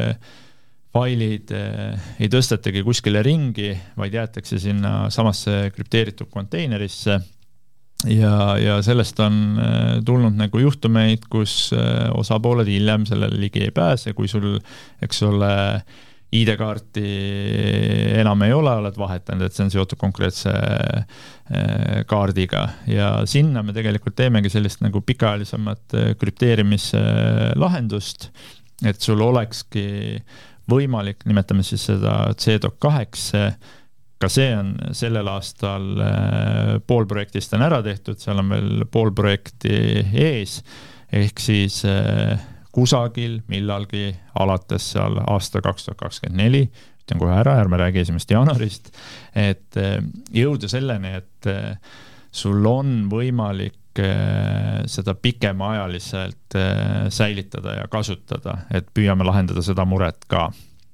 failid 0.92 1.52
ei 1.54 2.28
tõstetagi 2.28 2.82
kuskile 2.84 3.22
ringi, 3.24 3.70
vaid 3.96 4.16
jäetakse 4.18 4.58
sinna 4.60 5.06
samasse 5.14 5.70
krüpteeritud 5.72 6.28
konteinerisse. 6.32 7.20
Ja, 8.10 8.58
ja 8.58 8.80
sellest 8.82 9.20
on 9.22 9.60
tulnud 10.04 10.34
nagu 10.34 10.58
juhtumeid, 10.58 11.28
kus 11.30 11.70
osapooled 12.18 12.66
hiljem 12.66 13.06
sellele 13.06 13.38
ligi 13.38 13.62
ei 13.62 13.70
pääse, 13.74 14.12
kui 14.18 14.28
sul, 14.28 14.56
eks 15.06 15.22
ole, 15.28 15.52
ID-kaarti 16.32 17.04
enam 18.22 18.42
ei 18.46 18.52
ole, 18.56 18.72
oled 18.80 18.96
vahetanud, 18.98 19.44
et 19.46 19.54
see 19.56 19.64
on 19.66 19.72
seotud 19.74 19.98
konkreetse 20.00 20.52
kaardiga. 22.08 22.62
Ja 22.88 23.08
sinna 23.28 23.62
me 23.66 23.72
tegelikult 23.76 24.16
teemegi 24.16 24.48
sellist 24.52 24.80
nagu 24.84 24.98
pikaajalisemat 25.04 25.84
krüpteerimislahendust, 26.20 28.20
et 28.88 28.98
sul 29.04 29.20
olekski 29.22 29.86
võimalik, 30.72 31.18
nimetame 31.28 31.62
siis 31.66 31.82
seda 31.90 32.14
CDOC 32.38 32.76
kaheks, 32.80 33.22
ka 34.22 34.28
see 34.30 34.52
on 34.54 34.76
sellel 34.94 35.28
aastal 35.32 35.84
pool 36.86 37.06
projektist 37.10 37.54
on 37.58 37.62
ära 37.66 37.80
tehtud, 37.84 38.16
seal 38.22 38.38
on 38.40 38.48
veel 38.54 38.84
pool 38.90 39.10
projekti 39.16 39.74
ees, 40.06 40.52
ehk 41.12 41.40
siis 41.42 41.84
äh, 41.84 42.38
kusagil 42.72 43.40
millalgi 43.52 44.10
alates 44.40 44.92
seal 44.94 45.20
aasta 45.26 45.62
kaks 45.64 45.86
tuhat 45.86 46.00
kakskümmend 46.00 46.40
neli, 46.40 46.62
ütlen 47.02 47.20
kohe 47.20 47.36
ära, 47.36 47.58
ärme 47.60 47.80
räägi 47.80 48.02
esimesest 48.04 48.34
jaanuarist, 48.34 48.90
et 49.36 49.80
äh, 49.80 50.00
jõuda 50.34 50.70
selleni, 50.72 51.16
et 51.20 51.52
sul 52.32 52.66
on 52.66 53.06
võimalik 53.12 53.78
seda 54.88 55.12
pikemaajaliselt 55.20 56.54
säilitada 57.12 57.74
ja 57.82 57.88
kasutada, 57.92 58.54
et 58.72 58.86
püüame 58.96 59.26
lahendada 59.28 59.60
seda 59.66 59.84
muret 59.84 60.24
ka 60.32 60.46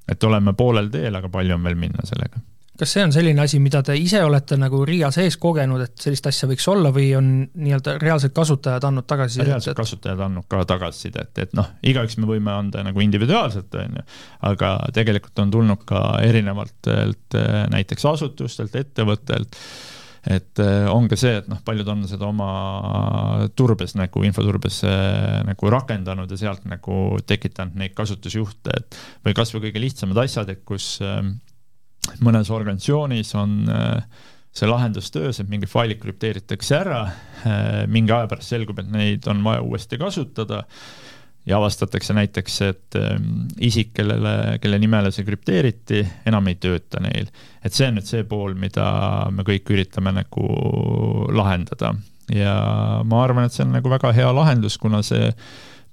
et 0.08 0.24
oleme 0.24 0.54
poolel 0.56 0.88
teel, 0.92 1.14
aga 1.18 1.28
palju 1.32 1.56
on 1.56 1.66
veel 1.66 1.76
minna 1.78 2.06
sellega. 2.08 2.40
Kas 2.78 2.92
see 2.94 3.02
on 3.02 3.12
selline 3.14 3.42
asi, 3.42 3.58
mida 3.62 3.82
te 3.86 3.96
ise 3.98 4.20
olete 4.24 4.58
nagu 4.60 4.84
RIA 4.86 5.10
sees 5.14 5.38
kogenud, 5.40 5.82
et 5.82 6.06
sellist 6.06 6.28
asja 6.30 6.48
võiks 6.50 6.68
olla 6.70 6.92
või 6.94 7.10
on 7.18 7.30
nii-öelda 7.48 7.96
reaalsed 8.02 8.34
kasutajad 8.36 8.88
andnud 8.88 9.08
tagasisidet? 9.10 9.50
reaalsed 9.50 9.74
et... 9.74 9.80
kasutajad 9.80 10.24
andnud 10.28 10.48
ka 10.50 10.62
tagasisidet, 10.68 11.32
et 11.44 11.54
noh, 11.58 11.72
igaüks 11.82 12.18
me 12.22 12.30
võime 12.30 12.54
anda 12.54 12.84
nagu 12.86 13.04
individuaalselt, 13.04 13.74
on 13.82 14.00
ju, 14.00 14.08
aga 14.52 14.72
tegelikult 14.94 15.44
on 15.44 15.54
tulnud 15.54 15.84
ka 15.88 16.02
erinevatelt 16.24 17.38
näiteks 17.74 18.10
asutustelt, 18.14 18.76
ettevõttelt 18.78 19.58
et 20.28 20.60
äh, 20.60 20.86
on 20.92 21.06
ka 21.08 21.16
see, 21.18 21.36
et 21.40 21.48
noh, 21.50 21.60
paljud 21.64 21.88
on 21.88 22.02
seda 22.08 22.26
oma 22.28 22.48
turbes 23.56 23.94
nagu 23.98 24.22
infoturbes 24.26 24.80
äh, 24.86 25.42
nagu 25.46 25.72
rakendanud 25.72 26.30
ja 26.32 26.40
sealt 26.40 26.66
nagu 26.68 27.18
tekitanud 27.26 27.78
neid 27.78 27.94
kasutusjuhte, 27.98 28.74
et 28.74 28.98
või 29.26 29.36
kasvõi 29.38 29.68
kõige 29.68 29.82
lihtsamad 29.82 30.20
asjad, 30.24 30.50
et 30.52 30.64
kus 30.68 30.96
äh, 31.04 31.22
mõnes 32.24 32.50
organisatsioonis 32.54 33.34
on 33.38 33.58
see 34.58 34.66
lahendus 34.66 35.12
töös, 35.14 35.38
et 35.38 35.50
mingi 35.50 35.68
failid 35.70 36.00
krüpteeritakse 36.02 36.74
ära, 36.78 37.02
mingi 37.86 38.14
aja 38.14 38.26
pärast 38.30 38.50
selgub, 38.54 38.80
et 38.82 38.88
neid 38.90 39.28
on 39.30 39.44
vaja 39.44 39.62
uuesti 39.62 40.00
kasutada 40.00 40.64
ja 41.48 41.56
avastatakse 41.56 42.14
näiteks, 42.16 42.60
et 42.66 42.96
ähm, 42.98 43.46
isik, 43.64 43.94
kellele, 43.96 44.58
kelle 44.60 44.78
nimele 44.80 45.12
see 45.14 45.24
krüpteeriti, 45.24 46.02
enam 46.28 46.50
ei 46.50 46.58
tööta 46.60 47.00
neil. 47.00 47.30
et 47.64 47.74
see 47.74 47.88
on 47.88 47.98
nüüd 47.98 48.08
see 48.08 48.26
pool, 48.28 48.54
mida 48.58 48.88
me 49.32 49.46
kõik 49.48 49.72
üritame 49.72 50.12
nagu 50.16 50.48
lahendada 51.32 51.94
ja 52.34 52.54
ma 53.08 53.22
arvan, 53.24 53.48
et 53.48 53.56
see 53.56 53.64
on 53.64 53.72
nagu 53.78 53.90
väga 53.90 54.12
hea 54.16 54.28
lahendus, 54.34 54.76
kuna 54.80 55.00
see 55.06 55.30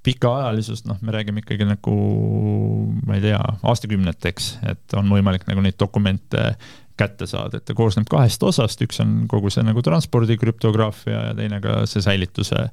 pikaajalisust, 0.05 0.85
noh, 0.89 0.99
me 1.01 1.13
räägime 1.15 1.41
ikkagi 1.41 1.65
nagu, 1.67 1.95
ma 3.07 3.17
ei 3.17 3.23
tea, 3.23 3.39
aastakümneteks, 3.65 4.49
et 4.71 4.97
on 4.99 5.09
võimalik 5.09 5.47
nagu 5.49 5.63
neid 5.65 5.79
dokumente 5.81 6.51
kätte 6.95 7.27
saada, 7.27 7.59
et 7.59 7.65
ta 7.67 7.75
koosneb 7.75 8.07
kahest 8.09 8.43
osast, 8.45 8.81
üks 8.85 9.01
on 9.03 9.25
kogu 9.31 9.51
see 9.51 9.65
nagu 9.67 9.83
transpordi 9.83 10.37
krüptograafia 10.39 11.29
ja 11.29 11.33
teine 11.37 11.59
ka 11.63 11.81
see 11.89 12.05
säilituse 12.05 12.67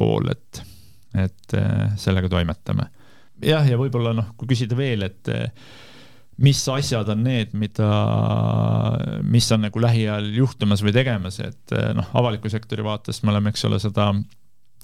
pool, 0.00 0.28
et 0.34 0.64
et 1.12 1.54
äh, 1.58 1.92
sellega 2.00 2.28
toimetame. 2.32 2.88
jah, 3.44 3.66
ja 3.68 3.76
võib-olla 3.76 4.14
noh, 4.16 4.32
kui 4.40 4.48
küsida 4.48 4.76
veel, 4.76 5.04
et 5.04 5.28
äh, 5.28 5.50
mis 6.42 6.60
asjad 6.72 7.08
on 7.12 7.24
need, 7.26 7.52
mida, 7.58 7.88
mis 9.22 9.48
on 9.52 9.66
nagu 9.66 9.82
lähiajal 9.82 10.30
juhtumas 10.36 10.82
või 10.84 10.94
tegemas, 10.96 11.38
et 11.44 11.74
äh, 11.76 11.90
noh, 11.96 12.08
avaliku 12.18 12.50
sektori 12.52 12.84
vaatest 12.86 13.26
me 13.26 13.34
oleme, 13.34 13.52
eks 13.52 13.68
ole, 13.68 13.80
seda 13.82 14.08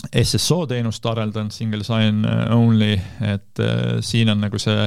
SSO 0.06 0.62
teenust 0.70 1.06
arendanud, 1.10 1.52
single 1.52 1.84
sign 1.86 2.22
only, 2.54 2.94
et 3.24 3.62
äh, 3.62 3.98
siin 4.04 4.30
on 4.30 4.44
nagu 4.44 4.60
see 4.62 4.86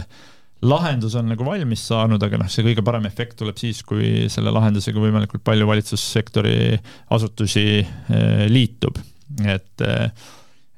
lahendus 0.62 1.16
on 1.18 1.32
nagu 1.32 1.46
valmis 1.46 1.84
saanud, 1.90 2.22
aga 2.24 2.38
noh, 2.40 2.50
see 2.52 2.64
kõige 2.66 2.84
parem 2.86 3.08
efekt 3.10 3.40
tuleb 3.40 3.58
siis, 3.60 3.82
kui 3.88 4.30
selle 4.32 4.54
lahendusega 4.54 5.02
võimalikult 5.02 5.44
palju 5.46 5.68
valitsussektori 5.68 6.78
asutusi 7.18 7.66
äh, 7.82 8.46
liitub, 8.52 9.02
et 9.44 9.88
äh, 9.88 10.30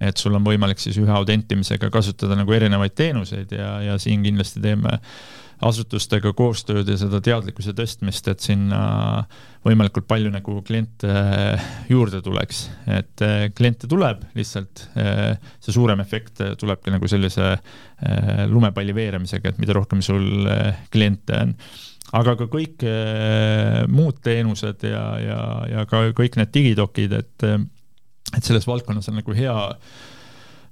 et 0.03 0.19
sul 0.19 0.36
on 0.36 0.43
võimalik 0.43 0.81
siis 0.81 0.97
ühe 0.99 1.13
autentimisega 1.15 1.88
kasutada 1.93 2.36
nagu 2.36 2.51
erinevaid 2.51 2.91
teenuseid 2.97 3.53
ja, 3.55 3.77
ja 3.86 3.93
siin 4.01 4.25
kindlasti 4.25 4.59
teeme 4.63 4.97
asutustega 5.64 6.34
koostööd 6.38 6.89
ja 6.89 6.97
seda 6.99 7.22
teadlikkuse 7.24 7.74
tõstmist, 7.78 8.28
et 8.32 8.43
sinna 8.43 8.82
võimalikult 9.64 10.07
palju 10.09 10.32
nagu 10.34 10.57
kliente 10.68 11.14
juurde 11.91 12.22
tuleks. 12.26 12.66
et 12.88 13.24
eh, 13.24 13.47
kliente 13.55 13.88
tuleb 13.88 14.26
lihtsalt, 14.36 14.88
see 14.93 15.76
suurem 15.76 16.03
efekt 16.03 16.43
tulebki 16.59 16.93
nagu 16.93 17.07
sellise 17.07 17.55
lumepalli 18.51 18.95
veeremisega, 18.95 19.53
et 19.53 19.61
mida 19.61 19.76
rohkem 19.78 20.01
sul 20.03 20.47
kliente 20.91 21.39
on 21.39 21.55
aga 22.14 22.36
ka 22.38 22.47
kõik 22.51 22.84
muud 23.89 24.20
teenused 24.22 24.84
ja, 24.86 25.05
ja, 25.24 25.39
ja 25.72 25.86
ka 25.89 26.09
kõik 26.18 26.36
need 26.38 26.51
digidokid, 26.53 27.16
et 27.22 27.47
et 28.34 28.45
selles 28.45 28.68
valdkonnas 28.68 29.09
on 29.11 29.20
nagu 29.22 29.36
hea 29.38 29.55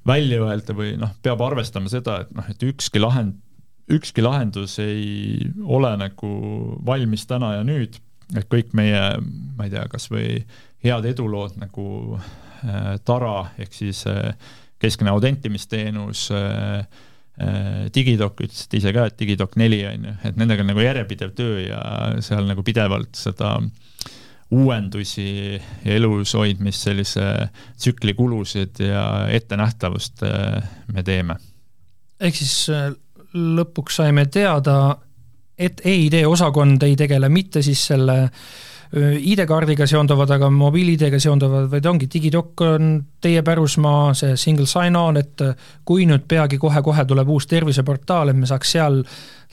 välja 0.07 0.41
öelda 0.41 0.75
või 0.77 0.95
noh, 0.99 1.13
peab 1.23 1.41
arvestama 1.45 1.91
seda, 1.91 2.21
et 2.23 2.31
noh, 2.35 2.47
et 2.49 2.63
ükski 2.65 3.01
lahend, 3.01 3.37
ükski 3.91 4.23
lahendus 4.23 4.77
ei 4.83 5.41
ole 5.63 5.91
nagu 5.99 6.31
valmis 6.85 7.25
täna 7.29 7.55
ja 7.57 7.67
nüüd, 7.67 7.97
et 8.35 8.47
kõik 8.51 8.75
meie, 8.77 9.01
ma 9.57 9.67
ei 9.67 9.73
tea, 9.73 9.85
kas 9.91 10.07
või 10.11 10.41
head 10.85 11.07
edulood 11.11 11.57
nagu 11.61 11.85
äh, 12.17 12.97
Tara 13.05 13.51
ehk 13.61 13.75
siis 13.75 14.05
äh, 14.09 14.33
keskne 14.81 15.11
autentimisteenus 15.13 16.29
äh,, 16.35 16.87
äh, 17.41 17.85
Digidoc, 17.93 18.39
ütlesite 18.41 18.79
ise 18.79 18.95
ka, 18.95 19.09
et 19.09 19.19
Digidoc 19.19 19.57
neli 19.61 19.83
on 19.89 20.09
ju, 20.09 20.17
et 20.29 20.39
nendega 20.39 20.65
on 20.65 20.71
nagu 20.73 20.83
järjepidev 20.85 21.35
töö 21.37 21.61
ja 21.67 21.81
seal 22.23 22.47
nagu 22.49 22.65
pidevalt 22.65 23.19
seda 23.19 23.57
uuendusi 24.51 25.55
ja 25.55 25.93
elus 25.95 26.33
hoidmist, 26.35 26.83
sellise 26.83 27.27
tsükli 27.79 28.13
kulusid 28.17 28.81
ja 28.83 29.05
ettenähtavust 29.31 30.23
äh, 30.27 30.63
me 30.91 31.03
teeme. 31.03 31.37
ehk 32.19 32.35
siis 32.35 32.69
äh, 32.69 32.91
lõpuks 33.33 34.01
saime 34.01 34.25
teada, 34.31 34.97
et 35.57 35.81
EID 35.85 36.23
osakond 36.27 36.83
ei 36.83 36.95
tegele 36.99 37.29
mitte 37.29 37.61
siis 37.65 37.85
selle 37.91 38.17
äh, 38.23 38.35
ID-kaardiga 38.91 39.85
seonduvad, 39.87 40.33
aga 40.35 40.49
mobiil-ID-ga 40.51 41.19
seonduvad, 41.21 41.69
vaid 41.71 41.85
ongi, 41.87 42.09
digidokk 42.11 42.63
on 42.67 42.89
teie 43.23 43.43
pärusmaa, 43.47 44.11
see 44.17 44.35
single 44.39 44.67
sign-on, 44.67 45.19
et 45.21 45.43
kui 45.87 46.03
nüüd 46.09 46.25
peagi 46.27 46.59
kohe-kohe 46.59 47.05
tuleb 47.07 47.31
uus 47.31 47.47
terviseportaal, 47.47 48.33
et 48.33 48.39
me 48.39 48.49
saaks 48.49 48.73
seal 48.75 48.99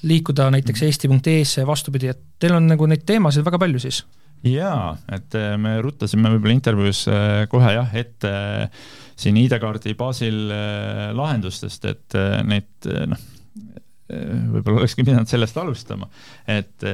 liikuda 0.02 0.48
näiteks 0.54 0.82
eesti.ee-sse 0.88 1.62
ja 1.62 1.68
vastupidi, 1.68 2.10
et 2.10 2.24
teil 2.42 2.56
on 2.58 2.66
nagu 2.66 2.90
neid 2.90 3.06
teemasid 3.06 3.46
väga 3.46 3.62
palju 3.62 3.82
siis? 3.86 4.02
Jaa, 4.46 4.96
et 5.14 5.34
äh, 5.38 5.54
me 5.58 5.76
ruttasime 5.82 6.34
võib-olla 6.34 6.58
intervjuus 6.58 7.06
äh, 7.10 7.46
kohe 7.50 7.74
jah, 7.78 7.94
ette 7.94 8.32
siin 9.18 9.38
ID-kaardi 9.38 9.94
baasil 9.98 10.46
lahendustest, 11.18 11.86
et 11.90 12.14
neid 12.46 12.86
noh, 13.10 13.22
võib-olla 14.08 14.82
olekski 14.82 15.04
pidanud 15.04 15.28
sellest 15.28 15.58
alustama, 15.60 16.08
et 16.48 16.86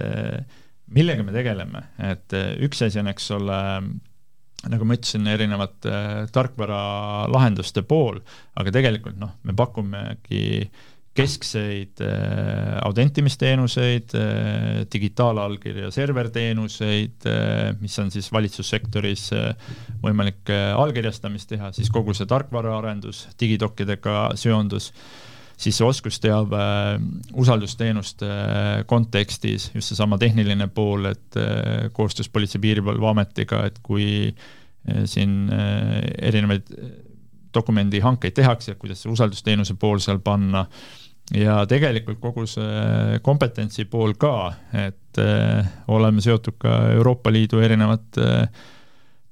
millega 0.94 1.22
me 1.26 1.34
tegeleme, 1.34 1.84
et 2.02 2.34
üks 2.66 2.82
asi 2.86 2.98
on, 3.00 3.10
eks 3.12 3.30
ole, 3.36 3.58
nagu 4.72 4.88
ma 4.88 4.96
ütlesin, 4.98 5.28
erinevate 5.30 5.94
tarkvaralahenduste 6.34 7.84
pool, 7.86 8.18
aga 8.58 8.74
tegelikult 8.74 9.20
noh, 9.20 9.36
me 9.46 9.54
pakumegi 9.56 10.44
äh, 10.64 10.82
keskseid 11.14 12.00
äh, 12.02 12.78
autentimisteenuseid 12.82 14.14
äh,, 14.18 14.86
digitaalallkirja 14.92 15.90
serverteenuseid 15.94 17.26
äh,, 17.30 17.68
mis 17.80 17.94
on 18.02 18.10
siis 18.10 18.32
valitsussektoris 18.34 19.28
äh, 19.36 19.76
võimalik 20.02 20.50
äh, 20.50 20.72
allkirjastamist 20.74 21.52
teha, 21.54 21.70
siis 21.76 21.92
kogu 21.94 22.16
see 22.18 22.26
tarkvaraarendus, 22.30 23.28
digidokkidega 23.40 24.32
seondus, 24.38 24.90
siis 25.56 25.78
see 25.78 25.86
oskusteave 25.86 26.58
äh, 26.58 26.98
usaldusteenuste 27.40 28.28
äh, 28.28 28.82
kontekstis, 28.86 29.70
just 29.74 29.92
seesama 29.92 30.18
tehniline 30.18 30.68
pool, 30.74 31.10
et 31.10 31.38
äh, 31.38 31.88
koostöös 31.92 32.28
Politsei- 32.28 32.58
ja 32.58 32.66
Piirivalveametiga, 32.66 33.64
et 33.66 33.80
kui 33.82 34.34
siin 35.08 35.48
erinevaid 36.20 36.66
dokumendihankeid 37.56 38.34
tehakse, 38.36 38.74
kuidas 38.76 39.00
see 39.00 39.12
usaldusteenuse 39.14 39.78
pool 39.80 40.02
seal 40.04 40.18
panna. 40.20 40.66
Ja 41.32 41.62
tegelikult 41.64 42.18
kogu 42.20 42.44
see 42.44 43.16
kompetentsi 43.24 43.86
pool 43.88 44.12
ka, 44.20 44.52
et 44.76 45.22
oleme 45.88 46.20
seotud 46.20 46.58
ka 46.60 46.74
Euroopa 46.98 47.32
Liidu 47.32 47.62
erinevate 47.64 48.26
äh, 48.28 48.66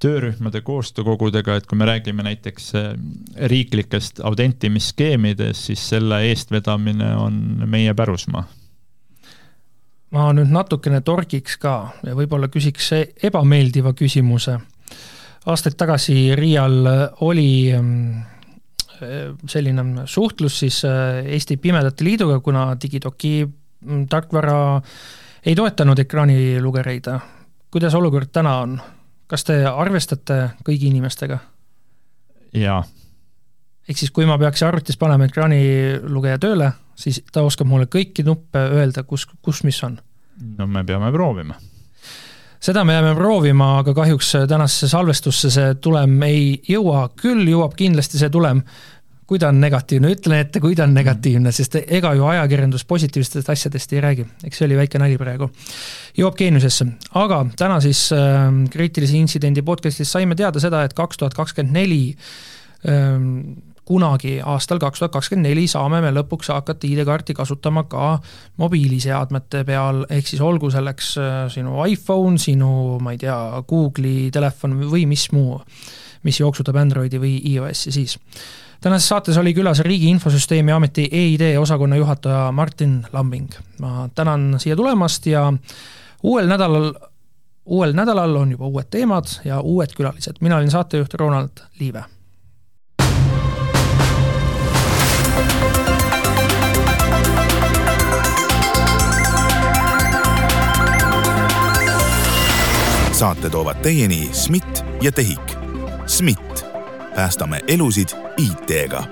töörühmade 0.03 0.61
koostöökogudega, 0.65 1.55
et 1.55 1.67
kui 1.69 1.79
me 1.79 1.87
räägime 1.87 2.25
näiteks 2.25 2.73
äh, 2.75 2.91
riiklikest 3.51 4.19
autentimisskeemidest, 4.23 5.69
siis 5.71 5.85
selle 5.93 6.21
eestvedamine 6.29 7.15
on 7.15 7.39
meie 7.65 7.93
pärusmaa. 7.93 8.43
ma 10.13 10.27
nüüd 10.37 10.51
natukene 10.53 10.99
torgiks 11.01 11.55
ka 11.57 11.71
ja 12.05 12.13
võib-olla 12.13 12.45
küsiks 12.53 12.91
ebameeldiva 13.23 13.95
küsimuse. 13.97 14.59
aastaid 15.45 15.75
tagasi 15.77 16.35
Riial 16.35 16.85
oli 17.25 17.73
ähm, 17.73 18.21
selline 19.49 20.05
suhtlus 20.05 20.59
siis 20.59 20.83
äh, 20.85 21.25
Eesti 21.25 21.57
Pimedate 21.57 22.03
Liiduga, 22.03 22.39
kuna 22.39 22.77
Digidoki 22.81 23.45
mm, 23.45 24.07
tarkvara 24.07 24.81
ei 25.45 25.55
toetanud 25.55 25.99
ekraanilugereid. 25.99 27.09
kuidas 27.71 27.95
olukord 27.95 28.31
täna 28.31 28.57
on? 28.57 28.81
Kas 29.33 29.47
te 29.47 29.57
arvestate 29.65 30.39
kõigi 30.65 30.91
inimestega? 30.91 31.39
jaa. 32.53 32.83
ehk 33.89 33.97
siis, 33.97 34.13
kui 34.13 34.27
ma 34.29 34.37
peaks 34.37 34.61
arvutis 34.65 34.99
panema 35.01 35.25
ekraanilugeja 35.25 36.41
tööle, 36.43 36.71
siis 36.95 37.23
ta 37.33 37.41
oskab 37.45 37.69
mulle 37.69 37.89
kõiki 37.89 38.25
nuppe 38.27 38.61
öelda, 38.77 39.05
kus, 39.09 39.25
kus 39.41 39.63
mis 39.65 39.81
on? 39.85 39.97
no 40.59 40.69
me 40.69 40.85
peame 40.85 41.09
proovima 41.15 41.57
seda 42.63 42.85
me 42.87 42.93
jääme 42.95 43.15
proovima, 43.17 43.77
aga 43.81 43.93
kahjuks 43.97 44.35
tänasesse 44.47 44.87
salvestusse 44.93 45.49
see 45.51 45.73
tulem 45.83 46.13
ei 46.29 46.45
jõua, 46.69 47.07
küll 47.19 47.49
jõuab 47.49 47.73
kindlasti 47.79 48.21
see 48.21 48.31
tulem 48.31 48.61
kui 49.33 49.41
ta 49.41 49.49
on 49.49 49.57
negatiivne, 49.57 50.11
ütlen 50.13 50.43
ette, 50.43 50.61
kui 50.61 50.75
ta 50.77 50.85
on 50.85 50.93
negatiivne, 50.93 51.49
sest 51.55 51.79
ega 51.81 52.11
ju 52.13 52.27
ajakirjandus 52.29 52.83
positiivsetest 52.85 53.49
asjadest 53.49 53.95
ei 53.95 54.01
räägi, 54.03 54.25
eks 54.45 54.59
see 54.61 54.67
oli 54.67 54.77
väike 54.77 55.01
nali 55.01 55.17
praegu. 55.17 55.47
jõuab 56.19 56.37
geeniusesse, 56.37 56.85
aga 57.17 57.39
täna 57.57 57.79
siis 57.81 58.05
äh, 58.13 58.45
kriitilise 58.69 59.17
intsidendi 59.17 59.65
podcast'is 59.65 60.11
saime 60.13 60.37
teada 60.37 60.61
seda, 60.61 60.83
et 60.85 60.93
kaks 60.93 61.17
tuhat 61.17 61.33
kakskümmend 61.33 61.73
neli 61.73 62.01
ähm, 62.85 63.55
kunagi 63.89 64.35
aastal 64.45 64.77
kaks 64.83 65.01
tuhat 65.01 65.17
kakskümmend 65.17 65.49
neli 65.49 65.65
saame 65.71 66.03
me 66.05 66.13
lõpuks 66.13 66.53
hakata 66.53 66.85
ID-kaarti 66.91 67.33
kasutama 67.33 67.87
ka 67.89 68.13
mobiiliseadmete 68.61 69.63
peal, 69.65 70.05
ehk 70.13 70.29
siis 70.29 70.45
olgu 70.45 70.69
selleks 70.73 71.13
äh, 71.17 71.37
sinu 71.53 71.81
iPhone, 71.89 72.37
sinu, 72.37 72.99
ma 73.01 73.17
ei 73.17 73.23
tea, 73.25 73.39
Google'i 73.65 74.29
telefon 74.35 74.77
või 74.93 75.07
mis 75.09 75.31
muu, 75.33 75.57
mis 76.21 76.43
jooksutab 76.43 76.77
Androidi 76.85 77.17
või 77.17 77.39
iOS-i 77.55 77.97
siis 77.97 78.19
tänases 78.83 79.09
saates 79.09 79.37
oli 79.37 79.53
külas 79.53 79.79
Riigi 79.79 80.09
Infosüsteemi 80.11 80.71
Ameti 80.71 81.07
EID 81.11 81.57
osakonna 81.59 81.95
juhataja 81.95 82.51
Martin 82.51 83.05
Lambing. 83.13 83.49
ma 83.79 84.09
tänan 84.15 84.55
siia 84.57 84.75
tulemast 84.75 85.25
ja 85.25 85.53
uuel 86.23 86.47
nädalal, 86.47 86.93
uuel 87.65 87.93
nädalal 87.93 88.35
on 88.35 88.51
juba 88.51 88.67
uued 88.67 88.85
teemad 88.89 89.25
ja 89.45 89.59
uued 89.59 89.95
külalised. 89.95 90.35
mina 90.41 90.57
olin 90.57 90.71
saatejuht 90.71 91.13
Ronald 91.13 91.63
Liive. 91.79 92.03
saate 103.11 103.49
toovad 103.49 103.75
teieni 103.75 104.29
SMIT 104.31 104.85
ja 105.01 105.11
TEHIK. 105.11 105.57
SMIT 106.07 106.72
päästame 107.15 107.59
elusid 107.67 108.09
IT-ga. 108.37 109.03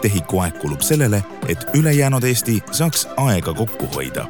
tehiku 0.00 0.40
aeg 0.40 0.58
kulub 0.58 0.80
sellele, 0.80 1.24
et 1.48 1.66
ülejäänud 1.74 2.22
Eesti 2.22 2.62
saaks 2.72 3.08
aega 3.16 3.54
kokku 3.54 3.86
hoida 3.94 4.26